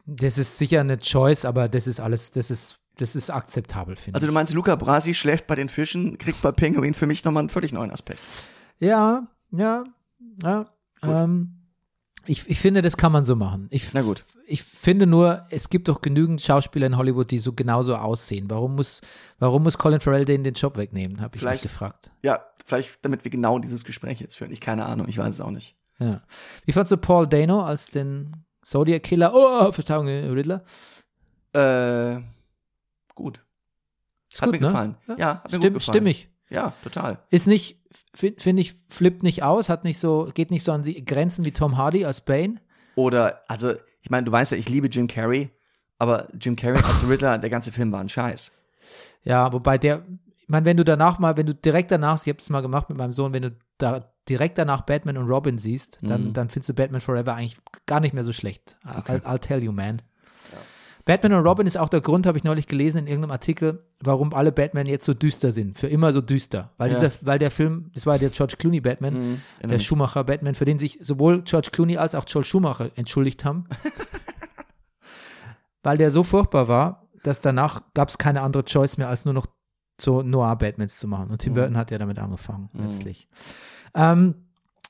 Das 0.05 0.37
ist 0.37 0.57
sicher 0.57 0.81
eine 0.81 0.97
Choice, 0.99 1.45
aber 1.45 1.67
das 1.69 1.87
ist 1.87 1.99
alles, 1.99 2.31
das 2.31 2.51
ist, 2.51 2.79
das 2.97 3.15
ist 3.15 3.29
akzeptabel, 3.29 3.95
finde 3.95 4.15
Also 4.17 4.25
ich. 4.25 4.29
du 4.29 4.33
meinst, 4.33 4.53
Luca 4.53 4.75
Brasi 4.75 5.13
schläft 5.13 5.47
bei 5.47 5.55
den 5.55 5.69
Fischen, 5.69 6.17
kriegt 6.17 6.41
bei 6.41 6.51
Penguin 6.51 6.93
für 6.93 7.07
mich 7.07 7.23
nochmal 7.23 7.41
einen 7.41 7.49
völlig 7.49 7.71
neuen 7.73 7.91
Aspekt. 7.91 8.19
Ja, 8.79 9.27
ja, 9.51 9.83
ja. 10.41 10.65
Ähm, 11.03 11.62
ich, 12.25 12.49
ich 12.49 12.59
finde, 12.59 12.81
das 12.81 12.97
kann 12.97 13.11
man 13.11 13.25
so 13.25 13.35
machen. 13.35 13.67
Ich, 13.69 13.93
Na 13.93 14.01
gut. 14.01 14.23
ich 14.47 14.63
finde 14.63 15.05
nur, 15.07 15.45
es 15.49 15.69
gibt 15.69 15.87
doch 15.87 16.01
genügend 16.01 16.41
Schauspieler 16.41 16.87
in 16.87 16.97
Hollywood, 16.97 17.31
die 17.31 17.39
so 17.39 17.53
genauso 17.53 17.95
aussehen. 17.95 18.49
Warum 18.49 18.75
muss, 18.75 19.01
warum 19.39 19.63
muss 19.63 19.77
Colin 19.77 19.99
Farrell 19.99 20.25
denen 20.25 20.43
den 20.43 20.53
Job 20.53 20.77
wegnehmen, 20.77 21.19
habe 21.21 21.35
ich 21.35 21.41
mich 21.41 21.49
Vielleicht- 21.49 21.63
gefragt. 21.63 22.11
Ja, 22.23 22.43
vielleicht 22.65 23.03
damit 23.03 23.23
wir 23.25 23.31
genau 23.31 23.59
dieses 23.59 23.83
Gespräch 23.83 24.19
jetzt 24.21 24.37
führen. 24.37 24.51
Ich 24.51 24.61
keine 24.61 24.85
Ahnung, 24.85 25.07
ich 25.09 25.17
weiß 25.17 25.33
es 25.33 25.41
auch 25.41 25.51
nicht. 25.51 25.75
Ja. 25.99 26.21
Wie 26.65 26.71
fandst 26.71 26.91
du 26.91 26.97
Paul 26.97 27.27
Dano 27.27 27.61
als 27.61 27.87
den 27.87 28.31
Zodiac 28.63 29.03
Killer? 29.03 29.31
Oh, 29.33 29.71
Verzeihung, 29.71 30.07
äh, 30.07 30.25
Riddler. 30.27 30.63
Äh, 31.53 32.21
gut. 33.15 33.41
Ist 34.31 34.41
Hat 34.41 34.47
gut, 34.49 34.53
mir 34.59 34.61
ne? 34.61 34.67
gefallen. 34.71 34.95
Ja, 35.17 35.35
hat 35.35 35.43
mir 35.43 35.49
Stimm, 35.49 35.61
gut 35.61 35.73
gefallen. 35.75 35.81
Stimmig. 35.81 36.29
Ja, 36.49 36.73
total. 36.83 37.19
Ist 37.29 37.47
nicht, 37.47 37.79
finde 38.13 38.41
find 38.41 38.59
ich, 38.59 38.75
flippt 38.89 39.23
nicht 39.23 39.43
aus, 39.43 39.69
hat 39.69 39.83
nicht 39.83 39.97
so, 39.99 40.29
geht 40.33 40.51
nicht 40.51 40.63
so 40.63 40.71
an 40.71 40.83
die 40.83 41.03
Grenzen 41.03 41.45
wie 41.45 41.51
Tom 41.51 41.77
Hardy 41.77 42.05
als 42.05 42.21
Bane. 42.21 42.55
Oder, 42.95 43.41
also, 43.47 43.73
ich 44.01 44.09
meine, 44.09 44.25
du 44.25 44.31
weißt 44.31 44.51
ja, 44.51 44.57
ich 44.57 44.69
liebe 44.69 44.87
Jim 44.87 45.07
Carrey, 45.07 45.49
aber 45.97 46.27
Jim 46.39 46.55
Carrey 46.55 46.77
als 46.83 47.03
Riddler, 47.09 47.37
der 47.37 47.49
ganze 47.49 47.71
Film 47.71 47.91
war 47.91 48.01
ein 48.01 48.09
Scheiß. 48.09 48.51
Ja, 49.23 49.51
wobei 49.53 49.77
der, 49.77 50.03
ich 50.37 50.49
meine, 50.49 50.65
wenn 50.65 50.77
du 50.77 50.83
danach 50.83 51.17
mal, 51.19 51.37
wenn 51.37 51.45
du 51.47 51.55
direkt 51.55 51.89
danach, 51.91 52.21
ich 52.21 52.27
habe 52.27 52.37
das 52.39 52.49
mal 52.49 52.61
gemacht 52.61 52.89
mit 52.89 52.97
meinem 52.97 53.13
Sohn, 53.13 53.33
wenn 53.33 53.43
du 53.43 53.55
da 53.77 54.09
direkt 54.29 54.57
danach 54.57 54.81
Batman 54.81 55.17
und 55.17 55.27
Robin 55.29 55.57
siehst, 55.57 55.97
dann, 56.01 56.25
Mhm. 56.29 56.33
dann 56.33 56.49
findest 56.49 56.69
du 56.69 56.73
Batman 56.73 57.01
Forever 57.01 57.33
eigentlich 57.35 57.57
gar 57.85 57.99
nicht 57.99 58.13
mehr 58.13 58.23
so 58.23 58.31
schlecht. 58.33 58.77
I'll, 58.85 59.21
I'll 59.23 59.39
tell 59.39 59.63
you, 59.63 59.71
man. 59.71 60.01
Batman 61.05 61.33
und 61.33 61.45
Robin 61.45 61.67
ist 61.67 61.77
auch 61.77 61.89
der 61.89 61.99
Grund, 61.99 62.25
habe 62.25 62.37
ich 62.37 62.45
neulich 62.45 62.67
gelesen 62.67 62.99
in 62.99 63.07
irgendeinem 63.07 63.31
Artikel, 63.31 63.85
warum 63.99 64.33
alle 64.33 64.53
Batman 64.53 64.85
jetzt 64.85 65.05
so 65.05 65.13
düster 65.13 65.51
sind. 65.51 65.77
Für 65.77 65.87
immer 65.87 66.13
so 66.13 66.21
düster. 66.21 66.71
Weil, 66.77 66.91
Ja. 66.93 66.99
dieser, 66.99 67.11
weil 67.25 67.39
der 67.39 67.51
Film, 67.51 67.91
das 67.93 68.05
war 68.05 68.17
der 68.17 68.29
George 68.29 68.55
Clooney 68.57 68.79
Batman, 68.79 69.41
Mhm, 69.63 69.69
der 69.69 69.79
Schumacher 69.79 70.23
Batman, 70.23 70.55
für 70.55 70.63
den 70.65 70.79
sich 70.79 70.99
sowohl 71.01 71.41
George 71.41 71.69
Clooney 71.73 71.97
als 71.97 72.15
auch 72.15 72.23
Joel 72.27 72.45
Schumacher 72.45 72.89
entschuldigt 72.95 73.43
haben. 73.43 73.65
weil 75.83 75.97
der 75.97 76.11
so 76.11 76.23
furchtbar 76.23 76.67
war, 76.67 77.07
dass 77.23 77.41
danach 77.41 77.81
gab 77.93 78.09
es 78.09 78.17
keine 78.17 78.41
andere 78.41 78.63
Choice 78.63 78.97
mehr, 78.97 79.09
als 79.09 79.25
nur 79.25 79.33
noch 79.33 79.47
so 79.99 80.21
Noir-Batmans 80.21 80.97
zu 80.97 81.07
machen. 81.07 81.29
Und 81.31 81.39
Tim 81.39 81.53
Mhm. 81.53 81.57
Burton 81.57 81.77
hat 81.77 81.91
ja 81.91 81.97
damit 81.97 82.19
angefangen, 82.19 82.69
Mhm. 82.73 82.83
letztlich. 82.83 83.27
Ähm, 83.93 84.35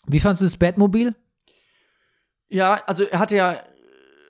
wie 0.05 0.19
fandest 0.19 0.41
du 0.41 0.45
das 0.45 0.57
Batmobil? 0.57 1.15
Ja, 2.49 2.75
also 2.85 3.03
er 3.03 3.19
hatte 3.19 3.35
ja, 3.35 3.55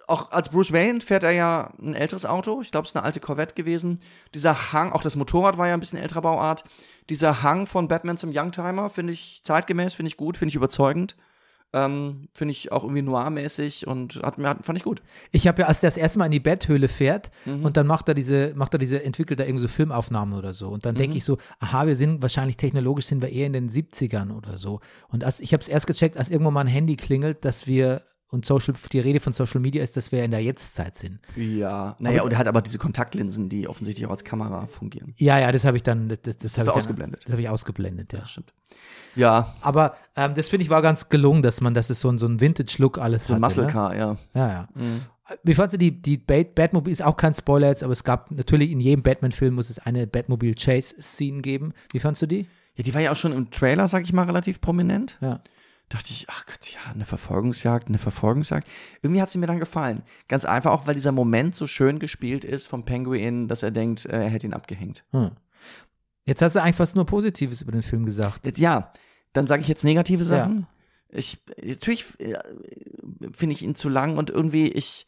auch 0.08 0.32
als 0.32 0.50
Bruce 0.50 0.72
Wayne 0.74 1.02
fährt 1.02 1.24
er 1.24 1.32
ja 1.32 1.72
ein 1.82 1.94
älteres 1.96 2.26
Auto. 2.26 2.62
Ich 2.62 2.72
glaube, 2.72 2.84
es 2.86 2.92
ist 2.92 2.96
eine 2.98 3.06
alte 3.06 3.20
Corvette 3.20 3.56
gewesen. 3.56 4.00
Dieser 4.34 4.74
Hang, 4.74 4.92
auch 4.92 5.02
das 5.02 5.16
Motorrad 5.16 5.58
war 5.58 5.68
ja 5.68 5.74
ein 5.74 5.80
bisschen 5.80 6.00
älterer 6.00 6.22
Bauart. 6.22 6.64
Dieser 7.10 7.42
Hang 7.44 7.68
von 7.68 7.88
Batman 7.88 8.18
zum 8.18 8.32
Youngtimer 8.34 8.90
finde 8.90 9.14
ich 9.14 9.42
zeitgemäß, 9.44 9.94
finde 9.94 10.08
ich 10.08 10.18
gut, 10.18 10.38
finde 10.38 10.50
ich 10.50 10.56
überzeugend. 10.56 11.16
Ähm, 11.76 12.28
finde 12.36 12.52
ich 12.52 12.72
auch 12.72 12.84
irgendwie 12.84 13.02
noir-mäßig 13.02 13.88
und 13.88 14.18
hat, 14.22 14.38
hat, 14.38 14.64
fand 14.64 14.78
ich 14.78 14.84
gut. 14.84 15.02
Ich 15.32 15.48
habe 15.48 15.64
ja, 15.64 15.68
als 15.68 15.80
der 15.80 15.90
das 15.90 15.98
erste 15.98 16.20
Mal 16.20 16.26
in 16.26 16.32
die 16.32 16.40
Betthöhle 16.40 16.88
fährt 16.88 17.32
Mhm. 17.46 17.66
und 17.66 17.78
dann 17.78 17.88
macht 17.88 18.08
er 18.08 18.14
diese, 18.14 18.54
macht 18.56 18.74
er 18.76 18.78
diese, 18.78 19.04
entwickelt 19.04 19.40
er 19.40 19.48
irgendwie 19.48 19.64
so 19.64 19.68
Filmaufnahmen 19.68 20.38
oder 20.38 20.54
so. 20.54 20.70
Und 20.70 20.86
dann 20.86 20.94
Mhm. 20.94 21.00
denke 21.00 21.18
ich 21.18 21.26
so, 21.26 21.40
aha, 21.60 21.88
wir 21.88 21.96
sind 21.96 22.22
wahrscheinlich 22.22 22.58
technologisch 22.58 23.06
sind 23.06 23.24
wir 23.24 23.30
eher 23.30 23.48
in 23.48 23.54
den 23.54 23.70
70ern 23.72 24.32
oder 24.38 24.60
so. 24.60 24.82
Und 25.08 25.24
als, 25.24 25.40
ich 25.40 25.52
habe 25.52 25.62
es 25.62 25.68
erst 25.68 25.88
gecheckt, 25.88 26.16
als 26.18 26.30
irgendwo 26.30 26.52
mal 26.52 26.62
ein 26.62 26.68
Handy 26.68 26.96
klingelt, 26.96 27.44
dass 27.44 27.66
wir 27.66 28.04
und 28.34 28.46
Social, 28.46 28.74
die 28.92 29.00
Rede 29.00 29.20
von 29.20 29.32
Social 29.32 29.62
Media 29.62 29.84
ist, 29.84 29.96
dass 29.96 30.12
wir 30.12 30.24
in 30.24 30.32
der 30.32 30.42
Jetztzeit 30.42 30.98
sind. 30.98 31.20
Ja, 31.36 31.96
naja, 32.00 32.24
und 32.24 32.32
er 32.32 32.40
hat 32.40 32.48
aber 32.48 32.64
diese 32.64 32.80
Kontaktlinsen, 32.80 33.48
die 33.48 33.68
offensichtlich 33.68 34.08
auch 34.08 34.12
als 34.12 34.24
Kamera 34.24 34.66
fungieren. 34.66 35.14
Ja, 35.18 35.38
ja, 35.38 35.52
das 35.52 35.66
habe 35.66 35.78
ich 35.78 35.84
dann, 35.84 36.10
das, 36.10 36.18
das, 36.24 36.38
das 36.38 36.58
habe 36.58 36.62
ich 36.62 36.66
dann, 36.66 36.76
ausgeblendet? 36.80 37.26
Das 37.26 37.32
habe 37.32 37.42
ich 37.44 37.50
ausgeblendet, 37.50 38.12
ja. 38.12 38.20
Ja, 38.20 38.26
stimmt. 38.26 38.52
Ja, 39.16 39.56
Aber 39.62 39.96
ähm, 40.16 40.34
das 40.34 40.50
finde 40.50 40.64
ich 40.64 40.72
war 40.72 40.82
ganz 40.82 41.10
gelungen, 41.10 41.44
dass 41.44 41.62
man, 41.62 41.76
dass 41.76 41.92
es 41.92 42.02
so 42.02 42.10
ein, 42.10 42.18
so 42.18 42.26
ein 42.26 42.42
Vintage-Look 42.42 42.98
alles 42.98 43.26
so 43.26 43.34
ein 43.34 43.36
hatte. 43.36 43.42
Muscle 43.42 43.66
Ne? 43.66 43.72
Car, 43.72 43.96
ja. 43.96 44.18
Ja, 44.34 44.48
ja. 44.48 44.70
Mhm. 44.74 45.02
Wie 45.44 45.54
fandst 45.54 45.76
du 45.76 45.78
die, 45.78 46.02
die 46.02 46.18
Bat 46.18 46.56
Batmobile, 46.56 46.92
ist 46.92 47.04
auch 47.04 47.16
kein 47.16 47.36
Spoiler 47.36 47.68
jetzt, 47.68 47.84
aber 47.84 47.94
es 47.94 48.04
gab 48.04 48.32
natürlich 48.32 48.72
in 48.72 48.80
jedem 48.80 49.04
Batman-Film 49.04 49.54
muss 49.54 49.70
es 49.70 49.78
eine 49.78 50.08
Batmobile-Chase-Scene 50.08 51.42
geben. 51.42 51.74
Wie 51.92 52.00
fandst 52.00 52.24
du 52.24 52.26
die? 52.26 52.48
Ja, 52.76 52.84
die 52.84 52.96
war 52.96 53.02
ja 53.02 53.12
auch 53.12 53.16
schon 53.16 53.32
im 53.32 53.52
Trailer, 53.52 53.88
sag 53.88 54.04
ich 54.04 54.12
mal, 54.12 54.26
relativ 54.26 54.60
prominent. 54.60 55.20
Ja. 55.22 55.42
Dachte 55.94 56.12
ich, 56.12 56.26
ach 56.30 56.46
Gott, 56.46 56.72
ja, 56.72 56.92
eine 56.92 57.06
Verfolgungsjagd, 57.06 57.88
eine 57.88 58.00
Verfolgungsjagd. 58.00 58.68
Irgendwie 59.02 59.22
hat 59.22 59.30
sie 59.30 59.38
mir 59.38 59.48
dann 59.48 59.60
gefallen. 59.60 60.02
Ganz 60.28 60.44
einfach 60.44 60.72
auch, 60.72 60.88
weil 60.88 60.96
dieser 60.96 61.12
Moment 61.12 61.56
so 61.56 61.68
schön 61.68 62.00
gespielt 62.00 62.44
ist 62.44 62.68
vom 62.68 62.84
Penguin, 62.84 63.48
dass 63.48 63.62
er 63.62 63.72
denkt, 63.72 64.06
äh, 64.06 64.24
er 64.24 64.30
hätte 64.30 64.48
ihn 64.48 64.54
abgehängt. 64.54 65.04
Hm. 65.12 65.32
Jetzt 66.26 66.42
hast 66.42 66.56
du 66.56 66.62
eigentlich 66.62 66.78
fast 66.78 66.96
nur 66.96 67.06
Positives 67.06 67.62
über 67.62 67.72
den 67.72 67.84
Film 67.84 68.06
gesagt. 68.06 68.46
Jetzt, 68.46 68.60
ja, 68.60 68.92
dann 69.34 69.46
sage 69.46 69.62
ich 69.62 69.68
jetzt 69.68 69.84
negative 69.84 70.24
Sachen. 70.24 70.68
Ich, 71.10 71.38
natürlich 71.62 72.06
äh, 72.20 72.40
finde 73.34 73.54
ich 73.54 73.62
ihn 73.62 73.76
zu 73.76 73.88
lang 73.88 74.18
und 74.18 74.32
irgendwie, 74.32 74.70
ich 74.70 75.06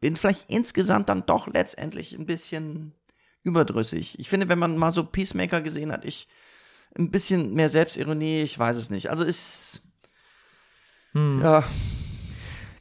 bin 0.00 0.16
vielleicht 0.16 0.48
insgesamt 0.48 1.10
dann 1.10 1.26
doch 1.26 1.46
letztendlich 1.46 2.18
ein 2.18 2.24
bisschen 2.24 2.94
überdrüssig. 3.42 4.18
Ich 4.18 4.30
finde, 4.30 4.48
wenn 4.48 4.58
man 4.58 4.78
mal 4.78 4.92
so 4.92 5.04
Peacemaker 5.04 5.60
gesehen 5.60 5.92
hat, 5.92 6.06
ich 6.06 6.28
ein 6.96 7.10
bisschen 7.10 7.52
mehr 7.52 7.68
Selbstironie, 7.68 8.42
ich 8.42 8.58
weiß 8.58 8.76
es 8.76 8.88
nicht. 8.88 9.10
Also 9.10 9.24
ist, 9.24 9.82
Hm. 11.12 11.40
ja, 11.42 11.64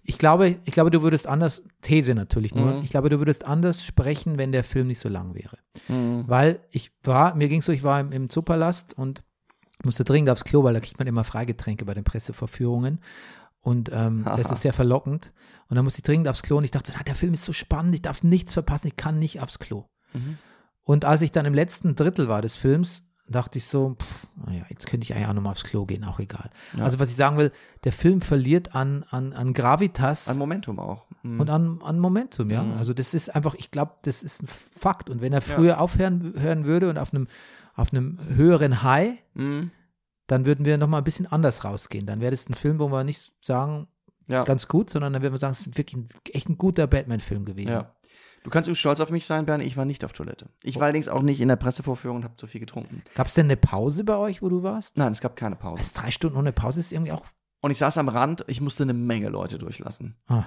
Ich 0.03 0.17
glaube, 0.17 0.57
ich 0.65 0.73
glaube, 0.73 0.89
du 0.91 1.03
würdest 1.03 1.27
anders, 1.27 1.61
These 1.81 2.15
natürlich 2.15 2.53
nur, 2.55 2.73
Mhm. 2.73 2.83
ich 2.83 2.89
glaube, 2.89 3.09
du 3.09 3.19
würdest 3.19 3.45
anders 3.45 3.85
sprechen, 3.85 4.37
wenn 4.37 4.51
der 4.51 4.63
Film 4.63 4.87
nicht 4.87 4.99
so 4.99 5.07
lang 5.09 5.35
wäre. 5.35 5.57
hm, 5.87 6.23
Weil 6.27 6.59
ich 6.71 6.91
war, 7.03 7.35
mir 7.35 7.47
ging 7.49 7.59
es 7.59 7.65
so, 7.65 7.71
ich 7.71 7.83
war 7.83 7.99
im, 7.99 8.11
im 8.11 8.29
Zoopalast 8.29 8.93
und 8.97 9.23
musste 9.85 10.03
dringend 10.03 10.29
aufs 10.29 10.43
Klo, 10.43 10.63
weil 10.63 10.73
da 10.73 10.79
kriegt 10.79 10.97
man 10.99 11.07
immer 11.07 11.23
Freigetränke 11.23 11.85
bei 11.85 11.93
den 11.93 12.03
Presseverführungen. 12.03 12.99
Und 13.61 13.89
ähm, 13.93 14.23
das 14.37 14.51
ist 14.51 14.61
sehr 14.61 14.73
verlockend. 14.73 15.33
Und 15.69 15.75
dann 15.75 15.83
musste 15.85 15.99
ich 15.99 16.03
dringend 16.03 16.27
aufs 16.27 16.41
Klo 16.43 16.57
und 16.57 16.63
ich 16.65 16.71
dachte, 16.71 16.91
na, 16.97 17.03
der 17.03 17.15
Film 17.15 17.33
ist 17.33 17.45
so 17.45 17.53
spannend, 17.53 17.93
ich 17.95 18.01
darf 18.01 18.23
nichts 18.23 18.53
verpassen, 18.53 18.87
ich 18.87 18.95
kann 18.97 19.19
nicht 19.19 19.39
aufs 19.39 19.59
Klo. 19.59 19.85
Mhm. 20.13 20.37
Und 20.83 21.05
als 21.05 21.21
ich 21.21 21.31
dann 21.31 21.45
im 21.45 21.53
letzten 21.53 21.95
Drittel 21.95 22.27
war 22.27 22.41
des 22.41 22.55
Films, 22.55 23.03
dachte 23.31 23.57
ich 23.57 23.65
so, 23.65 23.95
pff, 23.99 24.27
naja, 24.45 24.65
jetzt 24.69 24.87
könnte 24.87 25.03
ich 25.05 25.13
eigentlich 25.13 25.27
auch 25.27 25.33
nochmal 25.33 25.51
aufs 25.51 25.63
Klo 25.63 25.85
gehen, 25.85 26.03
auch 26.03 26.19
egal. 26.19 26.49
Ja. 26.77 26.83
Also 26.85 26.99
was 26.99 27.09
ich 27.09 27.15
sagen 27.15 27.37
will, 27.37 27.51
der 27.83 27.91
Film 27.91 28.21
verliert 28.21 28.75
an, 28.75 29.03
an, 29.09 29.33
an 29.33 29.53
Gravitas 29.53 30.27
Ein 30.27 30.37
Momentum 30.37 30.79
auch. 30.79 31.05
Mhm. 31.23 31.39
und 31.39 31.49
an, 31.49 31.81
an 31.83 31.99
Momentum, 31.99 32.49
ja. 32.49 32.63
Mhm. 32.63 32.73
Also 32.77 32.93
das 32.93 33.13
ist 33.13 33.33
einfach, 33.35 33.55
ich 33.55 33.71
glaube, 33.71 33.93
das 34.03 34.23
ist 34.23 34.43
ein 34.43 34.47
Fakt. 34.47 35.09
Und 35.09 35.21
wenn 35.21 35.33
er 35.33 35.41
früher 35.41 35.79
aufhören 35.81 36.33
hören 36.37 36.65
würde 36.65 36.89
und 36.89 36.97
auf 36.97 37.13
einem, 37.13 37.27
auf 37.75 37.91
einem 37.93 38.19
höheren 38.35 38.83
High, 38.83 39.17
Mhm. 39.33 39.71
dann 40.27 40.45
würden 40.45 40.65
wir 40.65 40.77
nochmal 40.77 41.01
ein 41.01 41.05
bisschen 41.05 41.25
anders 41.27 41.63
rausgehen. 41.63 42.05
Dann 42.05 42.19
wäre 42.21 42.31
das 42.31 42.47
ein 42.49 42.53
Film, 42.53 42.79
wo 42.79 42.89
wir 42.91 43.03
nicht 43.03 43.33
sagen, 43.41 43.87
Ja. 44.27 44.43
ganz 44.43 44.67
gut, 44.67 44.89
sondern 44.89 45.13
dann 45.13 45.21
würden 45.23 45.33
wir 45.33 45.39
sagen, 45.39 45.53
es 45.53 45.67
ist 45.67 45.77
wirklich 45.77 45.97
ein, 46.03 46.07
echt 46.31 46.47
ein 46.49 46.57
guter 46.57 46.87
Batman-Film 46.87 47.45
gewesen. 47.45 47.71
ja. 47.71 47.91
Du 48.43 48.49
kannst 48.49 48.67
übrigens 48.67 48.79
stolz 48.79 48.99
auf 48.99 49.09
mich 49.11 49.25
sein, 49.25 49.45
Bernie. 49.45 49.65
Ich 49.65 49.77
war 49.77 49.85
nicht 49.85 50.03
auf 50.03 50.13
Toilette. 50.13 50.47
Ich 50.63 50.77
war 50.77 50.83
allerdings 50.83 51.07
auch 51.09 51.21
nicht 51.21 51.39
in 51.41 51.47
der 51.47 51.55
Pressevorführung 51.57 52.17
und 52.17 52.23
habe 52.23 52.35
zu 52.37 52.47
viel 52.47 52.59
getrunken. 52.61 53.01
Gab 53.15 53.27
es 53.27 53.33
denn 53.35 53.45
eine 53.45 53.57
Pause 53.57 54.03
bei 54.03 54.15
euch, 54.17 54.41
wo 54.41 54.49
du 54.49 54.63
warst? 54.63 54.97
Nein, 54.97 55.11
es 55.11 55.21
gab 55.21 55.35
keine 55.35 55.55
Pause. 55.55 55.79
Also 55.79 55.91
drei 56.01 56.11
Stunden 56.11 56.37
ohne 56.37 56.51
Pause 56.51 56.79
ist 56.79 56.91
irgendwie 56.91 57.11
auch. 57.11 57.23
Und 57.61 57.69
ich 57.71 57.77
saß 57.77 57.97
am 57.99 58.09
Rand. 58.09 58.43
Ich 58.47 58.59
musste 58.59 58.83
eine 58.83 58.93
Menge 58.93 59.29
Leute 59.29 59.59
durchlassen. 59.59 60.15
Ah, 60.27 60.45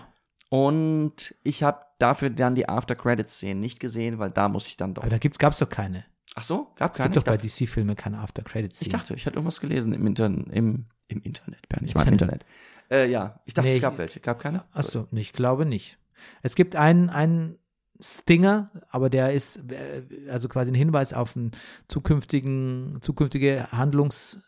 Und 0.48 1.34
ich 1.44 1.62
habe 1.62 1.80
dafür 1.98 2.30
dann 2.30 2.54
die 2.54 2.68
After-Credits-Szenen 2.68 3.60
nicht 3.60 3.80
gesehen, 3.80 4.18
weil 4.18 4.30
da 4.30 4.48
muss 4.48 4.66
ich 4.66 4.76
dann 4.76 4.94
doch. 4.94 5.02
aber 5.04 5.16
da 5.16 5.28
gab 5.38 5.52
es 5.52 5.58
doch 5.60 5.68
keine. 5.68 6.04
Ach 6.34 6.42
so, 6.42 6.72
gab 6.76 6.92
Es 6.92 6.96
keine. 6.98 7.10
gibt 7.10 7.16
doch 7.16 7.32
bei 7.32 7.36
DC-Filmen 7.36 7.94
keine 7.96 8.18
After-Credits. 8.18 8.82
ich 8.82 8.88
dachte, 8.88 9.14
ich 9.14 9.24
hatte 9.26 9.36
irgendwas 9.36 9.60
gelesen 9.60 9.92
im, 9.92 10.06
Intern 10.06 10.44
im, 10.50 10.86
im 11.06 11.20
Internet, 11.22 11.68
Bernie. 11.68 11.86
Ich 11.88 11.94
meine 11.94 12.08
im 12.08 12.14
Internet. 12.14 12.44
Äh, 12.90 13.08
ja, 13.08 13.40
ich 13.44 13.54
dachte, 13.54 13.68
Nee, 13.68 13.76
es 13.76 13.80
gab 13.82 13.98
welche. 13.98 14.18
Gab 14.20 14.40
keine? 14.40 14.64
Achso, 14.72 15.06
ich 15.12 15.32
glaube 15.32 15.64
nicht. 15.64 15.98
Es 16.42 16.54
gibt 16.56 16.74
einen, 16.76 17.08
einen 17.10 17.58
Stinger, 18.00 18.70
aber 18.90 19.08
der 19.10 19.32
ist 19.32 19.56
äh, 19.70 20.02
also 20.30 20.48
quasi 20.48 20.70
ein 20.70 20.74
Hinweis 20.74 21.12
auf 21.12 21.36
einen 21.36 21.52
zukünftigen, 21.88 22.98
zukünftige 23.00 23.70
Handlungs, 23.70 24.40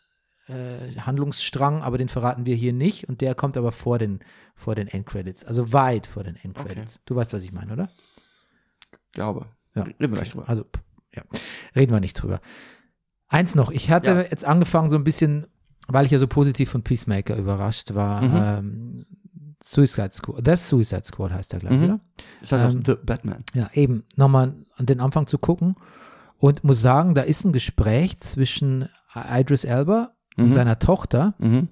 äh, 0.47 0.95
Handlungsstrang, 0.99 1.81
aber 1.81 1.97
den 1.97 2.09
verraten 2.09 2.45
wir 2.45 2.55
hier 2.55 2.73
nicht 2.73 3.07
und 3.07 3.21
der 3.21 3.35
kommt 3.35 3.55
aber 3.57 3.71
vor 3.71 3.99
den, 3.99 4.19
vor 4.55 4.75
den 4.75 4.87
Endcredits, 4.87 5.43
also 5.45 5.71
weit 5.73 6.07
vor 6.07 6.23
den 6.23 6.35
Endcredits. 6.35 6.99
Du 7.05 7.15
weißt, 7.15 7.33
was 7.33 7.43
ich 7.43 7.51
meine, 7.53 7.73
oder? 7.73 7.89
Glaube. 9.11 9.47
Ja. 9.75 9.83
Reden 9.83 9.99
wir 9.99 10.07
gleich 10.09 10.29
drüber. 10.31 10.47
Also, 10.49 10.65
ja, 11.15 11.23
reden 11.75 11.91
wir 11.93 11.99
nicht 11.99 12.13
drüber. 12.21 12.39
Eins 13.27 13.55
noch, 13.55 13.71
ich 13.71 13.91
hatte 13.91 14.11
Ja. 14.11 14.21
jetzt 14.21 14.45
angefangen 14.45 14.89
so 14.89 14.95
ein 14.97 15.03
bisschen, 15.03 15.47
weil 15.87 16.05
ich 16.05 16.11
ja 16.11 16.19
so 16.19 16.27
positiv 16.27 16.69
von 16.69 16.83
Peacemaker 16.83 17.35
überrascht 17.35 17.93
war, 17.93 18.21
Mhm. 18.21 18.35
ähm, 18.35 19.05
Suicide 19.63 20.11
Squad, 20.11 20.45
The 20.45 20.55
Suicide 20.55 21.03
Squad 21.03 21.31
heißt 21.31 21.51
der, 21.53 21.59
glaube 21.59 21.75
ich, 21.75 21.81
Mhm. 21.81 21.87
oder? 21.87 21.99
Das 22.41 22.51
heißt 22.51 22.75
ähm, 22.75 22.81
auch 22.81 22.85
The 22.85 22.95
Batman. 23.03 23.43
Ja, 23.53 23.69
eben, 23.73 24.03
nochmal 24.15 24.53
an 24.75 24.85
den 24.85 24.99
Anfang 24.99 25.27
zu 25.27 25.37
gucken 25.37 25.75
und 26.37 26.63
muss 26.63 26.81
sagen, 26.81 27.15
da 27.15 27.21
ist 27.21 27.43
ein 27.45 27.53
Gespräch 27.53 28.19
zwischen 28.19 28.87
Idris 29.15 29.63
Elba 29.63 30.11
und 30.37 30.47
Mhm. 30.47 30.51
seiner 30.51 30.77
Tochter. 30.79 31.33
Mhm. 31.39 31.69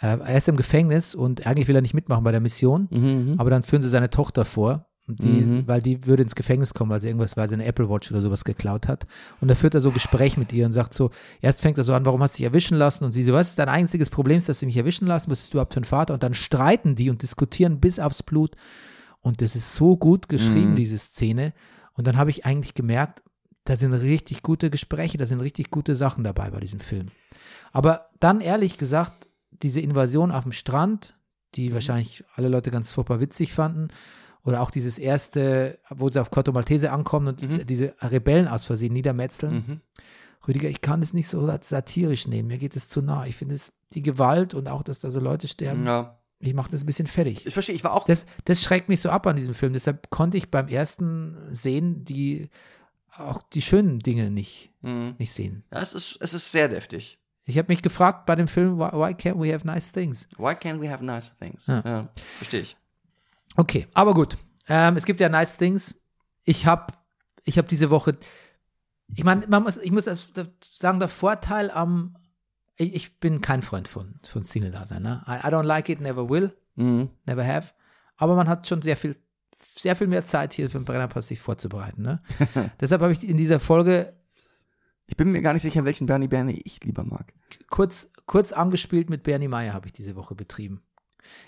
Äh, 0.00 0.18
er 0.18 0.36
ist 0.36 0.48
im 0.48 0.56
Gefängnis 0.56 1.14
und 1.14 1.46
eigentlich 1.46 1.68
will 1.68 1.74
er 1.76 1.82
nicht 1.82 1.94
mitmachen 1.94 2.24
bei 2.24 2.32
der 2.32 2.40
Mission, 2.40 2.88
Mhm. 2.90 3.34
aber 3.38 3.50
dann 3.50 3.62
führen 3.62 3.82
sie 3.82 3.88
seine 3.88 4.10
Tochter 4.10 4.44
vor. 4.44 4.85
Die, 5.08 5.28
Mhm. 5.28 5.68
weil 5.68 5.80
die 5.80 6.04
würde 6.04 6.24
ins 6.24 6.34
Gefängnis 6.34 6.74
kommen, 6.74 6.90
weil 6.90 7.00
sie 7.00 7.06
irgendwas, 7.06 7.36
weil 7.36 7.48
sie 7.48 7.54
eine 7.54 7.64
Apple 7.64 7.88
Watch 7.88 8.10
oder 8.10 8.22
sowas 8.22 8.42
geklaut 8.44 8.88
hat. 8.88 9.06
Und 9.40 9.46
da 9.46 9.54
führt 9.54 9.74
er 9.74 9.80
so 9.80 9.92
Gespräch 9.92 10.36
mit 10.36 10.52
ihr 10.52 10.66
und 10.66 10.72
sagt 10.72 10.94
so, 10.94 11.10
erst 11.40 11.60
fängt 11.60 11.78
er 11.78 11.84
so 11.84 11.94
an, 11.94 12.04
warum 12.04 12.20
hast 12.22 12.34
du 12.34 12.38
dich 12.38 12.44
erwischen 12.46 12.76
lassen? 12.76 13.04
Und 13.04 13.12
sie 13.12 13.22
so, 13.22 13.32
was 13.32 13.50
ist 13.50 13.58
dein 13.60 13.68
einziges 13.68 14.10
Problem, 14.10 14.38
ist, 14.38 14.48
dass 14.48 14.58
sie 14.58 14.66
mich 14.66 14.76
erwischen 14.76 15.06
lassen? 15.06 15.30
Was 15.30 15.38
bist 15.38 15.52
du 15.54 15.58
überhaupt 15.58 15.74
für 15.74 15.80
ein 15.80 15.84
Vater? 15.84 16.12
Und 16.14 16.24
dann 16.24 16.34
streiten 16.34 16.96
die 16.96 17.08
und 17.08 17.22
diskutieren 17.22 17.78
bis 17.78 18.00
aufs 18.00 18.24
Blut. 18.24 18.56
Und 19.20 19.42
das 19.42 19.54
ist 19.54 19.76
so 19.76 19.96
gut 19.96 20.28
geschrieben, 20.28 20.72
Mhm. 20.72 20.76
diese 20.76 20.98
Szene. 20.98 21.52
Und 21.92 22.08
dann 22.08 22.16
habe 22.16 22.30
ich 22.30 22.44
eigentlich 22.44 22.74
gemerkt, 22.74 23.22
da 23.64 23.76
sind 23.76 23.92
richtig 23.92 24.42
gute 24.42 24.70
Gespräche, 24.70 25.18
da 25.18 25.26
sind 25.26 25.38
richtig 25.40 25.70
gute 25.70 25.94
Sachen 25.94 26.24
dabei 26.24 26.50
bei 26.50 26.58
diesem 26.60 26.80
Film. 26.80 27.06
Aber 27.72 28.06
dann 28.18 28.40
ehrlich 28.40 28.76
gesagt, 28.76 29.28
diese 29.62 29.80
Invasion 29.80 30.32
auf 30.32 30.42
dem 30.42 30.52
Strand, 30.52 31.14
die 31.54 31.72
wahrscheinlich 31.72 32.24
alle 32.34 32.48
Leute 32.48 32.70
ganz 32.72 32.90
furchtbar 32.92 33.20
witzig 33.20 33.52
fanden, 33.52 33.88
oder 34.46 34.62
auch 34.62 34.70
dieses 34.70 34.98
erste, 34.98 35.78
wo 35.90 36.08
sie 36.08 36.20
auf 36.20 36.30
Corto 36.30 36.52
Maltese 36.52 36.90
ankommen 36.92 37.26
und 37.28 37.42
Mhm. 37.42 37.66
diese 37.66 37.94
Rebellen 38.00 38.48
aus 38.48 38.64
Versehen 38.64 38.94
niedermetzeln. 38.94 39.54
Mhm. 39.66 39.80
Rüdiger, 40.48 40.68
ich 40.68 40.80
kann 40.80 41.02
es 41.02 41.12
nicht 41.12 41.28
so 41.28 41.46
satirisch 41.60 42.26
nehmen, 42.28 42.48
mir 42.48 42.58
geht 42.58 42.76
es 42.76 42.88
zu 42.88 43.02
nah. 43.02 43.26
Ich 43.26 43.36
finde 43.36 43.56
es, 43.56 43.72
die 43.92 44.02
Gewalt 44.02 44.54
und 44.54 44.68
auch, 44.68 44.82
dass 44.82 45.00
da 45.00 45.10
so 45.10 45.18
Leute 45.20 45.48
sterben, 45.48 45.84
Ja. 45.84 46.18
ich 46.38 46.54
mache 46.54 46.70
das 46.70 46.82
ein 46.82 46.86
bisschen 46.86 47.08
fertig. 47.08 47.44
Ich 47.46 47.52
verstehe, 47.52 47.74
ich 47.74 47.82
war 47.84 47.92
auch. 47.92 48.04
Das, 48.04 48.26
das 48.44 48.62
schreckt 48.62 48.88
mich 48.88 49.00
so 49.00 49.10
ab 49.10 49.26
an 49.26 49.36
diesem 49.36 49.54
Film. 49.54 49.72
Deshalb 49.72 50.08
konnte 50.10 50.36
ich 50.38 50.50
beim 50.50 50.68
ersten 50.68 51.36
sehen, 51.50 52.04
die 52.04 52.48
auch 53.16 53.42
die 53.42 53.62
schönen 53.62 53.98
Dinge 53.98 54.30
nicht, 54.30 54.70
Mhm. 54.82 55.14
nicht 55.18 55.32
sehen. 55.32 55.64
Ja, 55.72 55.80
es 55.80 55.94
ist, 55.94 56.18
es 56.20 56.34
ist 56.34 56.52
sehr 56.52 56.68
deftig. 56.68 57.18
Ich 57.48 57.58
habe 57.58 57.68
mich 57.72 57.80
gefragt 57.82 58.26
bei 58.26 58.34
dem 58.36 58.48
Film, 58.48 58.76
why, 58.78 58.90
why 58.92 59.12
can't 59.14 59.40
we 59.40 59.52
have 59.54 59.66
nice 59.66 59.90
things? 59.92 60.28
Why 60.36 60.52
can't 60.52 60.80
we 60.80 60.90
have 60.90 61.04
nice 61.04 61.34
things? 61.36 61.66
Ja. 61.68 61.82
Ja. 61.84 62.08
Verstehe 62.38 62.60
ich. 62.60 62.76
Okay, 63.56 63.86
aber 63.94 64.14
gut. 64.14 64.36
Ähm, 64.68 64.96
es 64.96 65.04
gibt 65.04 65.20
ja 65.20 65.28
nice 65.28 65.56
things. 65.56 65.94
Ich 66.44 66.66
habe 66.66 66.92
ich 67.44 67.58
hab 67.58 67.68
diese 67.68 67.90
Woche, 67.90 68.18
ich 69.14 69.24
meine, 69.24 69.46
man 69.46 69.62
muss, 69.62 69.76
ich 69.78 69.92
muss 69.92 70.04
das, 70.04 70.32
sagen, 70.62 70.98
der 70.98 71.08
Vorteil 71.08 71.70
am, 71.70 72.16
ich, 72.76 72.94
ich 72.94 73.20
bin 73.20 73.40
kein 73.40 73.62
Freund 73.62 73.88
von, 73.88 74.18
von 74.24 74.42
Single-Dasein. 74.42 75.02
Ne? 75.02 75.22
I, 75.26 75.46
I 75.46 75.50
don't 75.50 75.62
like 75.62 75.88
it, 75.88 76.00
never 76.00 76.28
will, 76.28 76.56
Mhm. 76.74 77.08
never 77.24 77.44
have. 77.46 77.72
Aber 78.16 78.34
man 78.36 78.48
hat 78.48 78.66
schon 78.66 78.82
sehr 78.82 78.96
viel, 78.96 79.16
sehr 79.76 79.96
viel 79.96 80.08
mehr 80.08 80.24
Zeit 80.24 80.52
hier 80.52 80.68
für 80.68 80.78
den 80.78 80.84
Brennerpass 80.84 81.28
sich 81.28 81.40
vorzubereiten. 81.40 82.02
Ne? 82.02 82.20
Deshalb 82.80 83.00
habe 83.02 83.12
ich 83.12 83.26
in 83.26 83.36
dieser 83.36 83.60
Folge 83.60 84.12
Ich 85.06 85.16
bin 85.16 85.30
mir 85.32 85.40
gar 85.40 85.52
nicht 85.52 85.62
sicher, 85.62 85.84
welchen 85.84 86.06
Bernie 86.06 86.28
Bernie 86.28 86.60
ich 86.64 86.82
lieber 86.84 87.04
mag. 87.04 87.32
kurz, 87.70 88.10
kurz 88.26 88.52
angespielt 88.52 89.08
mit 89.08 89.22
Bernie 89.22 89.48
Meyer 89.48 89.72
habe 89.72 89.86
ich 89.86 89.92
diese 89.92 90.16
Woche 90.16 90.34
betrieben. 90.34 90.82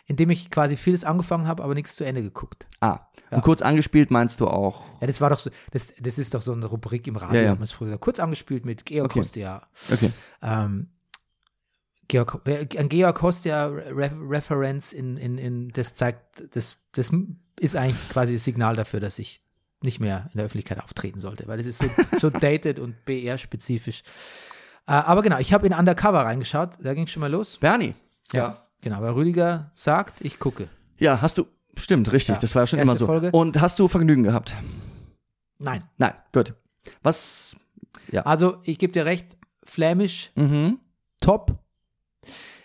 Indem 0.07 0.31
ich 0.31 0.51
quasi 0.51 0.77
vieles 0.77 1.05
angefangen 1.05 1.47
habe, 1.47 1.63
aber 1.63 1.75
nichts 1.75 1.95
zu 1.97 2.05
Ende 2.05 2.23
geguckt. 2.23 2.67
Ah, 2.81 3.01
Ja. 3.31 3.37
und 3.39 3.43
kurz 3.45 3.63
angespielt 3.63 4.11
meinst 4.11 4.41
du 4.41 4.49
auch. 4.49 4.83
Ja, 5.01 5.07
das 5.07 5.21
war 5.21 5.31
doch 5.31 5.39
so, 5.39 5.51
das, 5.73 5.93
das 6.01 6.19
ist 6.19 6.35
doch 6.35 6.43
so 6.43 6.53
eine 6.53 6.67
Rubrik 6.67 7.07
im 7.07 7.17
Radio, 7.17 7.37
Ja, 7.41 7.43
ja. 7.47 7.51
hat 7.51 7.59
man 7.59 7.65
es 7.65 7.73
früher 7.73 7.87
gesagt. 7.89 8.03
Kurz 8.03 8.19
angespielt 8.21 8.65
mit 8.65 8.85
Georg 8.87 9.11
Okay. 9.11 9.21
Kostia. 9.21 9.63
Okay. 9.93 10.11
Ähm, 10.43 10.89
Georg, 12.09 12.41
ein 12.49 12.89
Georg 12.89 13.17
Kostia 13.17 13.67
Re 13.67 14.11
Referenz 14.19 14.93
in, 14.95 15.17
in, 15.19 15.37
in, 15.37 15.69
das 15.71 15.93
zeigt, 15.93 16.57
das, 16.57 16.79
das 16.93 17.11
ist 17.61 17.77
eigentlich 17.77 18.09
quasi 18.09 18.33
das 18.33 18.45
Signal 18.45 18.77
dafür, 18.77 19.01
dass 19.01 19.19
ich 19.19 19.43
nicht 19.83 20.01
mehr 20.01 20.29
in 20.33 20.39
der 20.39 20.47
Öffentlichkeit 20.47 20.83
auftreten 20.83 21.21
sollte, 21.21 21.47
weil 21.49 21.61
es 21.61 21.67
ist 21.67 21.81
so, 21.81 21.89
so 22.17 22.31
dated 22.41 22.79
und 22.79 23.05
BR-spezifisch. 23.05 24.03
Äh, 24.87 24.93
aber 24.93 25.21
genau, 25.23 25.39
ich 25.39 25.53
habe 25.53 25.67
in 25.67 25.75
Undercover 25.75 26.21
reingeschaut, 26.25 26.79
da 26.81 26.95
ging 26.95 27.05
es 27.05 27.11
schon 27.11 27.21
mal 27.21 27.31
los. 27.31 27.59
Bernie. 27.59 27.95
Genau, 28.81 29.01
weil 29.03 29.11
Rüdiger 29.13 29.71
sagt, 29.75 30.21
ich 30.21 30.39
gucke. 30.39 30.69
Ja, 30.99 31.21
hast 31.21 31.39
du. 31.39 31.47
Stimmt, 31.77 32.11
richtig. 32.13 32.35
Ja. 32.37 32.41
Das 32.41 32.55
war 32.55 32.63
ja 32.63 32.67
schon 32.67 32.79
immer 32.79 32.97
so. 32.97 33.07
Folge. 33.07 33.31
Und 33.31 33.61
hast 33.61 33.79
du 33.79 33.87
Vergnügen 33.89 34.23
gehabt? 34.25 34.57
Nein. 35.59 35.83
Nein, 35.97 36.13
gut. 36.33 36.55
Was? 37.03 37.57
Also, 38.25 38.57
ich 38.65 38.79
gebe 38.79 38.93
dir 38.93 39.05
recht, 39.05 39.37
Flämisch, 39.65 40.31
Mhm. 40.35 40.79
top. 41.21 41.59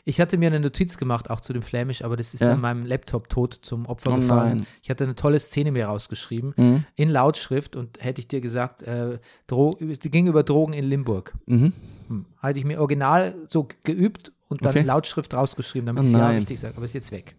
Ich 0.06 0.20
hatte 0.20 0.38
mir 0.38 0.48
eine 0.48 0.60
Notiz 0.60 0.98
gemacht, 0.98 1.30
auch 1.30 1.40
zu 1.42 1.54
dem 1.54 1.62
Flämisch, 1.62 2.04
aber 2.04 2.18
das 2.18 2.34
ist 2.34 2.42
Ja. 2.42 2.48
dann 2.50 2.62
meinem 2.62 2.86
Laptop 2.86 3.30
tot 3.30 3.58
zum 3.62 3.86
Opfer 3.86 4.12
Oh 4.12 4.16
gefallen. 4.16 4.58
nein. 4.58 4.68
Ich 4.82 4.90
hatte 4.90 5.04
eine 5.06 5.16
tolle 5.16 5.40
Szene 5.40 5.72
mir 5.72 5.86
rausgeschrieben, 5.86 6.54
Mhm. 6.58 6.86
in 6.96 7.10
Lautschrift 7.10 7.76
und 7.76 8.04
hätte 8.04 8.20
ich 8.20 8.28
dir 8.28 8.42
gesagt, 8.42 8.84
äh, 8.84 9.20
Dro 9.48 9.78
die 9.80 10.12
ging 10.12 10.28
über 10.28 10.44
Drogen 10.44 10.74
in 10.74 10.86
Limburg. 10.86 11.34
Mhm. 11.46 11.72
Hm. 12.10 12.26
Hatte 12.38 12.60
ich 12.60 12.66
mir 12.66 12.80
original 12.82 13.34
so 13.48 13.68
geübt 13.84 14.34
und 14.54 14.64
dann 14.66 14.72
Okay. 14.72 14.80
in 14.80 14.86
Lautschrift 14.86 15.34
rausgeschrieben, 15.34 15.86
damit 15.88 16.04
Oh 16.04 16.06
ich 16.08 16.14
es 16.14 16.20
ja 16.20 16.30
richtig 16.30 16.60
sage, 16.60 16.76
aber 16.78 16.86
ist 16.86 16.94
jetzt 16.94 17.12
weg. 17.12 17.36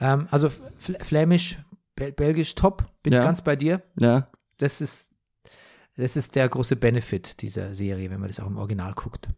Ähm, 0.00 0.28
also 0.30 0.48
Fl 0.48 0.96
Flämisch, 1.02 1.58
Bel 1.96 2.12
Belgisch, 2.12 2.54
top, 2.54 2.84
bin 3.02 3.12
Ja. 3.12 3.18
ich 3.20 3.24
ganz 3.26 3.42
bei 3.42 3.56
dir. 3.56 3.82
Ja. 3.98 4.28
Das 4.58 4.80
ist, 4.80 5.10
das 5.96 6.16
ist 6.16 6.34
der 6.36 6.48
große 6.48 6.76
Benefit 6.76 7.42
dieser 7.42 7.74
Serie, 7.74 8.10
wenn 8.10 8.20
man 8.20 8.28
das 8.28 8.40
auch 8.40 8.46
im 8.46 8.56
Original 8.56 8.92
guckt. 8.94 9.28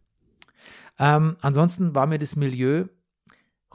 Ähm, 0.99 1.37
ansonsten 1.41 1.95
war 1.95 2.05
mir 2.07 2.19
das 2.19 2.35
Milieu, 2.35 2.85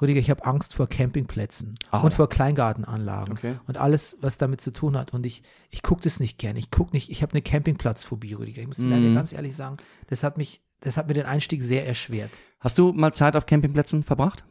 Rüdiger, 0.01 0.21
ich 0.21 0.31
habe 0.31 0.45
Angst 0.47 0.75
vor 0.75 0.89
Campingplätzen 0.89 1.75
Ah. 1.91 2.03
und 2.03 2.15
vor 2.15 2.29
Kleingartenanlagen 2.29 3.33
Okay. 3.33 3.57
und 3.67 3.77
alles, 3.79 4.17
was 4.21 4.39
damit 4.39 4.61
zu 4.61 4.71
tun 4.73 4.97
hat. 4.97 5.13
Und 5.13 5.27
ich, 5.27 5.43
ich 5.71 5.83
gucke 5.83 6.03
das 6.03 6.21
nicht 6.21 6.39
gern. 6.39 6.55
Ich 6.57 6.71
gucke 6.71 6.93
nicht, 6.93 7.11
ich 7.11 7.21
habe 7.23 7.33
eine 7.33 7.43
Campingplatzphobie, 7.43 8.35
Rüdiger. 8.35 8.61
Ich 8.63 8.69
muss 8.69 8.77
dir 8.77 8.87
leider 8.87 9.13
ganz 9.13 9.33
ehrlich 9.33 9.57
sagen, 9.57 9.79
das 10.07 10.23
hat 10.23 10.39
mich, 10.39 10.61
das 10.81 10.97
hat 10.97 11.09
mir 11.09 11.15
den 11.15 11.27
Einstieg 11.27 11.63
sehr 11.63 11.87
erschwert. 11.87 12.31
Hast 12.61 12.79
du 12.79 12.93
mal 12.93 13.13
Zeit 13.13 13.37
auf 13.37 13.47
Campingplätzen 13.47 14.03
verbracht? 14.03 14.45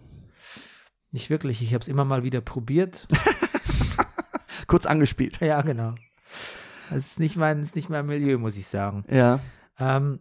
Nicht 1.11 1.29
wirklich, 1.29 1.61
ich 1.61 1.73
habe 1.73 1.81
es 1.81 1.87
immer 1.87 2.05
mal 2.05 2.23
wieder 2.23 2.41
probiert. 2.41 3.07
Kurz 4.67 4.85
angespielt. 4.85 5.39
ja, 5.39 5.61
genau. 5.61 5.95
Das 6.89 7.05
ist 7.05 7.19
nicht 7.19 7.35
mein, 7.37 7.59
ist 7.61 7.75
nicht 7.75 7.89
mein 7.89 8.05
Milieu, 8.05 8.37
muss 8.37 8.57
ich 8.57 8.67
sagen. 8.67 9.03
Ja. 9.09 9.39
Ähm, 9.79 10.19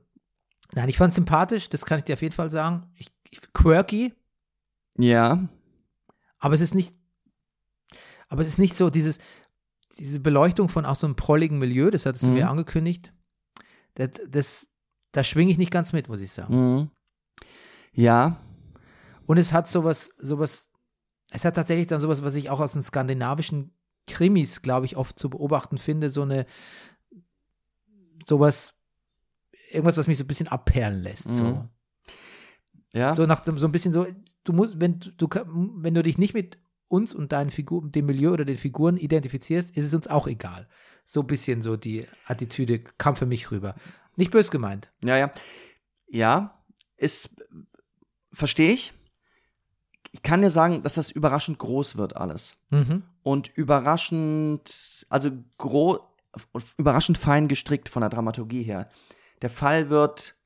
nein, 0.73 0.89
ich 0.89 0.99
fand 0.99 1.11
es 1.11 1.17
sympathisch, 1.17 1.69
das 1.69 1.85
kann 1.85 1.99
ich 1.99 2.05
dir 2.05 2.15
auf 2.15 2.23
jeden 2.23 2.35
Fall 2.35 2.51
sagen. 2.51 2.87
Ich, 2.97 3.09
ich, 3.31 3.41
quirky, 3.53 4.15
Ja. 4.97 5.49
aber 6.39 6.55
es 6.55 6.61
ist 6.61 6.75
nicht, 6.75 6.95
aber 8.29 8.43
es 8.43 8.49
ist 8.49 8.59
nicht 8.59 8.77
so 8.77 8.91
dieses, 8.91 9.19
diese 9.99 10.21
Beleuchtung 10.21 10.69
von 10.69 10.85
auch 10.85 10.97
so 10.97 11.07
einem 11.07 11.17
prolligen 11.17 11.59
Milieu, 11.59 11.91
das 11.91 12.07
hattest 12.07 12.25
du 12.25 12.29
Mhm. 12.29 12.35
mir 12.35 12.49
angekündigt. 12.51 13.13
Das, 13.95 14.11
das, 14.29 14.69
da 15.17 15.25
schwinge 15.25 15.51
ich 15.51 15.57
nicht 15.57 15.73
ganz 15.73 15.95
mit, 15.95 16.09
muss 16.09 16.21
ich 16.21 16.31
sagen. 16.31 16.55
Mhm. 16.55 16.91
Ja, 17.93 18.39
Und 19.25 19.39
es 19.39 19.55
hat 19.55 19.67
sowas, 19.67 20.11
sowas, 20.19 20.69
es 21.31 21.45
hat 21.47 21.57
tatsächlich 21.57 21.87
dann 21.87 22.03
sowas, 22.03 22.23
was 22.23 22.35
ich 22.35 22.51
auch 22.51 22.61
aus 22.61 22.75
den 22.75 22.83
skandinavischen 22.83 23.73
Krimis, 24.07 24.61
glaube 24.61 24.85
ich, 24.85 24.97
oft 24.97 25.19
zu 25.19 25.31
beobachten 25.31 25.79
finde, 25.79 26.11
so 26.11 26.23
eine, 26.23 26.45
sowas, 28.25 28.75
irgendwas, 29.71 29.97
was 29.97 30.07
mich 30.07 30.19
so 30.19 30.25
ein 30.25 30.29
bisschen 30.29 30.49
abperlen 30.49 31.03
lässt. 31.03 31.33
So. 31.33 31.45
Mhm. 31.45 31.69
ja. 32.93 33.14
So 33.14 33.25
nach 33.25 33.43
so 33.45 33.67
ein 33.67 33.73
bisschen 33.73 33.95
so, 33.95 34.07
du 34.45 34.53
musst, 34.53 34.79
wenn 34.81 35.01
du, 35.01 35.29
wenn 35.29 35.95
du 35.95 36.03
dich 36.03 36.19
nicht 36.19 36.35
mit 36.35 36.59
uns 36.89 37.14
und 37.14 37.33
deinen 37.33 37.51
Figuren, 37.51 37.91
dem 37.91 38.05
Milieu 38.05 38.33
oder 38.33 38.45
den 38.45 38.57
Figuren 38.57 38.99
identifizierst, 38.99 39.71
ist 39.77 39.87
es 39.87 39.95
uns 39.95 40.09
auch 40.09 40.27
egal. 40.29 40.69
So 41.07 41.21
ein 41.21 41.27
bisschen 41.27 41.62
so 41.62 41.77
die 41.77 42.07
Attitüde 42.27 42.81
kam 42.81 43.17
für 43.17 43.27
mich 43.27 43.51
rüber. 43.51 43.75
Nicht 44.17 44.31
bös 44.31 44.51
gemeint. 44.51 44.93
Ja, 45.05 45.17
ja. 45.17 45.31
Ja, 46.09 46.59
ist, 46.97 47.37
verstehe 48.33 48.73
ich. 48.73 48.93
Ich 50.12 50.23
kann 50.23 50.41
dir 50.41 50.51
sagen, 50.51 50.83
dass 50.83 50.95
das 50.95 51.11
überraschend 51.11 51.59
groß 51.59 51.97
wird 51.97 52.17
alles. 52.17 52.59
Mhm. 52.71 53.03
Und 53.23 53.49
überraschend, 53.49 55.07
also 55.11 55.31
gro 55.59 56.01
überraschend 56.77 57.19
fein 57.19 57.49
gestrickt 57.49 57.89
von 57.89 58.01
der 58.01 58.11
Dramaturgie 58.11 58.62
her. 58.62 58.89
Der 59.43 59.51
Fall 59.51 59.91
wird 59.91 60.37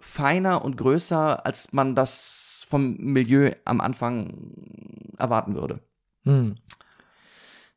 feiner 0.00 0.64
und 0.64 0.76
größer, 0.76 1.44
als 1.44 1.72
man 1.72 1.94
das 1.94 2.64
vom 2.68 2.96
Milieu 2.96 3.52
am 3.64 3.80
Anfang 3.80 5.14
erwarten 5.18 5.54
würde. 5.54 5.80
Mhm. 6.24 6.56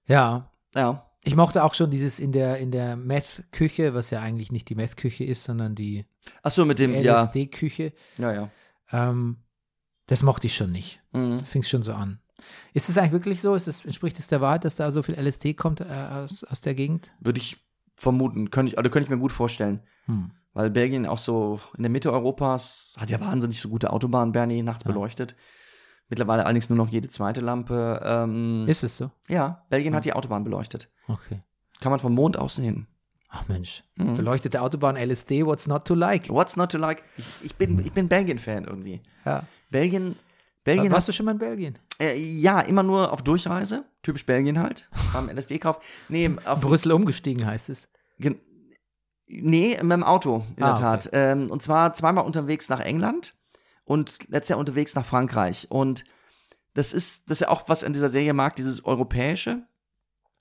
Ja, 0.05 0.51
Ja. 0.73 1.09
Ich 1.24 1.36
mochte 1.36 1.63
auch 1.63 1.74
schon 1.74 1.89
dieses 1.91 2.19
in 2.19 2.32
der, 2.32 2.57
in 2.57 2.71
der 2.71 2.95
Meth-Küche, 2.95 3.93
was 3.93 4.09
ja 4.09 4.19
eigentlich 4.21 4.51
nicht 4.51 4.69
die 4.69 4.76
Meth-Küche 4.76 5.24
ist, 5.24 5.43
sondern 5.43 5.76
die 5.76 6.05
Ach 6.41 6.51
so, 6.51 6.65
mit 6.65 6.80
dem. 6.80 6.93
LSD-Küche. 6.93 7.93
Ja, 8.17 8.34
ja. 8.34 8.49
Ähm, 8.91 9.38
das 10.07 10.24
mochte 10.24 10.47
ich 10.47 10.55
schon 10.55 10.71
nicht. 10.71 11.01
Mhm. 11.13 11.43
Fing 11.45 11.63
schon 11.63 11.84
so 11.84 11.93
an. 11.93 12.19
Ist 12.74 12.89
es 12.89 12.97
eigentlich 12.97 13.13
wirklich 13.13 13.41
so? 13.41 13.55
Es, 13.55 13.67
entspricht 13.67 14.19
es 14.19 14.28
der 14.28 14.41
Wahrheit, 14.41 14.65
dass 14.65 14.76
da 14.76 14.91
so 14.91 15.01
viel 15.01 15.15
LSD 15.15 15.53
kommt 15.53 15.80
äh, 15.82 15.86
aus, 15.86 16.43
aus 16.43 16.61
der 16.61 16.74
Gegend? 16.76 17.13
Würde 17.19 17.39
ich 17.39 17.57
vermuten. 17.95 18.51
Könnte 18.51 18.71
ich, 18.74 18.78
also 18.78 18.89
könnte 18.89 19.05
ich 19.05 19.09
mir 19.09 19.19
gut 19.19 19.32
vorstellen. 19.32 19.82
Hm. 20.05 20.32
Weil 20.53 20.69
Belgien 20.69 21.05
auch 21.07 21.17
so 21.17 21.59
in 21.78 21.84
der 21.84 21.89
Mitte 21.89 22.11
Europas 22.11 22.95
hat 22.99 23.09
ja 23.09 23.19
wahnsinnig 23.19 23.59
so 23.59 23.69
gute 23.69 23.91
Autobahnen, 23.91 24.34
Bernie, 24.34 24.61
nachts 24.61 24.84
Ja. 24.84 24.91
beleuchtet. 24.91 25.36
Mittlerweile 26.14 26.45
allerdings 26.45 26.70
nur 26.70 26.78
noch 26.78 26.89
jede 26.89 27.09
zweite 27.09 27.41
Lampe. 27.41 27.99
Ähm, 28.05 28.68
Ist 28.68 28.84
es 28.84 28.97
so? 28.97 29.09
ja, 29.28 29.64
Belgien 29.72 29.95
hat 29.95 30.05
die 30.05 30.14
Autobahn 30.14 30.43
beleuchtet. 30.43 30.88
Okay. 31.07 31.41
Kann 31.82 31.89
man 31.89 31.99
vom 31.99 32.14
Mond 32.14 32.38
aus 32.38 32.57
sehen. 32.57 32.86
Ach 33.30 33.47
Mensch. 33.47 33.84
Mhm. 33.95 34.14
Beleuchtete 34.14 34.61
Autobahn 34.61 34.95
LSD, 34.95 35.43
what's 35.43 35.66
not 35.66 35.86
to 35.86 35.95
like? 35.95 36.30
What's 36.30 36.55
not 36.55 36.72
to 36.72 36.78
like? 36.78 37.03
Ich, 37.18 37.26
ich 37.41 37.55
bin, 37.55 37.80
ich 37.80 37.91
bin 37.91 38.07
Belgien-Fan 38.07 38.66
irgendwie. 38.66 39.01
Ja. 39.26 39.47
Belgien, 39.72 40.16
Belgien 40.64 40.91
Warst 40.93 41.07
du 41.07 41.14
schon 41.14 41.26
mal 41.26 41.32
in 41.32 41.39
Belgien? 41.39 41.80
äh, 41.99 42.16
ja, 42.16 42.61
immer 42.61 42.84
nur 42.84 43.11
auf 43.11 43.24
Durchreise. 43.24 43.86
Typisch 44.03 44.28
Belgien 44.28 44.59
halt. 44.59 44.88
Beim 45.14 45.30
LSD-Kauf. 45.36 45.80
Nee, 46.09 46.30
auf, 46.45 46.61
Brüssel 46.61 46.91
umgestiegen 46.91 47.43
heißt 47.43 47.72
es. 47.72 47.89
Gen 48.20 48.36
nee, 49.26 49.80
mit 49.82 49.91
dem 49.91 50.03
Auto, 50.03 50.45
in 50.57 50.61
Ah, 50.64 50.74
der 50.74 50.76
Tat. 50.76 51.09
Ähm, 51.11 51.49
und 51.49 51.64
zwar 51.64 51.93
zweimal 51.95 52.24
unterwegs 52.24 52.70
nach 52.70 52.82
England 52.82 53.34
und 53.86 54.29
letztes 54.29 54.49
Jahr 54.49 54.59
unterwegs 54.59 54.95
nach 54.95 55.05
Frankreich. 55.05 55.67
Und 55.69 56.05
das 56.73 56.93
ist, 56.93 57.29
das 57.29 57.38
ist 57.38 57.41
ja 57.41 57.49
auch, 57.49 57.67
was 57.67 57.84
an 57.84 57.93
dieser 57.93 58.09
Serie 58.09 58.34
mag, 58.34 58.55
dieses 58.55 58.86
Europäische. 58.86 59.63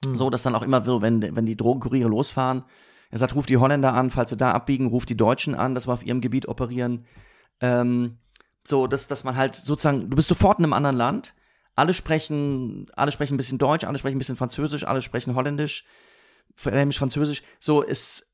Hm. 0.05 0.17
So, 0.17 0.31
dass 0.31 0.43
dann 0.43 0.55
auch 0.55 0.63
immer 0.63 0.87
wenn, 1.03 1.37
wenn 1.37 1.47
die 1.47 1.57
Drogenkuriere 1.57 2.09
losfahren, 2.09 2.65
er 3.11 3.19
sagt, 3.19 3.35
ruft 3.35 3.51
die 3.51 3.59
Holländer 3.59 3.93
an, 3.93 4.11
falls 4.11 4.31
sie 4.31 4.39
da 4.39 4.53
abbiegen, 4.53 4.87
ruft 4.87 5.11
die 5.11 5.17
Deutschen 5.17 5.55
an, 5.55 5.75
dass 5.75 5.87
wir 5.87 5.93
auf 5.93 6.05
ihrem 6.05 6.23
Gebiet 6.23 6.49
operieren. 6.49 7.05
Ähm, 7.61 8.17
so, 8.65 8.87
dass, 8.87 9.07
dass 9.07 9.23
man 9.23 9.37
halt 9.37 9.55
sozusagen, 9.55 10.09
du 10.09 10.17
bist 10.17 10.29
sofort 10.29 10.59
in 10.59 10.65
einem 10.65 10.73
anderen 10.73 10.97
Land. 10.97 11.35
Alle 11.75 11.93
sprechen, 11.93 12.87
alle 12.95 13.13
sprechen 13.13 13.35
ein 13.35 13.37
bisschen 13.37 13.59
Deutsch, 13.59 13.85
alle 13.85 13.99
sprechen 13.99 14.17
ein 14.17 14.19
bisschen 14.19 14.37
Französisch, 14.37 14.85
alle 14.85 15.03
sprechen 15.03 15.35
Holländisch, 15.35 15.85
Flämisch, 16.55 16.99
Französisch. 16.99 17.43
So 17.61 17.83
ist 17.83 18.32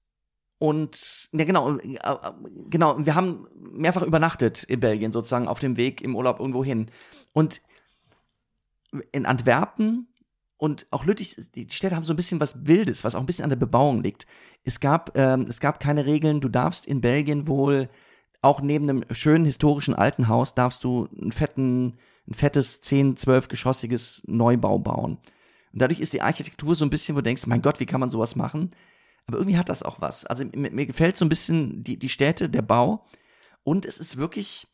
und 0.59 1.29
ja 1.33 1.45
genau, 1.45 1.77
äh, 1.77 1.95
äh, 1.95 2.33
genau. 2.69 3.05
Wir 3.05 3.15
haben 3.15 3.47
mehrfach 3.55 4.03
übernachtet 4.03 4.65
in 4.65 4.81
Belgien 4.81 5.13
sozusagen 5.13 5.49
auf 5.49 5.61
dem 5.61 5.77
Weg 5.77 6.01
im 6.01 6.17
Urlaub 6.17 6.41
irgendwo 6.41 6.65
hin. 6.65 6.91
Und 7.33 7.63
in 9.13 9.27
Antwerpen 9.27 10.09
und 10.57 10.87
auch 10.91 11.05
Lüttich, 11.05 11.37
die 11.55 11.69
Städte 11.71 11.95
haben 11.95 12.05
so 12.05 12.13
ein 12.13 12.17
bisschen 12.17 12.41
was 12.41 12.67
Wildes, 12.67 13.05
was 13.05 13.15
auch 13.15 13.21
ein 13.21 13.27
bisschen 13.27 13.45
an 13.45 13.51
der 13.51 13.57
Bebauung 13.57 14.03
liegt. 14.03 14.27
Es 14.65 14.81
gab, 14.81 15.17
ähm, 15.17 15.47
es 15.49 15.61
gab 15.61 15.79
keine 15.79 16.07
Regeln. 16.07 16.41
Du 16.41 16.49
darfst 16.49 16.87
in 16.87 17.01
Belgien 17.01 17.47
wohl 17.47 17.89
auch 18.41 18.61
neben 18.61 18.89
einem 18.89 19.05
schönen 19.13 19.45
historischen 19.45 19.95
alten 19.95 20.29
Haus 20.29 20.55
darfst 20.55 20.85
du 20.85 21.09
einen 21.21 21.33
fetten, 21.33 21.99
ein 22.29 22.35
fettes 22.35 22.81
10, 22.81 23.17
12 23.17 23.49
geschossiges 23.49 24.23
Neubau 24.27 24.79
bauen. 24.79 25.19
Und 25.73 25.83
dadurch 25.83 26.01
ist 26.01 26.13
die 26.13 26.23
Architektur 26.23 26.75
so 26.75 26.85
ein 26.85 26.91
bisschen, 26.91 27.15
wo 27.15 27.21
du 27.21 27.25
denkst, 27.25 27.47
mein 27.47 27.63
Gott, 27.63 27.81
wie 27.81 27.87
kann 27.87 28.01
man 28.01 28.11
sowas 28.11 28.37
machen? 28.37 28.71
Aber 29.29 29.39
irgendwie 29.39 29.59
hat 29.59 29.69
das 29.69 29.83
auch 29.83 30.01
was. 30.01 30.25
Also 30.25 30.45
mir, 30.55 30.71
mir 30.71 30.87
gefällt 30.87 31.17
so 31.17 31.25
ein 31.25 31.29
bisschen 31.29 31.85
die, 31.85 31.99
die 31.99 32.09
Städte, 32.09 32.49
der 32.49 32.63
Bau. 32.63 33.07
Und 33.63 33.85
es 33.85 33.99
ist 33.99 34.17
wirklich, 34.17 34.67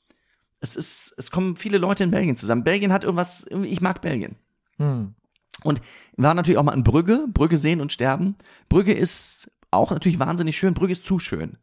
es 0.61 0.77
ist, 0.77 1.13
es 1.19 1.31
kommen 1.31 1.57
viele 1.57 1.79
Leute 1.79 2.05
in 2.05 2.13
Belgien 2.13 2.37
zusammen. 2.37 2.65
Belgien 2.65 2.93
hat 2.93 3.05
irgendwas, 3.05 3.47
ich 3.65 3.81
mag 3.81 4.01
Belgien. 4.01 4.37
Hm. 4.79 5.15
Und 5.63 5.81
wir 6.17 6.25
waren 6.25 6.37
natürlich 6.37 6.59
auch 6.59 6.65
mal 6.65 6.75
in 6.75 6.85
Brügge, 6.85 7.27
Brügge 7.33 7.59
sehen 7.59 7.81
und 7.81 7.93
sterben. 7.93 8.37
Brügge 8.69 8.93
ist 8.93 9.51
auch 9.71 9.91
natürlich 9.91 10.19
wahnsinnig 10.19 10.57
schön, 10.57 10.75
Brügge 10.75 10.93
ist 10.93 11.05
zu 11.05 11.19
schön. 11.19 11.59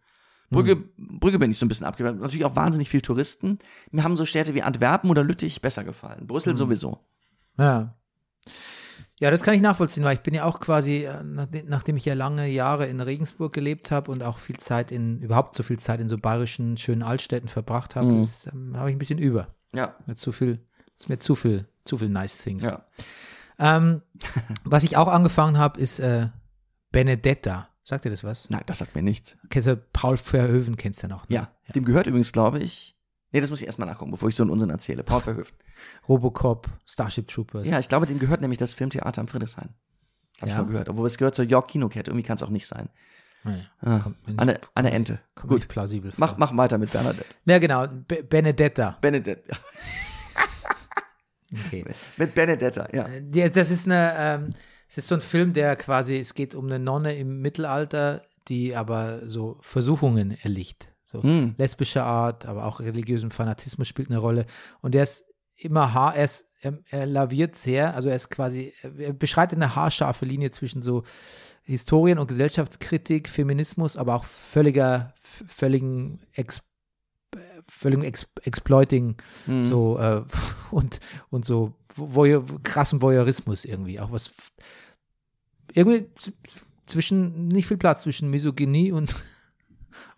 Brügge, 0.50 0.84
Brügge 0.98 1.40
bin 1.40 1.52
ich 1.52 1.58
so 1.58 1.66
ein 1.66 1.70
bisschen 1.70 1.86
abgewehrt. 1.86 2.20
Natürlich 2.20 2.44
auch 2.44 2.58
wahnsinnig 2.58 2.90
viel 2.90 3.02
Touristen. 3.02 3.60
Mir 3.92 4.04
haben 4.04 4.18
so 4.18 4.26
Städte 4.26 4.54
wie 4.54 4.62
Antwerpen 4.62 5.10
oder 5.10 5.24
Lüttich 5.24 5.62
besser 5.62 5.86
gefallen. 5.86 6.28
Brüssel 6.28 6.58
sowieso. 6.58 7.00
Ja. 7.58 7.96
Ja, 9.22 9.30
das 9.32 9.42
kann 9.44 9.54
ich 9.54 9.62
nachvollziehen, 9.62 10.04
weil 10.04 10.16
ich 10.16 10.22
bin 10.22 10.34
ja 10.34 10.44
auch 10.46 10.60
quasi, 10.60 11.06
äh, 11.06 11.24
nachdem, 11.24 11.96
ich 11.96 12.06
ja 12.06 12.16
lange 12.16 12.48
Jahre 12.48 12.88
in 12.88 13.00
Regensburg 13.00 13.54
gelebt 13.54 13.92
habe 13.92 14.10
und 14.12 14.24
auch 14.24 14.40
viel 14.40 14.58
Zeit 14.58 14.92
in, 14.92 15.20
überhaupt 15.22 15.54
so 15.56 15.62
viel 15.64 15.78
Zeit 15.80 16.00
in 16.02 16.10
so 16.10 16.18
bayerischen 16.18 16.76
schönen 16.76 17.04
Altstädten 17.04 17.48
verbracht 17.48 17.96
habe, 17.96 18.08
Mhm. 18.08 18.28
ähm, 18.52 18.76
habe 18.78 18.90
ich 18.90 18.96
ein 18.96 19.00
bisschen 19.00 19.20
über. 19.20 19.48
Ja, 19.74 19.96
Mir 20.08 20.16
zu 20.16 20.32
viel, 20.32 20.60
ist 20.98 21.08
mir 21.08 21.20
zu 21.20 21.36
viel, 21.36 21.68
zu 21.86 21.98
viel 22.00 22.10
nice 22.10 22.38
things. 22.40 22.64
ja. 22.64 22.84
Ähm, 23.60 24.02
was 24.64 24.84
ich 24.84 24.98
auch 24.98 25.08
angefangen 25.08 25.58
habe, 25.60 25.80
ist 25.80 26.00
äh, 26.00 26.30
Benedetta. 26.92 27.70
Sagt 27.84 28.06
ihr 28.06 28.12
das 28.12 28.24
was? 28.24 28.50
Nein, 28.50 28.64
das 28.66 28.80
sagt 28.80 28.96
mir 28.96 29.02
nichts. 29.04 29.38
Kennst 29.50 29.68
du 29.68 29.78
Paul 29.78 30.18
Verhoeven, 30.18 30.78
kennst 30.78 31.04
du 31.04 31.08
noch? 31.08 31.28
Ne? 31.30 31.36
Ja, 31.36 31.52
dem 31.76 31.86
gehört 31.86 32.08
übrigens, 32.08 32.32
glaube 32.32 32.60
ich. 32.60 32.96
Nee, 33.32 33.40
das 33.42 33.50
muss 33.50 33.62
ich 33.62 33.66
erstmal 33.66 33.88
nachgucken, 33.88 34.12
bevor 34.12 34.28
ich 34.30 34.36
so 34.36 34.44
einen 34.44 34.50
Unsinn 34.52 34.70
erzähle. 34.70 35.04
Paul 35.04 35.22
Verhoeven. 35.22 35.56
Robocop, 36.10 36.68
Starship 36.86 37.28
Troopers. 37.30 37.68
Ja, 37.68 37.80
ich 37.80 37.88
glaube, 37.90 38.06
dem 38.06 38.20
gehört 38.20 38.42
nämlich 38.42 38.60
das 38.60 38.74
Filmtheater 38.74 39.22
am 39.22 39.28
Friedrichshain. 39.28 39.70
Hab 40.40 40.48
ich 40.48 40.54
Ja? 40.54 40.62
mal 40.62 40.68
gehört. 40.68 40.90
Obwohl 40.90 41.08
es 41.08 41.18
gehört 41.18 41.36
zur 41.36 41.46
York 41.46 41.70
Kinokette. 41.70 42.12
Irgendwie 42.12 42.26
kann 42.28 42.36
es 42.36 42.44
auch 42.44 42.50
nicht 42.50 42.68
sein. 42.68 42.90
Naja, 43.44 43.64
Ah, 43.80 44.12
nicht- 44.28 44.40
eine, 44.40 44.60
eine 44.76 44.92
Ente. 44.92 45.20
Gut. 45.36 45.68
plausibel 45.68 46.12
Mach, 46.18 46.30
vor. 46.30 46.40
mach 46.40 46.56
weiter 46.58 46.78
mit 46.78 46.92
Bernadette. 46.92 47.26
Ja, 47.46 47.58
genau, 47.60 47.88
Be 47.88 48.22
Benedetta. 48.24 48.98
Benedette. 49.02 49.52
Okay. 51.68 51.84
Mit 52.18 52.34
Benedetta, 52.34 52.88
ja. 52.94 53.08
Ja, 53.34 53.50
das 53.50 53.72
ist 53.72 53.86
eine, 53.86 54.14
ähm, 54.18 54.54
es 54.88 54.98
ist 55.00 55.08
so 55.10 55.16
ein 55.16 55.22
Film, 55.22 55.52
der 55.52 55.76
quasi, 55.76 56.18
es 56.18 56.34
geht 56.34 56.56
um 56.56 56.66
eine 56.68 56.80
Nonne 56.80 57.16
im 57.18 57.42
Mittelalter, 57.42 58.22
die 58.48 58.74
aber 58.76 59.30
so 59.30 59.58
Versuchungen 59.60 60.32
erlicht. 60.42 60.91
So 61.12 61.22
Hm. 61.22 61.56
lesbischer 61.58 62.06
Art, 62.06 62.46
aber 62.46 62.66
auch 62.66 62.80
religiösen 62.80 63.32
Fanatismus 63.32 63.88
spielt 63.88 64.10
eine 64.10 64.20
Rolle. 64.20 64.46
Und 64.82 64.94
der 64.94 65.04
ist 65.04 65.26
immer 65.58 65.94
haar, 65.94 66.16
er, 66.16 66.26
ist, 66.26 66.46
er, 66.62 66.80
er 66.90 67.06
laviert 67.06 67.56
sehr, 67.56 67.94
also 67.94 68.08
er 68.10 68.16
ist 68.16 68.30
quasi, 68.30 68.74
er 68.98 69.14
beschreitet 69.14 69.58
eine 69.58 69.76
haarscharfe 69.76 70.26
Linie 70.26 70.52
zwischen 70.52 70.82
so 70.82 71.04
Historien- 71.64 72.18
und 72.18 72.28
Gesellschaftskritik, 72.28 73.28
Feminismus, 73.30 73.98
aber 73.98 74.16
auch 74.16 74.24
völliger, 74.24 75.14
völligen 75.22 76.22
Ex, 76.34 76.62
völligen 77.68 78.04
Ex, 78.04 78.28
Exploiting 78.44 79.16
Hm. 79.46 79.64
so 79.66 80.00
äh, 80.00 80.24
und 80.72 81.00
und 81.30 81.46
so 81.46 81.74
Voyeur, 81.96 82.44
krassen 82.64 83.02
Voyeurismus 83.02 83.66
irgendwie 83.66 84.00
auch 84.00 84.12
was 84.14 84.32
irgendwie 85.74 86.08
zwischen 86.86 87.48
nicht 87.50 87.68
viel 87.68 87.78
Platz 87.78 88.04
zwischen 88.04 88.30
Misogynie 88.30 88.92
und 88.92 89.14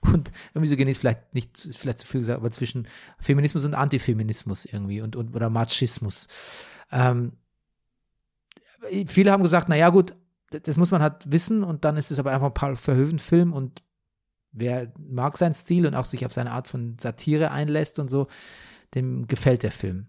und 0.02 0.32
Misogynie 0.54 0.92
ist 0.92 1.00
vielleicht 1.00 1.34
nicht 1.34 1.58
vielleicht 1.58 2.00
zu 2.00 2.08
viel 2.08 2.22
gesagt 2.22 2.40
aber 2.40 2.52
zwischen 2.52 2.88
Feminismus 3.20 3.66
und 3.66 3.74
Antifeminismus 3.74 4.66
irgendwie 4.66 5.02
und, 5.02 5.16
und 5.16 5.36
oder 5.36 5.50
Machismus 5.50 6.28
ähm, 6.92 7.34
viele 9.08 9.32
haben 9.32 9.44
gesagt 9.44 9.68
na 9.70 9.76
ja 9.76 9.90
gut 9.90 10.14
das 10.62 10.78
muss 10.78 10.92
man 10.92 11.02
halt 11.02 11.32
wissen 11.32 11.64
und 11.64 11.84
dann 11.84 11.98
ist 11.98 12.12
es 12.12 12.20
aber 12.20 12.32
einfach 12.32 12.48
ein 12.48 12.54
Paul 12.54 12.76
Verhoeven 12.76 13.20
Film 13.20 13.54
und 13.54 13.82
wer 14.52 14.92
mag 14.98 15.38
seinen 15.38 15.54
Stil 15.54 15.86
und 15.86 15.96
auch 15.96 16.06
sich 16.06 16.26
auf 16.26 16.34
seine 16.34 16.52
Art 16.52 16.68
von 16.68 16.98
Satire 17.00 17.52
einlässt 17.52 18.00
und 18.00 18.10
so, 18.10 18.28
dem 18.94 19.28
gefällt 19.28 19.64
der 19.64 19.72
Film. 19.72 20.08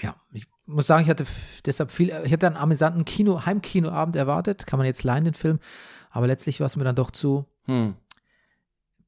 Ja, 0.00 0.16
ich 0.32 0.46
muss 0.66 0.86
sagen, 0.86 1.04
ich 1.04 1.10
hatte 1.10 1.26
deshalb 1.66 1.90
viel, 1.90 2.08
ich 2.24 2.32
hatte 2.32 2.46
einen 2.46 2.56
amüsanten 2.56 3.04
Kino, 3.04 3.44
Heimkinoabend 3.44 4.16
erwartet, 4.16 4.66
kann 4.66 4.78
man 4.78 4.86
jetzt 4.86 5.04
leihen, 5.04 5.24
den 5.24 5.34
Film, 5.34 5.58
aber 6.10 6.26
letztlich 6.26 6.60
war 6.60 6.66
es 6.66 6.76
mir 6.76 6.84
dann 6.84 6.96
doch 6.96 7.10
zu, 7.10 7.46
Hm. 7.66 7.94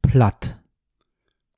Platt. 0.07 0.57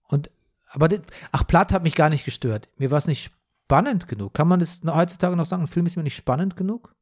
Und, 0.09 0.31
aber, 0.71 0.89
das- 0.89 1.01
ach, 1.33 1.47
platt 1.47 1.73
hat 1.73 1.83
mich 1.83 1.95
gar 1.95 2.09
nicht 2.11 2.25
gestört. 2.25 2.69
Mir 2.77 2.91
war 2.91 2.99
es 2.99 3.07
nicht 3.07 3.33
spannend 3.65 4.09
genug. 4.09 4.35
Kann 4.35 4.49
man 4.49 4.61
das 4.61 4.81
heutzutage 4.87 5.37
noch 5.37 5.47
sagen? 5.47 5.63
Ein 5.63 5.69
Film 5.69 5.87
ist 5.87 5.97
mir 5.97 6.03
nicht 6.03 6.17
spannend 6.17 6.57
genug? 6.57 6.95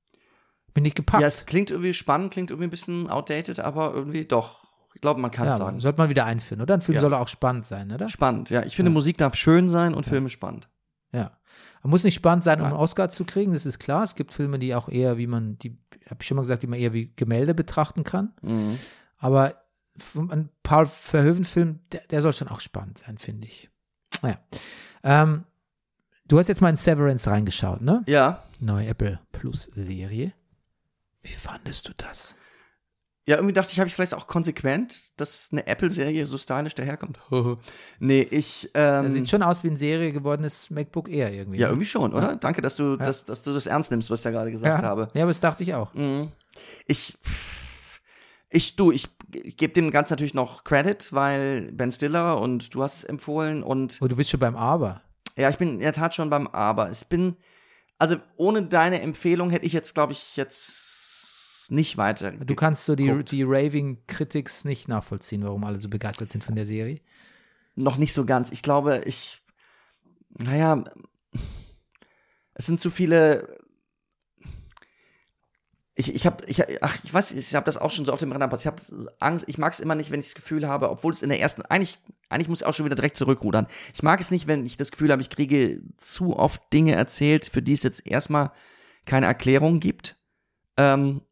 Bin 0.75 0.83
nicht 0.83 0.97
gepackt. 0.97 1.23
Ja, 1.23 1.27
es 1.29 1.47
klingt 1.47 1.71
irgendwie 1.71 1.95
spannend, 1.95 2.33
klingt 2.33 2.51
irgendwie 2.51 2.67
ein 2.67 2.71
bisschen 2.71 3.09
outdated, 3.09 3.61
aber 3.61 3.95
irgendwie 3.95 4.25
doch. 4.25 4.67
Ich 4.95 5.01
glaube, 5.01 5.21
man 5.21 5.31
kann 5.31 5.47
es 5.47 5.53
Ja, 5.55 5.57
sagen. 5.59 5.81
sollte 5.81 5.99
man 5.99 6.09
wieder 6.11 6.25
einführen, 6.25 6.61
oder? 6.63 6.75
Ein 6.75 6.81
Film 6.81 6.97
Ja. 6.97 7.01
soll 7.03 7.15
auch 7.15 7.29
spannend 7.29 7.67
sein, 7.67 7.93
oder? 7.93 8.09
Spannend, 8.09 8.51
ja. 8.51 8.63
Ich 8.65 8.77
finde, 8.77 8.91
Musik 8.91 9.19
darf 9.19 9.35
schön 9.35 9.69
sein 9.69 9.95
und 9.95 10.05
Filme 10.07 10.31
spannend. 10.31 10.69
Ja. 11.13 11.39
Man 11.83 11.91
muss 11.91 12.03
nicht 12.05 12.15
spannend 12.15 12.45
sein, 12.45 12.61
um 12.61 12.67
einen 12.67 12.77
Oscar 12.77 13.09
zu 13.11 13.25
kriegen, 13.25 13.53
das 13.53 13.65
ist 13.67 13.79
klar. 13.79 14.05
Es 14.05 14.15
gibt 14.15 14.33
Filme, 14.33 14.59
die 14.59 14.75
auch 14.75 14.89
eher, 14.89 15.19
wie 15.19 15.27
man, 15.27 15.59
die, 15.59 15.79
habe 16.11 16.19
ich 16.21 16.27
schon 16.27 16.37
mal 16.37 16.43
gesagt, 16.43 16.63
die 16.63 16.67
man 16.67 16.79
eher 16.79 16.93
wie 16.93 17.13
Gemälde 17.15 17.55
betrachten 17.55 18.05
kann. 18.05 18.33
Mhm. 18.43 18.79
Aber 19.19 19.55
ein 20.15 20.51
Paul 20.63 20.87
Verhoeven-Film, 20.87 21.81
der, 21.93 22.03
der 22.11 22.23
soll 22.23 22.33
schon 22.33 22.49
auch 22.49 22.61
spannend 22.61 22.99
sein, 22.99 23.19
finde 23.19 23.47
ich. 23.47 23.71
Naja. 24.23 24.39
Ähm, 25.03 25.45
du 26.27 26.39
hast 26.39 26.49
jetzt 26.49 26.61
mal 26.61 26.71
in 26.71 26.77
Severance 26.77 27.29
reingeschaut, 27.31 27.81
ne? 27.81 28.03
Ja. 28.07 28.45
Neue 28.61 28.89
Apple 28.89 29.21
Plus 29.33 29.69
Serie. 29.75 30.33
Wie 31.23 31.33
fandest 31.33 31.89
du 31.89 31.93
das? 31.97 32.35
Ja, 33.29 33.37
irgendwie 33.37 33.55
dachte 33.55 33.73
ich, 33.73 33.81
habe 33.81 33.89
ich 33.89 33.95
vielleicht 33.95 34.15
auch 34.15 34.29
konsequent, 34.29 35.19
dass 35.21 35.49
eine 35.51 35.67
Apple-Serie 35.67 36.25
so 36.27 36.39
stylisch 36.39 36.77
daherkommt. 36.77 37.19
nee, 37.99 38.21
ich. 38.23 38.71
Das 38.73 39.05
Ähm, 39.05 39.11
sieht 39.11 39.29
schon 39.29 39.43
aus 39.43 39.65
wie 39.65 39.69
ein 39.69 39.77
Serie 39.77 40.13
gewordenes 40.13 40.71
MacBook 40.71 41.09
Air 41.09 41.33
irgendwie. 41.33 41.59
ja, 41.59 41.67
ne? 41.67 41.73
irgendwie 41.73 41.87
schon, 41.87 42.15
oder? 42.15 42.37
Danke, 42.37 42.63
dass 42.63 42.77
du, 42.77 42.97
dass, 42.97 43.25
dass 43.25 43.43
du 43.43 43.53
das 43.53 43.67
ernst 43.67 43.91
nimmst, 43.91 44.11
was 44.11 44.21
ich 44.21 44.25
da 44.25 44.31
gerade 44.31 44.53
gesagt 44.53 44.81
ja. 44.81 44.89
habe. 44.89 45.09
Ja, 45.15 45.23
aber 45.23 45.31
das 45.31 45.41
dachte 45.41 45.65
ich 45.65 45.75
auch. 45.75 45.93
Mhm. 45.95 46.31
Ich, 46.87 47.19
ich, 48.51 48.77
du, 48.77 48.93
ich 48.93 49.09
gebe 49.29 49.73
dem 49.73 49.91
Ganzen 49.91 50.13
natürlich 50.13 50.35
noch 50.35 50.65
Credit, 50.65 51.13
weil 51.13 51.73
Ben 51.73 51.91
Stiller 51.93 52.41
und 52.41 52.75
du 52.75 52.83
hast 52.83 52.99
es 52.99 53.05
empfohlen 53.05 53.63
und 53.63 53.99
Oh, 54.01 54.09
du 54.09 54.17
bist 54.17 54.31
schon 54.31 54.41
beim 54.41 54.57
Aber. 54.57 55.03
ja, 55.37 55.51
ich 55.51 55.59
bin 55.59 55.75
in 55.75 55.81
der 55.81 55.93
Tat 55.93 56.15
schon 56.15 56.31
beim 56.31 56.47
Aber. 56.49 56.91
Ich 56.91 57.07
bin, 57.07 57.37
also 57.99 58.17
ohne 58.37 58.63
deine 58.67 59.01
Empfehlung 59.03 59.51
hätte 59.51 59.67
ich 59.67 59.73
jetzt, 59.73 59.95
glaube 59.95 60.13
ich, 60.13 60.37
jetzt 60.37 61.67
nicht 61.71 61.97
weiter. 61.97 62.31
Du 62.31 62.55
kannst 62.55 62.85
so 62.85 62.95
die, 62.95 63.25
die 63.25 63.43
Raving 63.43 63.99
Critics 64.07 64.65
nicht 64.65 64.87
nachvollziehen, 64.89 65.43
warum 65.43 65.65
alle 65.65 65.81
so 65.81 65.89
begeistert 65.89 66.31
sind 66.31 66.45
von 66.45 66.55
der 66.55 66.67
Serie. 66.67 67.01
noch 67.75 67.97
nicht 67.97 68.13
so 68.13 68.25
ganz. 68.25 68.53
Ich 68.53 68.63
glaube, 68.63 69.03
ich, 69.05 69.43
naja, 70.31 70.85
es 72.55 72.67
sind 72.67 72.81
zu 72.81 72.91
viele. 72.91 73.59
Ich, 75.99 76.15
ich 76.15 76.27
habe, 76.27 76.45
ich, 76.47 76.63
ach, 76.83 76.99
ich 77.03 77.15
weiß, 77.15 77.33
ich 77.33 77.55
habe 77.55 77.65
das 77.65 77.79
auch 77.79 77.91
schon 77.91 78.05
so 78.05 78.13
auf 78.13 78.21
dem 78.21 78.31
Rennerpass. 78.31 78.61
Ich 78.61 78.67
habe 78.67 78.83
Angst, 79.19 79.47
ich 79.49 79.57
mag 79.57 79.73
es 79.73 79.81
immer 79.81 79.95
nicht, 79.95 80.11
wenn 80.11 80.21
ich 80.21 80.27
das 80.27 80.35
Gefühl 80.35 80.69
habe, 80.69 80.91
obwohl 80.91 81.11
es 81.11 81.23
in 81.23 81.31
der 81.31 81.41
ersten, 81.41 81.63
eigentlich, 81.63 81.99
eigentlich 82.29 82.49
muss 82.49 82.61
ich 82.61 82.67
auch 82.67 82.75
schon 82.75 82.85
wieder 82.85 82.97
direkt 82.97 83.17
zurückrudern. 83.17 83.67
Ich 83.95 84.03
mag 84.03 84.21
es 84.21 84.31
nicht, 84.31 84.47
wenn 84.47 84.67
ich 84.67 84.77
das 84.77 84.91
Gefühl 84.91 85.11
habe, 85.11 85.23
ich 85.23 85.31
kriege 85.31 85.81
zu 85.97 86.37
oft 86.37 86.61
Dinge 86.75 86.95
erzählt, 86.95 87.47
für 87.47 87.63
die 87.63 87.73
es 87.73 87.83
jetzt 87.83 88.07
erstmal 88.07 88.53
keine 89.07 89.25
Erklärung 89.25 89.81
gibt. 89.81 90.17
Ähm, 90.77 91.23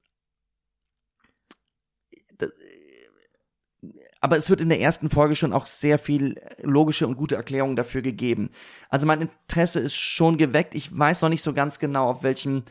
aber 4.23 4.39
es 4.39 4.49
wird 4.49 4.63
in 4.63 4.71
der 4.71 4.81
ersten 4.81 5.11
Folge 5.11 5.37
schon 5.37 5.53
auch 5.53 5.67
sehr 5.67 5.99
viel 5.99 6.41
logische 6.63 7.07
und 7.07 7.17
gute 7.17 7.37
Erklärungen 7.37 7.77
dafür 7.77 8.01
gegeben. 8.01 8.49
Also 8.89 9.07
mein 9.07 9.21
Interesse 9.21 9.81
ist 9.81 9.95
schon 9.95 10.39
geweckt. 10.39 10.75
Ich 10.75 10.99
weiß 10.99 11.21
noch 11.21 11.29
nicht 11.29 11.43
so 11.43 11.53
ganz 11.53 11.79
genau, 11.79 12.09
auf 12.09 12.23
welchem 12.23 12.63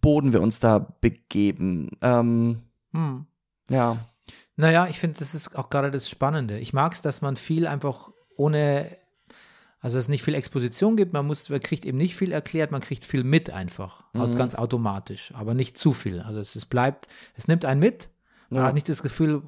Boden 0.00 0.32
wir 0.32 0.40
uns 0.42 0.60
da 0.60 0.78
begeben. 0.78 1.90
Ähm, 2.02 2.62
Hm. 2.92 3.26
ja. 3.68 3.98
Naja, 4.56 4.88
ich 4.88 4.98
finde, 4.98 5.18
das 5.20 5.34
ist 5.34 5.56
auch 5.56 5.70
gerade 5.70 5.90
das 5.90 6.08
Spannende. 6.10 6.58
Ich 6.58 6.72
mag 6.72 6.92
es, 6.92 7.00
dass 7.00 7.20
man 7.22 7.36
viel 7.36 7.66
einfach 7.66 8.10
ohne, 8.36 8.90
also 9.80 9.96
dass 9.96 10.04
es 10.04 10.08
nicht 10.08 10.22
viel 10.24 10.34
Exposition 10.34 10.96
gibt, 10.96 11.12
man 11.12 11.26
muss, 11.26 11.48
man 11.48 11.60
kriegt 11.60 11.84
eben 11.84 11.96
nicht 11.98 12.16
viel 12.16 12.32
erklärt, 12.32 12.72
man 12.72 12.80
kriegt 12.80 13.04
viel 13.04 13.22
mit 13.24 13.50
einfach, 13.50 14.04
Mhm. 14.14 14.34
ganz 14.36 14.54
automatisch, 14.56 15.32
aber 15.34 15.54
nicht 15.54 15.78
zu 15.78 15.92
viel. 15.92 16.20
Also 16.20 16.40
es, 16.40 16.56
es 16.56 16.66
bleibt, 16.66 17.06
es 17.34 17.46
nimmt 17.46 17.64
einen 17.64 17.78
mit, 17.80 18.10
man 18.50 18.62
Ja. 18.62 18.66
hat 18.68 18.74
nicht 18.74 18.88
das 18.88 19.02
Gefühl, 19.02 19.42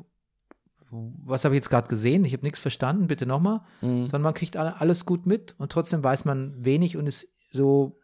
was 0.93 1.45
habe 1.45 1.55
ich 1.55 1.59
jetzt 1.61 1.71
gerade 1.71 1.89
gesehen, 1.89 2.25
ich 2.25 2.33
habe 2.33 2.45
nichts 2.45 2.59
verstanden, 2.61 3.07
bitte 3.07 3.27
nochmal, 3.27 3.61
Mhm. 3.81 4.03
sondern 4.09 4.23
man 4.23 4.35
kriegt 4.35 4.57
alle, 4.57 4.81
alles 4.81 5.07
gut 5.07 5.27
mit 5.27 5.55
und 5.59 5.73
trotzdem 5.73 6.03
weiß 6.05 6.25
man 6.25 6.65
wenig 6.65 6.97
und 6.97 7.07
ist 7.07 7.27
so 7.53 8.00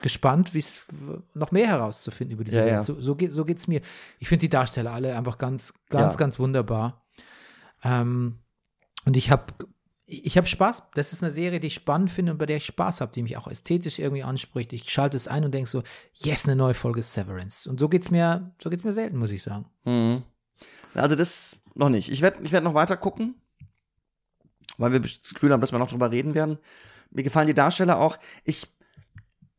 gespannt, 0.00 0.54
wie 0.54 0.58
es 0.60 0.84
noch 1.34 1.50
mehr 1.50 1.66
herauszufinden 1.66 2.34
über 2.36 2.44
diese 2.44 2.58
Ja, 2.58 2.64
Welt. 2.64 2.72
ja. 2.74 2.82
So, 2.82 3.00
so, 3.00 3.14
geht, 3.16 3.32
so 3.32 3.44
geht's 3.44 3.66
mir. 3.66 3.80
Ich 4.18 4.28
finde 4.28 4.40
die 4.42 4.48
Darsteller 4.48 4.92
alle 4.92 5.16
einfach 5.16 5.38
ganz, 5.38 5.74
ganz, 5.88 6.14
Ja. 6.14 6.18
ganz 6.18 6.38
wunderbar. 6.38 7.04
Ähm, 7.82 8.38
und 9.04 9.16
ich 9.16 9.30
habe 9.30 9.52
ich 10.10 10.38
habe 10.38 10.46
Spaß. 10.46 10.84
Das 10.94 11.12
ist 11.12 11.22
eine 11.22 11.30
Serie, 11.30 11.60
die 11.60 11.66
ich 11.66 11.74
spannend 11.74 12.08
finde 12.10 12.32
und 12.32 12.38
bei 12.38 12.46
der 12.46 12.56
ich 12.56 12.64
Spaß 12.64 13.02
habe, 13.02 13.12
die 13.12 13.22
mich 13.22 13.36
auch 13.36 13.46
ästhetisch 13.46 13.98
irgendwie 13.98 14.22
anspricht. 14.22 14.72
Ich 14.72 14.90
schalte 14.90 15.18
es 15.18 15.28
ein 15.28 15.44
und 15.44 15.52
denke 15.52 15.68
so, 15.68 15.82
yes, 16.14 16.46
eine 16.46 16.56
neue 16.56 16.72
Folge 16.72 17.02
Severance. 17.02 17.68
Und 17.68 17.78
so 17.78 17.90
geht's 17.90 18.10
mir, 18.10 18.54
so 18.62 18.70
geht's 18.70 18.84
mir 18.84 18.94
selten, 18.94 19.18
muss 19.18 19.30
ich 19.32 19.42
sagen. 19.42 19.66
Mhm. 19.84 20.22
Also 20.94 21.14
das 21.14 21.58
noch 21.74 21.90
nicht. 21.90 22.08
Ich 22.08 22.22
werde 22.22 22.38
ich 22.42 22.52
werd 22.52 22.64
noch 22.64 22.72
weiter 22.72 22.96
gucken, 22.96 23.34
weil 24.78 24.92
wir 24.92 25.00
das 25.00 25.34
Gefühl 25.34 25.52
haben, 25.52 25.60
dass 25.60 25.72
wir 25.72 25.78
noch 25.78 25.90
drüber 25.90 26.10
reden 26.10 26.34
werden. 26.34 26.58
Mir 27.10 27.22
gefallen 27.22 27.46
die 27.46 27.54
Darsteller 27.54 27.98
auch. 27.98 28.16
Ich, 28.44 28.66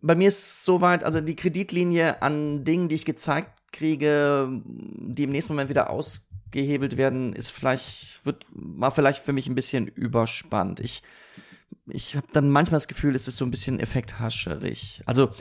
bei 0.02 0.16
mir 0.16 0.28
ist 0.30 0.40
es 0.40 0.66
soweit, 0.66 1.04
also 1.04 1.22
die 1.22 1.36
Kreditlinie 1.36 2.22
an 2.22 2.64
Dingen, 2.64 2.90
die 2.90 2.96
ich 2.96 3.06
gezeigt 3.06 3.72
kriege, 3.72 4.50
die 4.66 5.24
im 5.24 5.32
nächsten 5.32 5.54
Moment 5.54 5.70
wieder 5.70 5.90
ausgehebelt 5.90 6.98
werden, 6.98 7.34
ist 7.34 7.50
vielleicht, 7.52 8.26
wird, 8.26 8.46
war 8.52 8.92
vielleicht 8.92 9.24
für 9.24 9.34
mich 9.34 9.48
ein 9.48 9.56
bisschen 9.56 9.88
überspannt. 9.88 10.80
Ich, 10.80 11.04
ich 11.88 12.16
habe 12.16 12.28
dann 12.32 12.50
manchmal 12.50 12.78
das 12.78 12.88
Gefühl, 12.88 13.16
es 13.16 13.28
ist 13.28 13.38
so 13.38 13.46
ein 13.46 13.52
bisschen 13.52 13.80
effekthascherig. 13.80 15.04
Also 15.06 15.32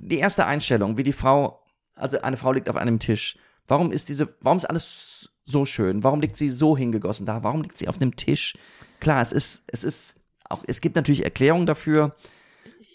die 0.00 0.18
erste 0.18 0.46
Einstellung, 0.46 0.96
wie 0.96 1.04
die 1.04 1.12
Frau, 1.12 1.62
also 1.94 2.20
eine 2.20 2.36
Frau 2.36 2.52
liegt 2.52 2.68
auf 2.68 2.76
einem 2.76 2.98
Tisch. 2.98 3.38
Warum 3.66 3.92
ist 3.92 4.08
diese, 4.08 4.34
warum 4.40 4.58
ist 4.58 4.66
alles 4.66 5.30
so 5.44 5.64
schön? 5.64 6.02
Warum 6.02 6.20
liegt 6.20 6.36
sie 6.36 6.48
so 6.48 6.76
hingegossen 6.76 7.26
da? 7.26 7.42
Warum 7.42 7.62
liegt 7.62 7.78
sie 7.78 7.88
auf 7.88 8.00
einem 8.00 8.16
Tisch? 8.16 8.56
Klar, 9.00 9.22
es 9.22 9.32
ist, 9.32 9.64
es 9.68 9.84
ist 9.84 10.16
auch, 10.48 10.64
es 10.66 10.80
gibt 10.80 10.96
natürlich 10.96 11.24
Erklärungen 11.24 11.66
dafür. 11.66 12.14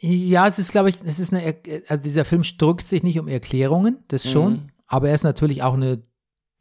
Ja, 0.02 0.47
es 0.47 0.60
ist, 0.60 0.72
glaube 0.72 0.89
ich, 0.89 0.95
es 1.04 1.20
ist 1.20 1.34
eine, 1.34 1.56
also 1.88 2.02
dieser 2.04 2.24
Film 2.26 2.43
drückt 2.58 2.88
sich 2.88 3.04
nicht 3.04 3.20
um 3.20 3.28
Erklärungen, 3.28 3.97
das 4.08 4.30
schon, 4.30 4.54
Mhm. 4.54 4.68
aber 4.88 5.10
er 5.10 5.16
ist 5.16 5.24
natürlich 5.24 5.62
auch 5.64 5.74
eine 5.74 6.02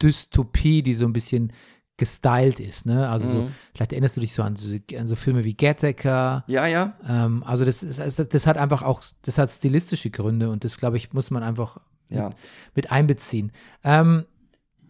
Dystopie, 0.01 0.81
die 0.83 0.93
so 0.93 1.05
ein 1.05 1.13
bisschen 1.13 1.53
gestylt 1.97 2.59
ist, 2.61 2.85
ne? 2.85 3.09
Also 3.09 3.27
so, 3.27 3.41
Mhm. 3.43 3.47
vielleicht 3.73 3.91
erinnerst 3.91 4.15
du 4.15 4.21
dich 4.21 4.33
so 4.33 4.41
an 4.43 4.55
so, 4.55 4.73
an 4.97 5.07
so 5.07 5.15
Filme 5.15 5.43
wie 5.43 5.53
Gattaker, 5.53 6.45
Ja, 6.47 6.65
ja. 6.65 6.97
ähm, 7.07 7.43
also 7.45 7.65
das 7.65 7.83
ist, 7.83 7.99
also 7.99 8.23
das 8.23 8.47
hat 8.47 8.57
einfach 8.57 8.81
auch, 8.83 9.03
das 9.23 9.37
hat 9.37 9.49
stilistische 9.49 10.09
Gründe 10.09 10.49
und 10.49 10.63
das, 10.63 10.77
glaube 10.77 10.95
ich, 10.97 11.11
muss 11.13 11.29
man 11.31 11.43
einfach 11.43 11.77
Ja. 12.09 12.29
mit 12.73 12.91
einbeziehen. 12.91 13.51
Ähm, 13.83 14.23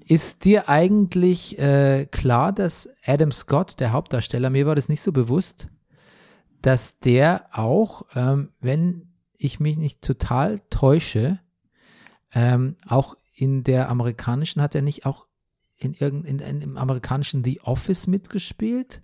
ist 0.06 0.46
dir 0.46 0.70
eigentlich 0.70 1.58
äh, 1.60 2.06
klar, 2.12 2.52
dass 2.54 2.90
Adam 3.06 3.32
Scott, 3.32 3.80
der 3.80 3.92
Hauptdarsteller, 3.92 4.50
mir 4.52 4.66
war 4.68 4.76
das 4.76 4.88
nicht 4.90 5.02
so 5.02 5.12
bewusst, 5.12 5.68
dass 6.62 7.00
der 7.00 7.48
auch, 7.52 8.04
ähm, 8.16 8.52
wenn 8.60 9.08
ich 9.38 9.60
mich 9.60 9.78
nicht 9.78 10.02
total 10.02 10.60
täusche, 10.70 11.40
ähm, 12.34 12.76
auch 12.88 13.16
in 13.34 13.64
der 13.64 13.90
amerikanischen, 13.90 14.62
hat 14.62 14.76
er 14.76 14.82
nicht 14.82 15.06
auch 15.06 15.26
in 15.78 15.94
irgendein, 15.94 16.40
in, 16.40 16.62
im 16.62 16.78
amerikanischen 16.78 17.44
The 17.44 17.62
Office 17.62 18.08
mitgespielt? 18.08 19.02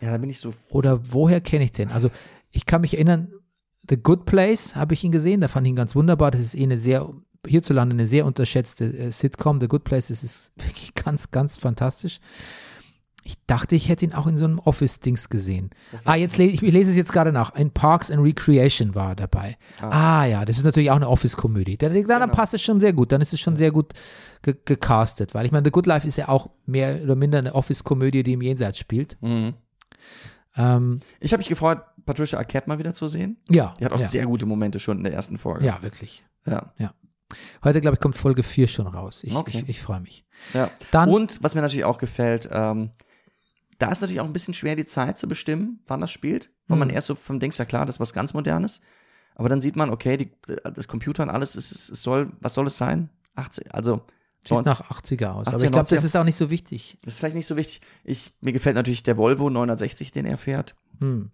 Ja, 0.00 0.10
da 0.10 0.18
bin 0.18 0.30
ich 0.30 0.38
so. 0.38 0.52
Oder 0.68 1.12
woher 1.12 1.40
kenne 1.40 1.64
ich 1.64 1.72
den? 1.72 1.90
Also 1.90 2.10
ich 2.50 2.66
kann 2.66 2.82
mich 2.82 2.94
erinnern, 2.94 3.32
The 3.88 3.96
Good 3.96 4.26
Place 4.26 4.76
habe 4.76 4.94
ich 4.94 5.02
ihn 5.02 5.12
gesehen, 5.12 5.40
da 5.40 5.48
fand 5.48 5.66
ich 5.66 5.70
ihn 5.70 5.76
ganz 5.76 5.94
wunderbar. 5.94 6.30
Das 6.30 6.40
ist 6.40 6.54
eh 6.54 6.62
eine 6.62 6.78
sehr, 6.78 7.12
hierzulande 7.46 7.94
eine 7.94 8.06
sehr 8.06 8.26
unterschätzte 8.26 8.84
äh, 8.84 9.10
Sitcom. 9.10 9.60
The 9.60 9.68
Good 9.68 9.84
Place 9.84 10.08
das 10.08 10.22
ist 10.22 10.52
wirklich 10.56 10.94
ganz, 11.04 11.30
ganz 11.30 11.56
fantastisch. 11.56 12.20
Ich 13.22 13.36
dachte, 13.46 13.74
ich 13.76 13.88
hätte 13.90 14.04
ihn 14.06 14.14
auch 14.14 14.26
in 14.26 14.36
so 14.38 14.44
einem 14.46 14.58
Office-Dings 14.58 15.28
gesehen. 15.28 15.70
Ah, 16.04 16.14
jetzt 16.14 16.38
lese 16.38 16.54
ich, 16.54 16.62
ich 16.62 16.72
lese 16.72 16.90
es 16.90 16.96
jetzt 16.96 17.12
gerade 17.12 17.32
nach. 17.32 17.54
In 17.54 17.70
Parks 17.70 18.10
and 18.10 18.22
Recreation 18.22 18.94
war 18.94 19.10
er 19.10 19.16
dabei. 19.16 19.58
Ah, 19.80 20.24
ja, 20.24 20.44
das 20.46 20.56
ist 20.56 20.64
natürlich 20.64 20.90
auch 20.90 20.96
eine 20.96 21.08
Office-Komödie. 21.08 21.76
Dann, 21.76 21.92
dann 21.92 22.04
Genau. 22.22 22.26
passt 22.28 22.54
es 22.54 22.62
schon 22.62 22.80
sehr 22.80 22.92
gut. 22.94 23.12
Dann 23.12 23.20
ist 23.20 23.32
es 23.34 23.40
schon 23.40 23.56
sehr 23.56 23.72
gut 23.72 23.92
ge 24.42 24.56
gecastet. 24.64 25.34
Weil 25.34 25.44
ich 25.44 25.52
meine, 25.52 25.64
The 25.66 25.70
Good 25.70 25.86
Life 25.86 26.06
ist 26.06 26.16
ja 26.16 26.28
auch 26.28 26.48
mehr 26.64 27.02
oder 27.02 27.14
minder 27.14 27.38
eine 27.38 27.54
Office-Komödie, 27.54 28.22
die 28.22 28.32
im 28.32 28.40
Jenseits 28.42 28.78
spielt. 28.78 29.18
Mhm. 29.20 29.52
Ähm, 30.56 31.00
Ich 31.20 31.32
habe 31.32 31.40
mich 31.40 31.48
gefreut, 31.48 31.80
Patricia 32.06 32.38
Arquette 32.38 32.68
mal 32.68 32.78
wieder 32.78 32.94
zu 32.94 33.06
sehen. 33.08 33.36
ja. 33.48 33.74
Die 33.78 33.84
hat 33.84 33.92
auch 33.92 34.00
ja. 34.00 34.06
sehr 34.06 34.26
gute 34.26 34.46
Momente 34.46 34.80
schon 34.80 34.98
in 34.98 35.04
der 35.04 35.12
ersten 35.12 35.38
Folge. 35.38 35.64
Ja, 35.64 35.82
wirklich. 35.82 36.24
Ja. 36.46 36.72
Heute, 37.62 37.80
glaube 37.80 37.94
ich, 37.94 38.00
kommt 38.00 38.16
Folge 38.16 38.42
4 38.42 38.66
schon 38.66 38.86
raus. 38.88 39.22
Ich, 39.22 39.34
Okay. 39.36 39.62
ich, 39.62 39.68
ich 39.68 39.80
freue 39.80 40.00
mich. 40.00 40.24
ja. 40.54 40.68
Dann, 40.90 41.08
Und 41.10 41.38
was 41.42 41.54
mir 41.54 41.60
natürlich 41.60 41.84
auch 41.84 41.98
gefällt, 41.98 42.48
ähm, 42.50 42.90
da 43.80 43.90
ist 43.90 44.00
natürlich 44.00 44.20
auch 44.20 44.26
ein 44.26 44.32
bisschen 44.32 44.54
schwer, 44.54 44.76
die 44.76 44.86
Zeit 44.86 45.18
zu 45.18 45.26
bestimmen, 45.28 45.80
wann 45.86 46.00
das 46.00 46.10
spielt. 46.10 46.50
Weil 46.68 46.78
man 46.78 46.88
Mhm. 46.88 46.94
erst 46.94 47.08
so 47.08 47.14
vom 47.16 47.40
denkst, 47.40 47.58
ja 47.58 47.64
klar, 47.64 47.86
das 47.86 47.96
ist 47.96 48.00
was 48.00 48.12
ganz 48.12 48.34
Modernes. 48.34 48.80
Aber 49.34 49.48
dann 49.48 49.60
sieht 49.60 49.74
man, 49.74 49.90
okay, 49.90 50.16
die, 50.16 50.30
das 50.74 50.86
Computer 50.86 51.22
und 51.24 51.30
alles, 51.30 51.56
ist, 51.56 51.72
es 51.72 52.02
soll, 52.02 52.32
was 52.40 52.54
soll 52.54 52.66
es 52.66 52.76
sein? 52.78 53.08
80, 53.36 53.74
also 53.74 54.02
Sieht 54.42 54.52
90. 54.52 54.66
nach 54.66 54.90
80er 54.90 55.26
aus. 55.32 55.46
Aber 55.48 55.56
80er, 55.56 55.64
ich 55.64 55.70
glaube, 55.72 55.88
das 55.88 55.98
90er. 56.02 56.04
ist 56.04 56.16
auch 56.16 56.24
nicht 56.24 56.36
so 56.36 56.50
wichtig. 56.50 56.96
Das 57.02 57.14
ist 57.14 57.20
vielleicht 57.20 57.36
nicht 57.36 57.46
so 57.46 57.56
wichtig. 57.56 57.80
Ich, 58.04 58.32
mir 58.40 58.52
gefällt 58.52 58.76
natürlich 58.76 59.02
der 59.02 59.16
Volvo 59.16 59.50
960, 59.50 60.12
den 60.12 60.26
er 60.26 60.38
fährt. 60.38 60.74
Hm. 61.00 61.30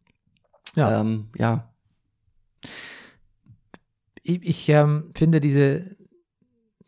Ja. 0.76 1.00
Ähm, 1.00 1.28
ja. 1.36 1.72
Ich, 4.22 4.42
ich 4.42 4.68
ähm, 4.68 5.10
finde 5.14 5.40
diese 5.40 5.96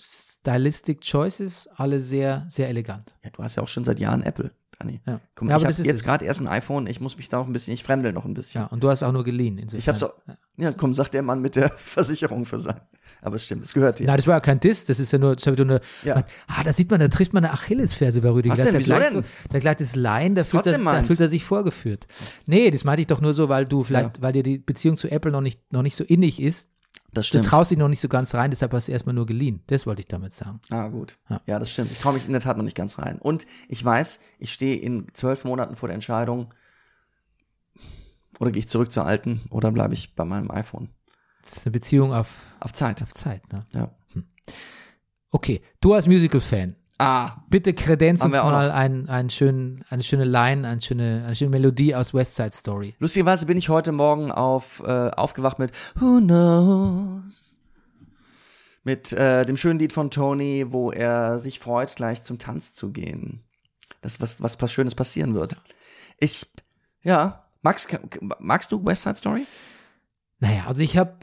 Stylistic 0.00 1.00
Choices 1.02 1.68
alle 1.74 2.00
sehr, 2.00 2.46
sehr 2.50 2.68
elegant. 2.68 3.14
ja. 3.24 3.30
Du 3.30 3.42
hast 3.42 3.56
ja 3.56 3.62
auch 3.62 3.68
schon 3.68 3.84
seit 3.84 4.00
Jahren 4.00 4.22
Apple, 4.22 4.50
Bernie. 4.78 5.00
Ja. 5.06 5.20
Guck 5.34 5.46
mal, 5.46 5.50
Ja, 5.52 5.56
aber 5.56 5.62
ich 5.64 5.68
das 5.68 5.78
habe 5.78 5.88
ist 5.88 5.92
jetzt 5.92 6.04
gerade 6.04 6.24
erst 6.24 6.40
ein 6.40 6.46
iPhone. 6.48 6.86
Ich 6.86 7.00
muss 7.00 7.16
mich 7.16 7.28
da 7.28 7.38
noch 7.38 7.46
ein 7.46 7.52
bisschen, 7.52 7.74
ich 7.74 7.82
fremdel 7.82 8.12
noch 8.12 8.24
ein 8.24 8.34
bisschen. 8.34 8.62
Ja, 8.62 8.66
und 8.68 8.82
du 8.82 8.88
hast 8.88 9.02
auch 9.02 9.12
nur 9.12 9.24
geliehen. 9.24 9.58
Insofern. 9.58 9.78
Ich 9.78 9.88
hab's 9.88 10.02
auch, 10.02 10.12
ja, 10.56 10.72
komm, 10.72 10.94
sagt 10.94 11.14
der 11.14 11.22
Mann 11.22 11.40
mit 11.42 11.56
der 11.56 11.70
Versicherung 11.76 12.44
für 12.44 12.58
sein. 12.58 12.80
Aber 13.20 13.36
es 13.36 13.44
stimmt, 13.44 13.64
es 13.64 13.74
gehört 13.74 13.98
dir. 13.98 14.06
Nein, 14.06 14.16
das 14.16 14.26
war 14.26 14.34
ja 14.36 14.40
kein 14.40 14.60
Diss, 14.60 14.84
das 14.84 15.00
ist 15.00 15.10
ja 15.12 15.18
nur, 15.18 15.34
das 15.34 15.44
ist 15.44 15.58
ja 15.58 15.64
nur 15.64 15.76
eine, 15.76 15.80
Ja. 16.04 16.14
man, 16.16 16.24
ah, 16.46 16.62
da 16.62 16.72
sieht 16.72 16.90
man, 16.90 17.00
da 17.00 17.08
trifft 17.08 17.32
man 17.32 17.44
eine 17.44 17.52
Achillesferse 17.52 18.20
bei 18.20 18.30
Rüdiger. 18.30 18.52
Was 18.52 18.58
Das 18.60 18.66
ist 18.68 18.72
denn? 18.74 18.80
ja 18.82 18.86
Wieso 18.86 18.94
gleich 18.94 19.12
denn? 19.12 19.22
So, 19.22 19.48
da 19.52 19.58
gleich 19.58 19.76
das 19.76 19.96
Laien, 19.96 20.34
da 20.36 20.44
fühlt, 20.44 20.64
trotzdem 20.64 20.84
da 20.84 21.02
fühlt 21.02 21.20
er 21.20 21.28
sich 21.28 21.44
vorgeführt. 21.44 22.06
Nee, 22.46 22.70
das 22.70 22.84
meinte 22.84 23.00
ich 23.00 23.06
doch 23.08 23.20
nur 23.20 23.32
so, 23.32 23.48
weil 23.48 23.66
du 23.66 23.82
vielleicht, 23.82 24.22
weil 24.22 24.32
dir 24.32 24.42
die 24.44 24.58
Beziehung 24.58 24.96
zu 24.96 25.10
Apple 25.10 25.32
noch 25.32 25.40
nicht, 25.40 25.60
noch 25.72 25.82
nicht 25.82 25.96
so 25.96 26.04
innig 26.04 26.40
ist. 26.40 26.68
Das 27.12 27.24
Du 27.26 27.28
stimmt. 27.30 27.46
traust 27.46 27.70
dich 27.70 27.78
noch 27.78 27.88
nicht 27.88 28.00
so 28.00 28.08
ganz 28.08 28.34
rein, 28.34 28.50
deshalb 28.50 28.72
hast 28.74 28.88
du 28.88 28.92
erstmal 28.92 29.14
nur 29.14 29.24
geliehen. 29.26 29.62
Das 29.68 29.86
wollte 29.86 30.00
ich 30.00 30.08
damit 30.08 30.32
sagen. 30.34 30.60
Ah, 30.70 30.88
gut. 30.88 31.16
Ja. 31.30 31.40
Ja, 31.46 31.58
das 31.58 31.70
stimmt. 31.70 31.90
Ich 31.90 31.98
traue 31.98 32.12
mich 32.14 32.26
in 32.26 32.32
der 32.32 32.40
Tat 32.42 32.56
noch 32.58 32.64
nicht 32.64 32.76
ganz 32.76 32.98
rein. 32.98 33.18
Und 33.18 33.46
ich 33.68 33.82
weiß, 33.82 34.20
ich 34.38 34.52
stehe 34.52 34.76
in 34.76 35.06
zwölf 35.14 35.44
Monaten 35.44 35.74
vor 35.74 35.88
der 35.88 35.94
Entscheidung, 35.94 36.52
oder 38.38 38.50
gehe 38.52 38.60
ich 38.60 38.68
zurück 38.68 38.92
zur 38.92 39.04
alten 39.06 39.40
oder 39.50 39.72
bleibe 39.72 39.94
ich 39.94 40.14
bei 40.14 40.24
meinem 40.24 40.50
iPhone. 40.50 40.90
Das 41.42 41.52
ist 41.58 41.66
eine 41.66 41.72
Beziehung 41.72 42.12
auf, 42.12 42.28
Auf 42.60 42.72
Zeit. 42.72 43.02
auf 43.02 43.12
Zeit. 43.14 43.50
Ne? 43.52 43.64
Ja. 43.72 43.90
Okay, 45.30 45.60
du 45.80 45.94
als 45.94 46.06
Musical-Fan, 46.06 46.76
Ah, 47.00 47.44
bitte 47.48 47.74
kredenz 47.74 48.24
uns 48.24 48.32
mal 48.32 48.72
einen, 48.72 49.08
einen 49.08 49.30
schönen, 49.30 49.84
eine 49.88 50.02
schöne 50.02 50.24
Line, 50.24 50.66
eine 50.66 50.80
schöne, 50.80 51.22
eine 51.24 51.36
schöne 51.36 51.50
Melodie 51.50 51.94
aus 51.94 52.12
West 52.12 52.34
Side 52.34 52.52
Story. 52.52 52.96
lustigerweise 52.98 53.46
bin 53.46 53.56
ich 53.56 53.68
heute 53.68 53.92
Morgen 53.92 54.32
auf, 54.32 54.82
äh, 54.84 55.10
aufgewacht 55.10 55.60
mit 55.60 55.70
Who 55.94 56.18
Knows? 56.18 57.60
Mit 58.82 59.12
äh, 59.12 59.44
dem 59.44 59.56
schönen 59.56 59.78
Lied 59.78 59.92
von 59.92 60.10
Tony, 60.10 60.66
wo 60.70 60.90
er 60.90 61.38
sich 61.38 61.60
freut, 61.60 61.94
gleich 61.94 62.24
zum 62.24 62.38
Tanz 62.38 62.74
zu 62.74 62.90
gehen. 62.90 63.44
Das, 64.00 64.20
was, 64.20 64.42
was 64.42 64.60
was 64.60 64.72
Schönes 64.72 64.96
passieren 64.96 65.34
wird. 65.34 65.56
Ich, 66.18 66.46
ja, 67.02 67.44
magst, 67.62 67.96
magst 68.40 68.72
du 68.72 68.84
West 68.84 69.04
Side 69.04 69.16
Story? 69.16 69.46
Naja, 70.40 70.66
also 70.66 70.82
ich 70.82 70.96
habe, 70.96 71.16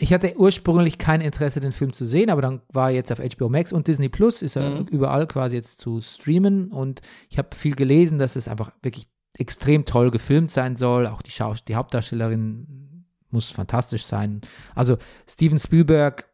ich 0.00 0.12
hatte 0.12 0.34
ursprünglich 0.38 0.96
kein 0.96 1.20
Interesse, 1.20 1.58
den 1.60 1.72
Film 1.72 1.92
zu 1.92 2.06
sehen, 2.06 2.30
aber 2.30 2.40
dann 2.40 2.62
war 2.72 2.90
er 2.90 2.94
jetzt 2.96 3.10
auf 3.12 3.18
HBO 3.18 3.48
Max 3.48 3.72
und 3.72 3.88
Disney 3.88 4.08
Plus, 4.08 4.42
ist 4.42 4.54
er 4.56 4.70
Mhm. 4.80 4.86
überall 4.86 5.26
quasi 5.26 5.56
jetzt 5.56 5.80
zu 5.80 6.00
streamen 6.00 6.68
und 6.68 7.00
ich 7.28 7.36
habe 7.38 7.48
viel 7.56 7.74
gelesen, 7.74 8.18
dass 8.18 8.36
es 8.36 8.46
einfach 8.48 8.70
wirklich 8.82 9.08
extrem 9.34 9.84
toll 9.84 10.10
gefilmt 10.10 10.50
sein 10.52 10.76
soll. 10.76 11.06
Auch 11.08 11.20
die, 11.22 11.30
Schaus 11.32 11.64
die 11.64 11.74
Hauptdarstellerin 11.74 13.04
muss 13.30 13.50
fantastisch 13.50 14.04
sein. 14.04 14.40
Also 14.74 14.96
Steven 15.28 15.58
Spielberg 15.58 16.26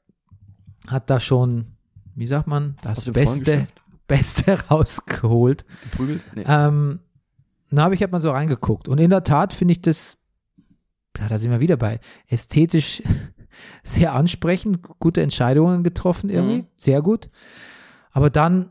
hat 0.87 1.09
da 1.11 1.19
schon, 1.19 1.69
wie 2.15 2.27
sagt 2.27 2.47
man, 2.47 2.77
das 2.83 3.11
Beste. 3.11 3.67
Beste 4.07 4.59
rausgeholt. 4.71 5.65
Geprügelt? 5.85 6.23
Nee. 6.35 6.45
Ähm, 6.47 7.01
na, 7.71 7.87
aber 7.87 7.95
ich 7.95 8.03
habe 8.03 8.13
mal 8.13 8.21
so 8.21 8.31
reingeguckt. 8.31 8.87
Und 8.87 9.01
in 9.01 9.09
der 9.09 9.25
Tat 9.25 9.55
finde 9.55 9.73
ich 9.73 9.81
das, 9.81 10.19
ja, 11.19 11.27
da 11.29 11.39
sind 11.39 11.51
wir 11.51 11.61
wieder 11.61 11.79
bei, 11.79 12.01
ästhetisch 12.29 13.03
sehr 13.83 14.13
ansprechend, 14.15 14.83
gute 14.99 15.21
Entscheidungen 15.23 15.83
getroffen 15.83 16.31
irgendwie, 16.31 16.63
Mhm. 16.63 16.67
sehr 16.77 17.03
gut. 17.03 17.29
Aber 18.13 18.31
dann, 18.31 18.71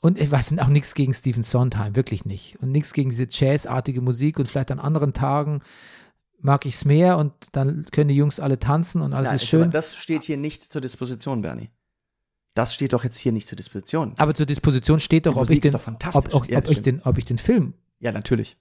und 0.00 0.18
ich 0.20 0.30
weiß 0.30 0.56
auch 0.58 0.68
nichts 0.68 0.94
gegen 0.94 1.12
Stephen 1.12 1.42
Sondheim, 1.42 1.94
wirklich 1.96 2.24
nicht. 2.24 2.56
Und 2.60 2.70
nichts 2.72 2.92
gegen 2.92 3.10
diese 3.10 3.26
jazzartige 3.30 4.00
Musik 4.00 4.38
und 4.38 4.46
vielleicht 4.48 4.70
an 4.70 4.78
anderen 4.80 5.12
Tagen 5.12 5.60
mag 6.40 6.64
ich 6.64 6.74
es 6.76 6.84
mehr 6.86 7.18
und 7.18 7.32
dann 7.52 7.84
können 7.92 8.08
die 8.08 8.16
Jungs 8.16 8.40
alle 8.40 8.58
tanzen 8.58 9.02
und 9.02 9.12
alles 9.12 9.28
Nein, 9.28 9.36
ist 9.36 9.46
schön. 9.46 9.70
Das 9.70 9.96
steht 9.96 10.24
hier 10.24 10.38
nicht 10.38 10.62
zur 10.64 10.80
Disposition, 10.80 11.42
Bernie. 11.42 11.68
Das 12.54 12.74
steht 12.74 12.94
doch 12.94 13.04
jetzt 13.04 13.18
hier 13.18 13.30
nicht 13.32 13.46
zur 13.46 13.56
Disposition. 13.56 14.14
aber 14.18 14.34
zur 14.34 14.46
Disposition 14.46 15.00
steht 15.00 15.26
doch, 15.26 15.34
Die 15.34 15.38
ob 15.38 15.44
ich, 15.44 15.48
Musik 15.50 15.64
ist 15.66 15.72
den, 15.72 15.78
doch 15.78 15.84
fantastisch. 15.84 16.34
ob, 16.34 16.42
ob, 16.42 16.50
Ja, 16.50 16.58
ob, 16.58 16.64
das 16.64 16.72
ich 16.72 16.78
stimmt. 16.78 16.86
den, 17.04 17.06
ob 17.06 17.18
ich 17.18 17.24
den 17.26 17.38
Film 17.38 17.74
Ja, 18.00 18.10
natürlich. 18.10 18.56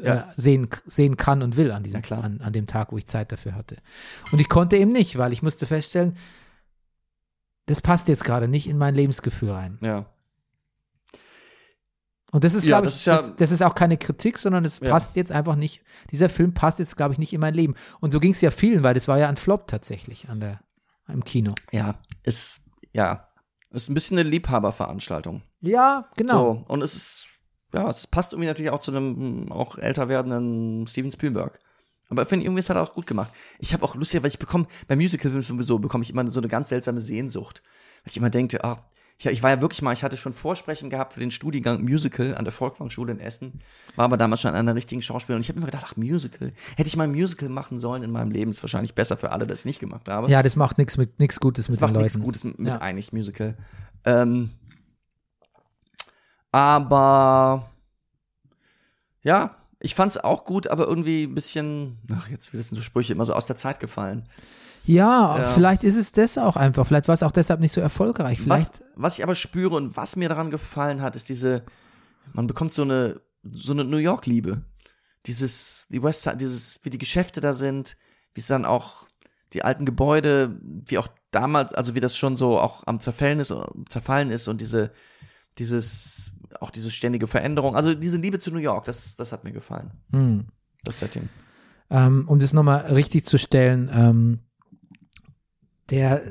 Äh, 0.00 0.06
Ja. 0.06 0.32
sehen, 0.36 0.68
sehen 0.84 1.16
kann 1.16 1.42
und 1.42 1.56
will 1.56 1.70
an 1.72 1.82
diesem 1.82 2.02
Ja, 2.04 2.20
an, 2.20 2.40
an 2.40 2.52
dem 2.52 2.66
Tag, 2.66 2.92
wo 2.92 2.98
ich 2.98 3.06
Zeit 3.06 3.32
dafür 3.32 3.54
hatte. 3.54 3.76
Und 4.30 4.40
ich 4.40 4.48
konnte 4.48 4.76
eben 4.76 4.92
nicht, 4.92 5.18
weil 5.18 5.32
ich 5.32 5.42
musste 5.42 5.66
feststellen, 5.66 6.16
das 7.66 7.80
passt 7.80 8.08
jetzt 8.08 8.24
gerade 8.24 8.48
nicht 8.48 8.68
in 8.68 8.76
mein 8.78 8.94
Lebensgefühl 8.94 9.50
rein. 9.50 9.78
Ja. 9.80 10.06
Und 12.32 12.44
das 12.44 12.54
ist, 12.54 12.64
Ja, 12.64 12.78
glaube 12.80 12.86
das 12.86 12.94
ich, 12.94 13.00
ist 13.00 13.06
ja- 13.06 13.16
das, 13.16 13.36
das 13.36 13.50
ist 13.50 13.62
auch 13.62 13.74
keine 13.74 13.98
Kritik, 13.98 14.38
sondern 14.38 14.64
es 14.64 14.80
Ja. 14.80 14.88
passt 14.90 15.16
jetzt 15.16 15.30
einfach 15.30 15.54
nicht. 15.54 15.82
Dieser 16.10 16.28
Film 16.30 16.54
passt 16.54 16.78
jetzt, 16.78 16.96
glaube 16.96 17.12
ich, 17.12 17.18
nicht 17.18 17.32
in 17.34 17.40
mein 17.40 17.54
Leben. 17.54 17.74
Und 18.00 18.12
so 18.12 18.20
ging 18.20 18.32
es 18.32 18.40
ja 18.40 18.50
vielen, 18.50 18.82
weil 18.82 18.94
das 18.94 19.06
war 19.06 19.18
ja 19.18 19.28
ein 19.28 19.36
Flop 19.36 19.68
tatsächlich 19.68 20.28
an 20.30 20.40
der, 20.40 20.60
im 21.08 21.24
Kino. 21.24 21.54
Ja, 21.72 21.98
ist, 22.22 22.62
ja, 22.92 23.28
ist 23.70 23.90
ein 23.90 23.94
bisschen 23.94 24.18
eine 24.18 24.28
Liebhaberveranstaltung. 24.28 25.42
Ja, 25.60 26.08
genau. 26.16 26.54
So, 26.54 26.72
und 26.72 26.82
es 26.82 26.94
ist, 26.94 27.28
ja, 27.72 27.88
es 27.88 28.06
passt 28.06 28.32
irgendwie 28.32 28.48
natürlich 28.48 28.70
auch 28.70 28.80
zu 28.80 28.90
einem 28.90 29.50
auch 29.50 29.78
älter 29.78 30.08
werdenden 30.08 30.86
Steven 30.86 31.10
Spielberg. 31.10 31.58
Aber 32.08 32.22
ich 32.22 32.28
finde, 32.28 32.44
irgendwie 32.44 32.60
ist 32.60 32.68
er 32.68 32.82
auch 32.82 32.92
gut 32.92 33.06
gemacht. 33.06 33.32
Ich 33.58 33.72
habe 33.72 33.82
auch 33.84 33.94
lustig, 33.94 34.22
weil 34.22 34.28
ich 34.28 34.38
bekomme, 34.38 34.66
bei 34.86 34.96
Musicalfilmen 34.96 35.42
sowieso, 35.42 35.78
bekomme 35.78 36.04
ich 36.04 36.10
immer 36.10 36.26
so 36.28 36.40
eine 36.40 36.48
ganz 36.48 36.68
seltsame 36.68 37.00
Sehnsucht. 37.00 37.62
Weil 38.04 38.10
ich 38.10 38.16
immer 38.18 38.28
denke, 38.28 38.62
ah, 38.64 38.84
ich, 39.16 39.26
ich 39.26 39.42
war 39.42 39.50
ja 39.50 39.60
wirklich 39.62 39.80
mal, 39.80 39.92
ich 39.94 40.02
hatte 40.02 40.16
schon 40.18 40.32
Vorsprechen 40.34 40.90
gehabt 40.90 41.14
für 41.14 41.20
den 41.20 41.30
Studiengang 41.30 41.82
Musical 41.82 42.34
an 42.34 42.44
der 42.44 42.52
Volkwang-Schule 42.52 43.12
in 43.12 43.20
Essen, 43.20 43.60
war 43.96 44.04
aber 44.06 44.16
damals 44.18 44.42
schon 44.42 44.50
an 44.50 44.56
einer 44.56 44.74
richtigen 44.74 45.00
Schauspielerin. 45.00 45.38
Und 45.38 45.42
ich 45.42 45.48
habe 45.48 45.58
immer 45.58 45.66
gedacht, 45.66 45.84
ach, 45.86 45.96
Musical. 45.96 46.52
Hätte 46.76 46.88
ich 46.88 46.96
mal 46.96 47.04
ein 47.04 47.12
Musical 47.12 47.48
machen 47.48 47.78
sollen 47.78 48.02
in 48.02 48.10
meinem 48.10 48.30
Leben, 48.30 48.50
ist 48.50 48.62
wahrscheinlich 48.62 48.94
besser 48.94 49.16
für 49.16 49.30
alle, 49.30 49.46
dass 49.46 49.60
ich 49.60 49.64
nicht 49.64 49.80
gemacht 49.80 50.08
habe. 50.10 50.28
Ja, 50.30 50.42
das 50.42 50.56
macht 50.56 50.76
nichts 50.76 50.98
mit 50.98 51.18
nichts 51.18 51.40
Gutes 51.40 51.68
mit 51.68 51.76
Das 51.76 51.80
macht 51.80 51.94
den 51.94 52.02
nichts 52.02 52.14
Leuten. 52.14 52.24
Gutes 52.26 52.44
mit 52.44 52.58
Ja. 52.60 52.80
eigentlich 52.80 53.12
Musical. 53.12 53.56
Ähm, 54.04 54.50
aber 56.52 57.68
ja, 59.22 59.56
ich 59.80 59.94
fand's 59.96 60.16
auch 60.18 60.44
gut, 60.44 60.68
aber 60.68 60.86
irgendwie 60.86 61.24
ein 61.24 61.34
bisschen, 61.34 61.98
ach, 62.14 62.28
jetzt 62.28 62.52
wissen 62.52 62.76
so 62.76 62.82
Sprüche 62.82 63.12
immer 63.12 63.24
so 63.24 63.34
aus 63.34 63.46
der 63.46 63.56
Zeit 63.56 63.80
gefallen. 63.80 64.28
Ja, 64.84 65.38
Ja. 65.38 65.44
vielleicht 65.44 65.84
ist 65.84 65.96
es 65.96 66.12
das 66.12 66.38
auch 66.38 66.56
einfach. 66.56 66.86
Vielleicht 66.86 67.08
war 67.08 67.14
es 67.14 67.22
auch 67.22 67.30
deshalb 67.30 67.60
nicht 67.60 67.72
so 67.72 67.80
erfolgreich. 67.80 68.40
Vielleicht, 68.40 68.80
Was, 68.80 68.82
was 68.96 69.18
ich 69.18 69.24
aber 69.24 69.34
spüre 69.34 69.74
und 69.76 69.96
was 69.96 70.16
mir 70.16 70.28
daran 70.28 70.50
gefallen 70.50 71.02
hat, 71.02 71.16
ist 71.16 71.28
diese, 71.28 71.62
man 72.32 72.46
bekommt 72.46 72.72
so 72.72 72.82
eine, 72.82 73.20
so 73.44 73.72
eine 73.72 73.84
New 73.84 73.96
York-Liebe. 73.98 74.62
Dieses, 75.26 75.86
die 75.88 76.02
Westside, 76.02 76.36
dieses, 76.36 76.80
wie 76.82 76.90
die 76.90 76.98
Geschäfte 76.98 77.40
da 77.40 77.52
sind, 77.52 77.96
wie 78.34 78.40
es 78.40 78.48
dann 78.48 78.64
auch 78.64 79.06
die 79.52 79.62
alten 79.64 79.84
Gebäude, 79.84 80.58
wie 80.62 80.98
auch 80.98 81.08
damals, 81.30 81.72
also 81.74 81.94
wie 81.94 82.00
das 82.00 82.16
schon 82.16 82.34
so 82.34 82.58
auch 82.58 82.82
am 82.86 82.98
Zerfallen 82.98 83.38
ist, 83.38 83.54
zerfallen 83.88 84.30
ist 84.30 84.48
und 84.48 84.60
diese, 84.60 84.90
dieses, 85.58 86.32
auch 86.60 86.70
diese 86.70 86.90
ständige 86.90 87.26
Veränderung. 87.26 87.76
Also 87.76 87.94
diese 87.94 88.18
Liebe 88.18 88.38
zu 88.38 88.50
New 88.52 88.58
York, 88.58 88.84
das, 88.84 89.16
das 89.16 89.32
hat 89.32 89.44
mir 89.44 89.52
gefallen, 89.52 89.90
hm. 90.12 90.46
das 90.84 90.98
Setting. 90.98 91.28
ähm, 91.90 92.24
um 92.28 92.38
das 92.38 92.52
nochmal 92.52 92.86
richtig 92.92 93.24
zu 93.24 93.38
stellen, 93.38 93.90
ähm, 93.92 94.40
der 95.90 96.22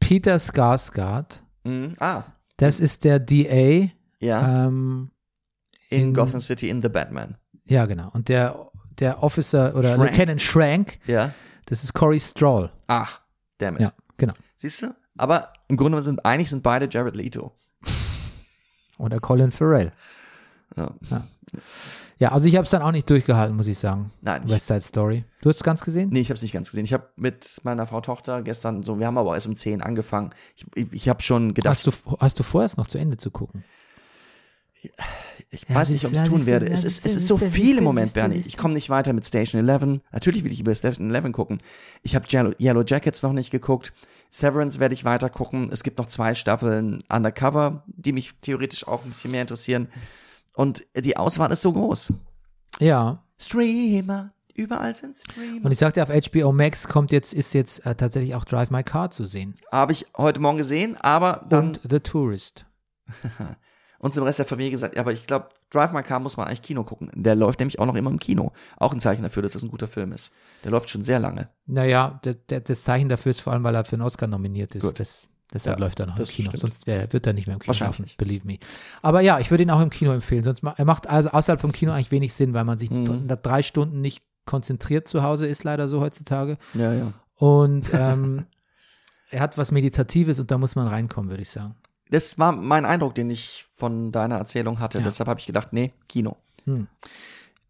Peter 0.00 0.36
Skarsgård, 0.38 1.42
Mhm. 1.64 1.94
Ah, 2.00 2.22
das 2.56 2.80
ist 2.80 3.04
der 3.04 3.18
DA, 3.18 3.90
ja, 4.18 4.66
ähm, 4.66 5.10
in 5.90 6.00
in- 6.08 6.14
Gotham 6.14 6.40
City 6.40 6.70
in 6.70 6.80
The 6.80 6.88
Batman. 6.88 7.36
ja 7.66 7.84
genau, 7.84 8.08
und 8.12 8.28
der, 8.30 8.70
der 8.98 9.22
Officer 9.22 9.74
oder 9.76 9.94
Schrank. 9.94 10.10
Lieutenant 10.16 10.40
Schrank, 10.42 10.98
Ja. 11.06 11.34
das 11.66 11.84
ist 11.84 11.92
Corey 11.92 12.18
Stroll. 12.18 12.70
Ach, 12.86 13.20
damn 13.58 13.74
it. 13.76 13.82
Ja, 13.82 13.92
genau. 14.16 14.32
Siehst 14.56 14.82
du? 14.82 14.94
Aber 15.18 15.52
im 15.68 15.76
Grunde 15.76 16.00
sind 16.02 16.24
einig 16.24 16.48
sind 16.48 16.62
beide 16.62 16.88
Jared 16.90 17.14
Leto. 17.14 17.52
Oder 19.00 19.18
Colin 19.20 19.50
Farrell. 19.50 19.92
Ja. 20.76 20.90
Ja, 22.18 22.32
also 22.32 22.46
ich 22.46 22.54
habe 22.56 22.64
es 22.64 22.70
dann 22.70 22.82
auch 22.82 22.92
nicht 22.92 23.08
durchgehalten, 23.08 23.56
muss 23.56 23.66
ich 23.66 23.78
sagen. 23.78 24.12
Nein, 24.20 24.48
West 24.48 24.66
Side 24.66 24.82
Story. 24.82 25.24
Du 25.40 25.48
hast 25.48 25.56
es 25.56 25.62
ganz 25.62 25.82
gesehen? 25.82 26.10
nee, 26.12 26.20
ich 26.20 26.28
habe 26.28 26.36
es 26.36 26.42
nicht 26.42 26.52
ganz 26.52 26.68
gesehen. 26.70 26.84
Ich 26.84 26.92
habe 26.92 27.08
mit 27.16 27.60
meiner 27.64 27.86
Frau 27.86 28.02
Tochter 28.02 28.42
gestern 28.42 28.82
so, 28.82 28.98
wir 28.98 29.06
haben 29.06 29.16
aber 29.16 29.34
erst 29.34 29.46
um 29.46 29.56
10 29.56 29.80
angefangen. 29.82 30.30
Ich, 30.54 30.66
ich, 30.74 30.92
ich 30.92 31.08
habe 31.08 31.22
schon 31.22 31.54
gedacht, 31.54 31.84
Hast 31.84 31.86
du, 31.86 32.16
hast 32.20 32.38
du 32.38 32.42
vor, 32.42 32.62
es 32.62 32.76
noch 32.76 32.86
zu 32.86 32.98
Ende 32.98 33.16
zu 33.16 33.30
gucken? 33.30 33.64
ich 35.50 35.68
Ja, 35.68 35.74
weiß 35.74 35.90
nicht, 35.90 36.04
ob 36.04 36.12
ich 36.12 36.18
es 36.18 36.22
ja, 36.24 36.28
tun 36.28 36.46
werde. 36.46 36.66
Es 36.66 36.82
ja, 36.82 36.88
ist, 36.88 37.04
es 37.06 37.16
ist- 37.16 37.26
so 37.26 37.38
viel 37.38 37.78
im 37.78 37.84
Moment, 37.84 38.12
Bernie. 38.12 38.36
Ich 38.46 38.56
komme 38.56 38.74
nicht 38.74 38.90
weiter 38.90 39.12
mit 39.12 39.26
Station 39.26 39.66
11. 39.66 40.00
Natürlich 40.12 40.44
will 40.44 40.52
ich 40.52 40.60
über 40.60 40.74
Station 40.74 41.12
11 41.14 41.32
gucken. 41.32 41.58
Ich 42.02 42.14
habe 42.14 42.26
Yellow, 42.30 42.52
Yellow 42.60 42.82
Jackets 42.86 43.22
noch 43.22 43.32
nicht 43.32 43.50
geguckt. 43.50 43.92
Severance 44.30 44.78
werde 44.78 44.94
ich 44.94 45.04
weiter 45.04 45.28
gucken. 45.28 45.68
Es 45.72 45.82
gibt 45.82 45.98
noch 45.98 46.06
zwei 46.06 46.34
Staffeln 46.34 47.02
Undercover, 47.08 47.82
die 47.86 48.12
mich 48.12 48.34
theoretisch 48.40 48.86
auch 48.86 49.04
ein 49.04 49.10
bisschen 49.10 49.32
mehr 49.32 49.42
interessieren. 49.42 49.88
Und 50.54 50.86
die 50.96 51.16
Auswahl 51.16 51.50
ist 51.50 51.62
so 51.62 51.72
groß. 51.72 52.12
Ja. 52.78 53.24
Streamer, 53.38 54.32
Überall 54.60 54.94
sind 54.94 55.16
Streamer. 55.16 55.64
Und 55.64 55.72
ich 55.72 55.78
sagte, 55.78 56.02
auf 56.02 56.10
HBO 56.10 56.52
Max 56.52 56.86
kommt 56.86 57.12
jetzt, 57.12 57.32
ist 57.32 57.54
jetzt 57.54 57.86
äh, 57.86 57.94
tatsächlich 57.94 58.34
auch 58.34 58.44
Drive 58.44 58.70
My 58.70 58.82
Car 58.82 59.10
zu 59.10 59.24
sehen. 59.24 59.54
Habe 59.72 59.92
ich 59.92 60.06
heute 60.16 60.40
Morgen 60.40 60.58
gesehen, 60.58 60.96
aber 60.98 61.46
dann 61.48 61.68
Und 61.68 61.80
The 61.88 62.00
Tourist. 62.00 62.66
und 64.00 64.12
zum 64.12 64.24
Rest 64.24 64.38
der 64.40 64.46
Familie 64.46 64.70
gesagt, 64.72 64.94
ja, 64.96 65.00
aber 65.02 65.12
ich 65.12 65.26
glaube, 65.26 65.48
Drive 65.70 65.92
My 65.92 66.02
Car 66.02 66.18
muss 66.20 66.36
man 66.36 66.46
eigentlich 66.48 66.62
Kino 66.62 66.82
gucken. 66.84 67.10
Der 67.14 67.36
läuft 67.36 67.60
nämlich 67.60 67.78
auch 67.78 67.86
noch 67.86 67.94
immer 67.94 68.10
im 68.10 68.18
Kino. 68.18 68.52
Auch 68.78 68.92
ein 68.92 69.00
Zeichen 69.00 69.22
dafür, 69.22 69.42
dass 69.42 69.52
das 69.52 69.62
ein 69.62 69.70
guter 69.70 69.86
Film 69.88 70.12
ist. 70.12 70.32
Der 70.64 70.70
läuft 70.72 70.90
schon 70.90 71.02
sehr 71.02 71.18
lange. 71.20 71.48
Naja, 71.66 72.18
der, 72.24 72.34
der, 72.34 72.60
das 72.60 72.82
Zeichen 72.82 73.08
dafür 73.08 73.30
ist 73.30 73.40
vor 73.40 73.52
allem, 73.52 73.62
weil 73.62 73.74
er 73.74 73.84
für 73.84 73.94
einen 73.96 74.02
Oscar 74.02 74.26
nominiert 74.26 74.74
ist. 74.74 74.82
Gut. 74.82 74.98
Das, 74.98 75.28
deshalb 75.52 75.78
Ja, 75.78 75.84
läuft 75.84 76.00
er 76.00 76.06
noch 76.06 76.18
im 76.18 76.24
Kino. 76.24 76.48
stimmt. 76.48 76.58
Sonst 76.60 76.86
wär, 76.86 77.12
wird 77.12 77.26
er 77.26 77.32
nicht 77.34 77.46
mehr 77.46 77.54
im 77.54 77.60
Kino 77.60 77.76
laufen, 77.78 78.02
nicht. 78.02 78.16
believe 78.16 78.46
me. 78.46 78.58
Aber 79.02 79.20
ja, 79.20 79.38
ich 79.38 79.50
würde 79.50 79.62
ihn 79.62 79.70
auch 79.70 79.80
im 79.80 79.90
Kino 79.90 80.12
empfehlen. 80.12 80.44
Sonst 80.44 80.62
ma 80.62 80.74
er 80.76 80.84
macht 80.84 81.06
also 81.08 81.28
außerhalb 81.30 81.60
vom 81.60 81.72
Kino 81.72 81.92
eigentlich 81.92 82.10
wenig 82.10 82.32
Sinn, 82.34 82.54
weil 82.54 82.64
man 82.64 82.78
sich 82.78 82.90
Mhm. 82.90 83.28
drei 83.42 83.62
Stunden 83.62 84.00
nicht 84.00 84.24
konzentriert 84.46 85.06
zu 85.08 85.22
Hause 85.22 85.46
ist, 85.46 85.62
leider 85.64 85.86
so 85.88 86.00
heutzutage. 86.00 86.56
Ja, 86.74 86.92
ja. 86.94 87.12
Und 87.36 87.84
ähm, 87.94 88.46
er 89.30 89.40
hat 89.40 89.58
was 89.58 89.70
Meditatives 89.70 90.40
und 90.40 90.50
da 90.50 90.58
muss 90.58 90.74
man 90.74 90.88
reinkommen, 90.88 91.30
würde 91.30 91.42
ich 91.42 91.50
sagen. 91.50 91.76
Das 92.10 92.38
war 92.38 92.52
mein 92.52 92.84
Eindruck, 92.84 93.14
den 93.14 93.30
ich 93.30 93.66
von 93.74 94.12
deiner 94.12 94.36
Erzählung 94.36 94.80
hatte. 94.80 94.98
Ja. 94.98 95.04
Deshalb 95.04 95.28
habe 95.28 95.40
ich 95.40 95.46
gedacht, 95.46 95.72
nee, 95.72 95.92
Kino. 96.08 96.36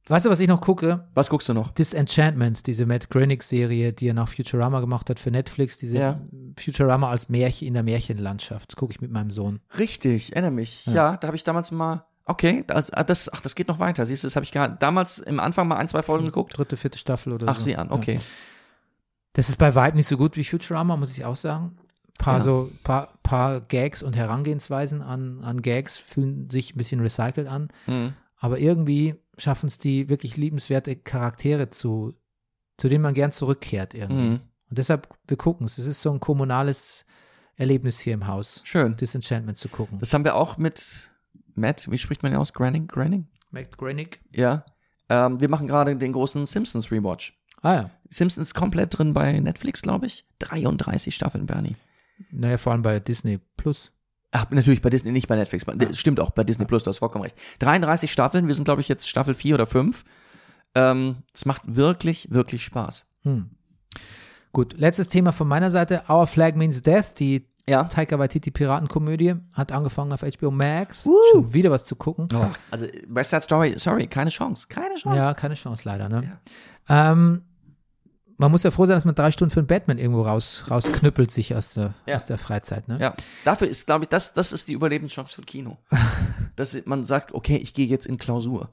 Weißt 0.09 0.27
du, 0.27 0.31
was 0.31 0.41
ich 0.41 0.49
noch 0.49 0.61
gucke? 0.61 1.07
Was 1.15 1.31
guckst 1.31 1.49
du 1.49 1.55
noch? 1.55 1.71
Disenchantment, 1.71 2.67
diese 2.67 2.85
Matt 2.85 3.11
Groening-Serie, 3.11 3.93
die 3.93 4.09
er 4.09 4.15
nach 4.15 4.29
Futurama 4.29 4.81
gemacht 4.81 5.09
hat 5.09 5.21
für 5.21 5.31
Netflix, 5.31 5.77
diese 5.77 5.99
Ja. 5.99 6.21
Futurama 6.59 7.09
als 7.11 7.29
Märchen 7.29 7.69
in 7.69 7.75
der 7.75 7.83
Märchenlandschaft. 7.85 8.73
Das 8.73 8.77
gucke 8.77 8.93
ich 8.93 9.01
mit 9.01 9.13
meinem 9.13 9.31
Sohn. 9.31 9.61
Richtig, 9.79 10.33
erinnere 10.33 10.51
mich. 10.51 10.85
Ja, 10.87 11.17
da 11.17 11.29
habe 11.29 11.37
ich 11.37 11.45
damals 11.45 11.71
mal. 11.71 12.05
Okay, 12.25 12.65
das, 12.67 12.91
ah, 12.93 13.05
das, 13.05 13.33
ach, 13.33 13.41
das 13.41 13.55
geht 13.55 13.69
noch 13.69 13.79
weiter. 13.79 14.05
Siehst 14.07 14.25
du, 14.25 14.27
das 14.27 14.37
habe 14.37 14.45
ich 14.45 14.51
damals 14.51 15.19
im 15.19 15.39
Anfang 15.41 15.69
mal 15.69 15.77
ein, 15.77 15.89
zwei 15.89 16.03
Folgen 16.03 16.27
geguckt. 16.27 16.57
Dritte, 16.57 16.77
vierte 16.77 16.99
Staffel 16.99 17.33
oder 17.33 17.47
Ach, 17.49 17.57
so. 17.57 17.63
sieh 17.63 17.77
an, 17.77 17.89
Ja. 17.89 17.95
okay. 17.95 18.21
Das 19.33 19.49
ist 19.49 19.59
bei 19.59 19.75
weitem 19.77 19.97
nicht 19.97 20.09
so 20.09 20.17
gut 20.17 20.37
wie 20.37 20.45
Futurama, 20.45 20.97
muss 20.97 21.17
ich 21.17 21.25
auch 21.25 21.37
sagen. 21.37 21.77
Paar 22.21 22.39
Ja. 22.39 22.41
so, 22.43 22.71
paar, 22.85 23.19
paar 23.23 23.61
Gags 23.61 24.03
und 24.03 24.15
Herangehensweisen 24.17 25.03
an, 25.03 25.41
an 25.43 25.63
Gags 25.63 25.99
fühlen 25.99 26.51
sich 26.51 26.75
ein 26.75 26.79
bisschen 26.79 27.01
recycelt 27.01 27.49
an. 27.49 27.69
Mhm. 27.87 28.13
Aber 28.37 28.59
irgendwie 28.59 29.15
schaffen 29.39 29.67
es 29.67 29.79
die 29.79 30.09
wirklich 30.09 30.37
liebenswerte 30.37 30.97
Charaktere 30.97 31.71
zu, 31.71 32.15
zu 32.77 32.89
denen 32.89 33.03
man 33.03 33.15
gern 33.15 33.33
zurückkehrt 33.33 33.95
irgendwie. 33.95 34.29
Mhm. 34.31 34.41
Und 34.69 34.79
deshalb, 34.79 35.09
wir 35.27 35.37
gucken 35.37 35.67
es. 35.67 35.79
Es 35.79 35.87
ist 35.87 36.03
so 36.03 36.11
ein 36.13 36.21
kommunales 36.21 37.05
Erlebnis 37.57 37.99
hier 37.99 38.15
im 38.15 38.27
Haus, 38.27 38.61
Schön. 38.65 38.97
Disenchantment 38.97 39.59
zu 39.59 39.69
gucken. 39.69 39.99
Das 39.99 40.15
haben 40.15 40.25
wir 40.25 40.35
auch 40.35 40.57
mit 40.57 41.11
Matt, 41.55 41.91
wie 41.91 41.99
spricht 41.99 42.23
man 42.23 42.33
den 42.33 42.41
aus? 42.41 42.53
Granning? 42.53 42.87
Granning? 42.87 43.29
Matt 43.51 43.77
Groening. 43.77 44.09
Ja. 44.35 44.65
Ähm, 45.09 45.41
wir 45.41 45.49
machen 45.49 45.67
gerade 45.67 45.97
den 45.97 46.13
großen 46.13 46.47
Simpsons 46.47 46.91
Rewatch. 46.93 47.37
Ah 47.63 47.75
ja. 47.75 47.91
Simpsons 48.09 48.55
komplett 48.55 48.97
drin 48.97 49.13
bei 49.13 49.39
Netflix, 49.41 49.83
glaube 49.83 50.07
ich. 50.07 50.25
33 50.39 51.15
Staffeln, 51.15 51.47
Bernie. 51.47 51.77
Naja, 52.31 52.59
vor 52.59 52.73
allem 52.73 52.83
bei 52.83 53.01
Disney 53.01 53.39
Plus. 53.57 53.93
Ach, 54.33 54.49
natürlich 54.51 54.81
bei 54.81 54.91
Disney, 54.91 55.11
nicht 55.13 55.27
bei 55.29 55.37
Netflix. 55.37 55.65
Bei, 55.65 55.75
das 55.75 55.99
Stimmt 55.99 56.21
auch, 56.21 56.31
bei 56.31 56.45
Disney 56.45 56.65
Plus, 56.65 56.85
du 56.85 56.89
hast 56.91 56.99
vollkommen 56.99 57.25
recht. 57.25 57.37
33 57.61 58.13
Staffeln, 58.13 58.47
wir 58.47 58.55
sind, 58.55 58.65
glaube 58.65 58.81
ich, 58.81 58.89
jetzt 58.89 59.09
Staffel 59.09 59.35
4 59.35 59.55
oder 59.57 59.67
5. 59.67 60.05
Ähm, 60.75 61.17
es 61.35 61.47
macht 61.47 61.63
wirklich, 61.77 62.31
wirklich 62.31 62.63
Spaß. 62.63 63.07
Hm. 63.23 63.51
Gut, 64.53 64.75
letztes 64.79 65.09
Thema 65.09 65.33
von 65.33 65.49
meiner 65.49 65.71
Seite. 65.71 66.05
Our 66.09 66.27
Flag 66.27 66.55
Means 66.55 66.83
Death, 66.83 67.19
die 67.19 67.47
Ja. 67.69 67.85
Taika 67.85 68.19
Waititi 68.19 68.51
Piratenkomödie, 68.51 69.35
hat 69.55 69.73
angefangen 69.73 70.13
auf 70.13 70.23
HBO 70.23 70.51
Max. 70.51 71.07
Woo. 71.07 71.17
Schon 71.33 71.53
wieder 71.53 71.71
was 71.71 71.85
zu 71.85 71.97
gucken. 71.97 72.29
Also, 72.71 72.87
West 73.09 73.31
Side 73.31 73.43
Story, 73.43 73.75
sorry, 73.79 74.07
keine 74.07 74.31
Chance. 74.31 74.67
Keine 74.69 74.95
Chance. 74.95 75.19
Ja, 75.19 75.35
keine 75.35 75.55
Chance 75.55 75.83
leider. 75.85 76.09
Ne? 76.09 76.39
Ähm, 76.89 77.43
man 78.41 78.51
muss 78.51 78.63
ja 78.65 78.71
froh 78.71 78.87
sein, 78.87 78.97
dass 78.97 79.05
man 79.05 79.15
drei 79.15 79.31
Stunden 79.31 79.53
für 79.53 79.61
einen 79.61 79.67
Batman 79.67 79.99
irgendwo 79.99 80.23
raus, 80.23 80.65
rausknüppelt 80.71 81.31
sich 81.31 81.55
aus 81.55 81.75
der, 81.75 81.95
Ja. 82.07 82.17
aus 82.17 82.27
der 82.27 82.39
Freizeit. 82.39 82.89
Ne? 82.89 82.99
Ja, 83.01 83.15
dafür 83.45 83.69
ist, 83.69 83.87
glaube 83.87 84.05
ich, 84.05 84.09
das, 84.09 84.33
das 84.35 84.53
ist 84.53 84.69
die 84.69 84.73
Überlebenschance 84.73 85.35
von 85.37 85.47
Kino. 85.47 85.79
Dass 86.57 86.77
man 86.87 87.05
sagt, 87.05 87.33
okay, 87.33 87.57
ich 87.57 87.73
gehe 87.75 87.87
jetzt 87.87 88.07
in 88.07 88.19
Klausur. 88.19 88.71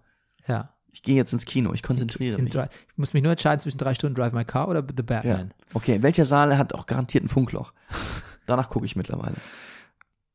ja. 0.48 0.74
Ich 0.94 1.04
gehe 1.04 1.16
jetzt 1.16 1.32
ins 1.32 1.46
Kino, 1.46 1.74
ich 1.74 1.84
konzentriere 1.84 2.42
mich. 2.42 2.52
drei, 2.52 2.70
ich 2.90 2.98
muss 2.98 3.14
mich 3.14 3.22
nur 3.22 3.32
entscheiden 3.32 3.60
zwischen 3.60 3.78
drei 3.78 3.94
Stunden 3.94 4.16
Drive 4.16 4.34
My 4.34 4.44
Car 4.44 4.68
oder 4.68 4.82
The 4.82 4.96
Ja. 4.98 5.04
Batman. 5.04 5.54
Okay, 5.76 6.02
welcher 6.02 6.26
Saal 6.26 6.58
hat 6.58 6.74
auch 6.74 6.88
garantiert 6.88 7.24
ein 7.24 7.30
Funkloch? 7.30 7.72
Danach 8.48 8.70
gucke 8.72 8.88
ich 8.88 8.96
mittlerweile. 8.96 9.36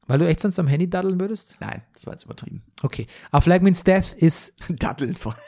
Weil 0.07 0.21
du 0.21 0.29
echt 0.29 0.39
sonst 0.39 0.61
am 0.61 0.69
Handy 0.69 0.89
daddeln 0.89 1.19
würdest? 1.21 1.57
Nein, 1.59 1.83
das 1.95 2.07
war 2.07 2.13
jetzt 2.13 2.25
übertrieben. 2.27 2.63
Okay. 2.83 3.09
Our 3.33 3.41
Flag 3.41 3.63
Means 3.63 3.83
Death 3.83 4.13
ist, 4.13 4.53
Datteln 4.69 5.17
vor 5.17 5.33
allem. 5.35 5.43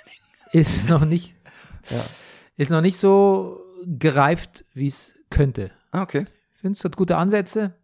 ist 0.51 0.89
noch 0.89 1.05
nicht, 1.05 1.37
Ja. 1.91 2.01
ist 2.57 2.70
noch 2.72 2.80
nicht 2.80 2.97
so 2.97 3.61
gereift, 3.87 4.64
wie 4.74 4.89
es 4.89 5.14
könnte. 5.30 5.70
Ah, 5.93 6.03
okay. 6.03 6.26
Ich 6.55 6.61
finde, 6.61 6.76
es 6.76 6.85
hat 6.85 6.97
gute 6.97 7.16
Ansätze. 7.16 7.74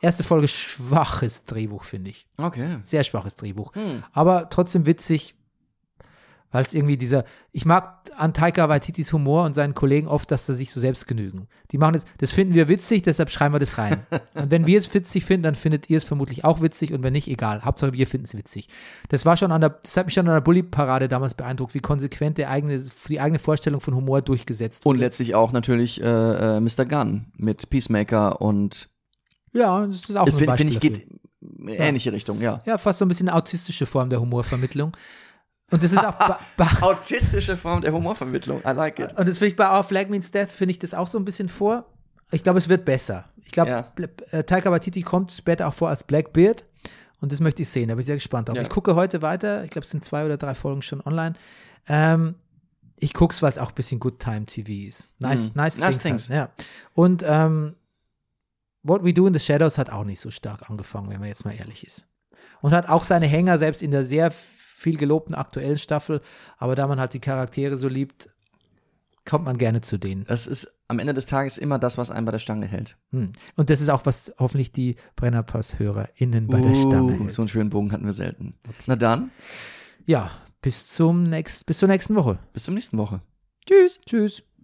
Erste 0.00 0.24
Folge 0.24 0.48
schwaches 0.48 1.44
Drehbuch, 1.44 1.84
finde 1.84 2.10
ich. 2.10 2.26
Okay. 2.36 2.78
Sehr 2.84 3.04
schwaches 3.04 3.36
Drehbuch. 3.36 3.74
Hm. 3.74 4.02
Aber 4.12 4.50
trotzdem 4.50 4.86
witzig, 4.86 5.34
weil 6.54 6.62
es 6.62 6.72
irgendwie 6.72 6.96
dieser, 6.96 7.24
ich 7.50 7.66
mag 7.66 8.04
an 8.16 8.32
Taika 8.32 8.68
Waititis 8.68 9.12
Humor 9.12 9.44
und 9.44 9.54
seinen 9.54 9.74
Kollegen 9.74 10.06
oft, 10.06 10.30
dass 10.30 10.46
sie 10.46 10.54
sich 10.54 10.70
so 10.70 10.78
selbst 10.78 11.08
genügen. 11.08 11.48
Die 11.72 11.78
machen 11.78 11.94
das, 11.94 12.04
das 12.18 12.30
finden 12.30 12.54
wir 12.54 12.68
witzig, 12.68 13.02
deshalb 13.02 13.32
schreiben 13.32 13.56
wir 13.56 13.58
das 13.58 13.76
rein. 13.76 14.06
und 14.34 14.52
wenn 14.52 14.64
wir 14.64 14.78
es 14.78 14.94
witzig 14.94 15.24
finden, 15.24 15.42
dann 15.42 15.56
findet 15.56 15.90
ihr 15.90 15.96
es 15.96 16.04
vermutlich 16.04 16.44
auch 16.44 16.62
witzig 16.62 16.92
und 16.92 17.02
wenn 17.02 17.12
nicht, 17.12 17.26
egal. 17.26 17.64
Hauptsache 17.64 17.92
wir 17.92 18.06
finden 18.06 18.26
es 18.26 18.36
witzig. 18.36 18.68
Das 19.08 19.26
war 19.26 19.36
schon 19.36 19.50
an 19.50 19.62
der, 19.62 19.70
das 19.70 19.96
hat 19.96 20.06
mich 20.06 20.14
schon 20.14 20.28
an 20.28 20.34
der 20.34 20.42
Bully-Parade 20.42 21.08
damals 21.08 21.34
beeindruckt, 21.34 21.74
wie 21.74 21.80
konsequent 21.80 22.38
der 22.38 22.50
eigene, 22.50 22.80
die 23.08 23.18
eigene 23.18 23.40
Vorstellung 23.40 23.80
von 23.80 23.96
Humor 23.96 24.22
durchgesetzt 24.22 24.86
Und 24.86 24.98
letztlich 24.98 25.34
auch 25.34 25.50
natürlich 25.50 26.00
äh, 26.00 26.06
äh, 26.06 26.60
Mr. 26.60 26.84
Gunn 26.84 27.32
mit 27.36 27.68
Peacemaker 27.68 28.40
und 28.40 28.88
Ja, 29.52 29.84
das 29.84 30.08
ist 30.08 30.16
auch 30.16 30.28
so 30.28 30.30
ein 30.30 30.38
finde 30.38 30.46
Beispiel 30.46 30.70
find 30.70 30.84
ich 30.84 30.92
geht 30.92 31.20
ähnliche 31.66 32.12
Richtung, 32.12 32.40
ja. 32.40 32.62
Ja, 32.64 32.78
fast 32.78 33.00
so 33.00 33.04
ein 33.04 33.08
bisschen 33.08 33.28
eine 33.28 33.36
autistische 33.36 33.86
Form 33.86 34.08
der 34.08 34.20
Humorvermittlung. 34.20 34.96
Und 35.74 35.82
das 35.82 35.92
ist 35.92 36.04
auch 36.04 36.16
Autistische 36.82 37.56
Form 37.56 37.80
der 37.82 37.92
Humorvermittlung. 37.92 38.60
I 38.64 38.70
like 38.70 38.98
it. 38.98 39.12
und 39.18 39.28
das 39.28 39.38
finde 39.38 39.48
ich 39.48 39.56
bei 39.56 39.68
Our 39.70 39.84
Flag 39.84 40.08
Means 40.08 40.30
Death 40.30 40.50
finde 40.52 40.72
ich 40.72 40.78
das 40.78 40.94
auch 40.94 41.08
so 41.08 41.18
ein 41.18 41.24
bisschen 41.24 41.48
vor. 41.48 41.84
Ich 42.30 42.42
glaube, 42.42 42.58
es 42.58 42.68
wird 42.68 42.84
besser. 42.84 43.24
Ich 43.44 43.52
glaube, 43.52 43.70
Ja. 43.70 43.92
Äh, 44.30 44.44
Taika 44.44 44.70
Waititi 44.70 45.02
kommt 45.02 45.30
später 45.32 45.68
auch 45.68 45.74
vor 45.74 45.88
als 45.90 46.04
Blackbeard 46.04 46.64
und 47.20 47.32
das 47.32 47.40
möchte 47.40 47.62
ich 47.62 47.68
sehen. 47.68 47.88
Da 47.88 47.94
bin 47.94 48.00
ich 48.00 48.06
sehr 48.06 48.16
gespannt 48.16 48.48
drauf. 48.48 48.56
Ja. 48.56 48.62
Ich 48.62 48.68
gucke 48.70 48.94
heute 48.94 49.20
weiter. 49.22 49.64
Ich 49.64 49.70
glaube, 49.70 49.84
es 49.84 49.90
sind 49.90 50.04
zwei 50.04 50.24
oder 50.24 50.36
drei 50.36 50.54
Folgen 50.54 50.82
schon 50.82 51.00
online. 51.00 51.34
Ähm, 51.86 52.36
ich 52.98 53.12
gucke 53.12 53.34
es, 53.34 53.42
weil 53.42 53.50
es 53.50 53.58
auch 53.58 53.68
ein 53.70 53.74
bisschen 53.74 54.00
Good 54.00 54.20
Time 54.20 54.46
TV 54.46 54.88
ist. 54.88 55.08
Nice, 55.18 55.44
Mhm. 55.46 55.50
nice, 55.54 55.78
Nice 55.78 55.98
things. 55.98 56.26
things. 56.26 56.30
Halt, 56.30 56.50
ja. 56.58 56.64
Und 56.94 57.22
ähm, 57.26 57.74
What 58.82 59.04
We 59.04 59.12
Do 59.14 59.26
in 59.26 59.34
the 59.34 59.40
Shadows 59.40 59.78
hat 59.78 59.90
auch 59.90 60.04
nicht 60.04 60.20
so 60.20 60.30
stark 60.30 60.70
angefangen, 60.70 61.10
wenn 61.10 61.18
man 61.20 61.28
jetzt 61.28 61.44
mal 61.44 61.52
ehrlich 61.54 61.86
ist. 61.86 62.06
Und 62.60 62.72
hat 62.72 62.88
auch 62.88 63.04
seine 63.04 63.26
Hänger, 63.26 63.58
selbst 63.58 63.82
in 63.82 63.90
der 63.90 64.04
sehr 64.04 64.30
viel 64.84 64.96
gelobten 64.96 65.34
aktuellen 65.34 65.78
Staffel. 65.78 66.20
Aber 66.58 66.76
da 66.76 66.86
man 66.86 67.00
halt 67.00 67.14
die 67.14 67.20
Charaktere 67.20 67.76
so 67.76 67.88
liebt, 67.88 68.28
kommt 69.24 69.44
man 69.46 69.56
gerne 69.58 69.80
zu 69.80 69.96
denen. 69.98 70.24
Das 70.26 70.46
ist 70.46 70.72
am 70.86 70.98
Ende 70.98 71.14
des 71.14 71.24
Tages 71.26 71.56
immer 71.58 71.78
das, 71.78 71.96
was 71.96 72.10
einen 72.10 72.26
bei 72.26 72.32
der 72.32 72.38
Stange 72.38 72.66
hält. 72.66 72.96
Hm. 73.10 73.32
Und 73.56 73.70
das 73.70 73.80
ist 73.80 73.88
auch, 73.88 74.04
was 74.04 74.32
hoffentlich 74.38 74.70
die 74.70 74.96
Brennerpass-HörerInnen 75.16 76.46
bei 76.48 76.60
der 76.60 76.74
Stange 76.74 77.14
Uh, 77.14 77.18
hält. 77.20 77.32
so 77.32 77.42
einen 77.42 77.48
schönen 77.48 77.70
Bogen 77.70 77.90
hatten 77.90 78.04
wir 78.04 78.12
selten. 78.12 78.52
Na 78.86 78.94
dann, 78.96 79.30
Ja, 80.06 80.30
bis, 80.60 80.88
zum 80.94 81.24
nächst, 81.24 81.64
bis 81.66 81.78
zur 81.78 81.88
nächsten 81.88 82.14
Woche. 82.14 82.38
bis 82.52 82.64
zur 82.64 82.74
nächsten 82.74 82.98
Woche. 82.98 83.22
Tschüss. 83.66 83.98
Tschüss. 84.06 84.42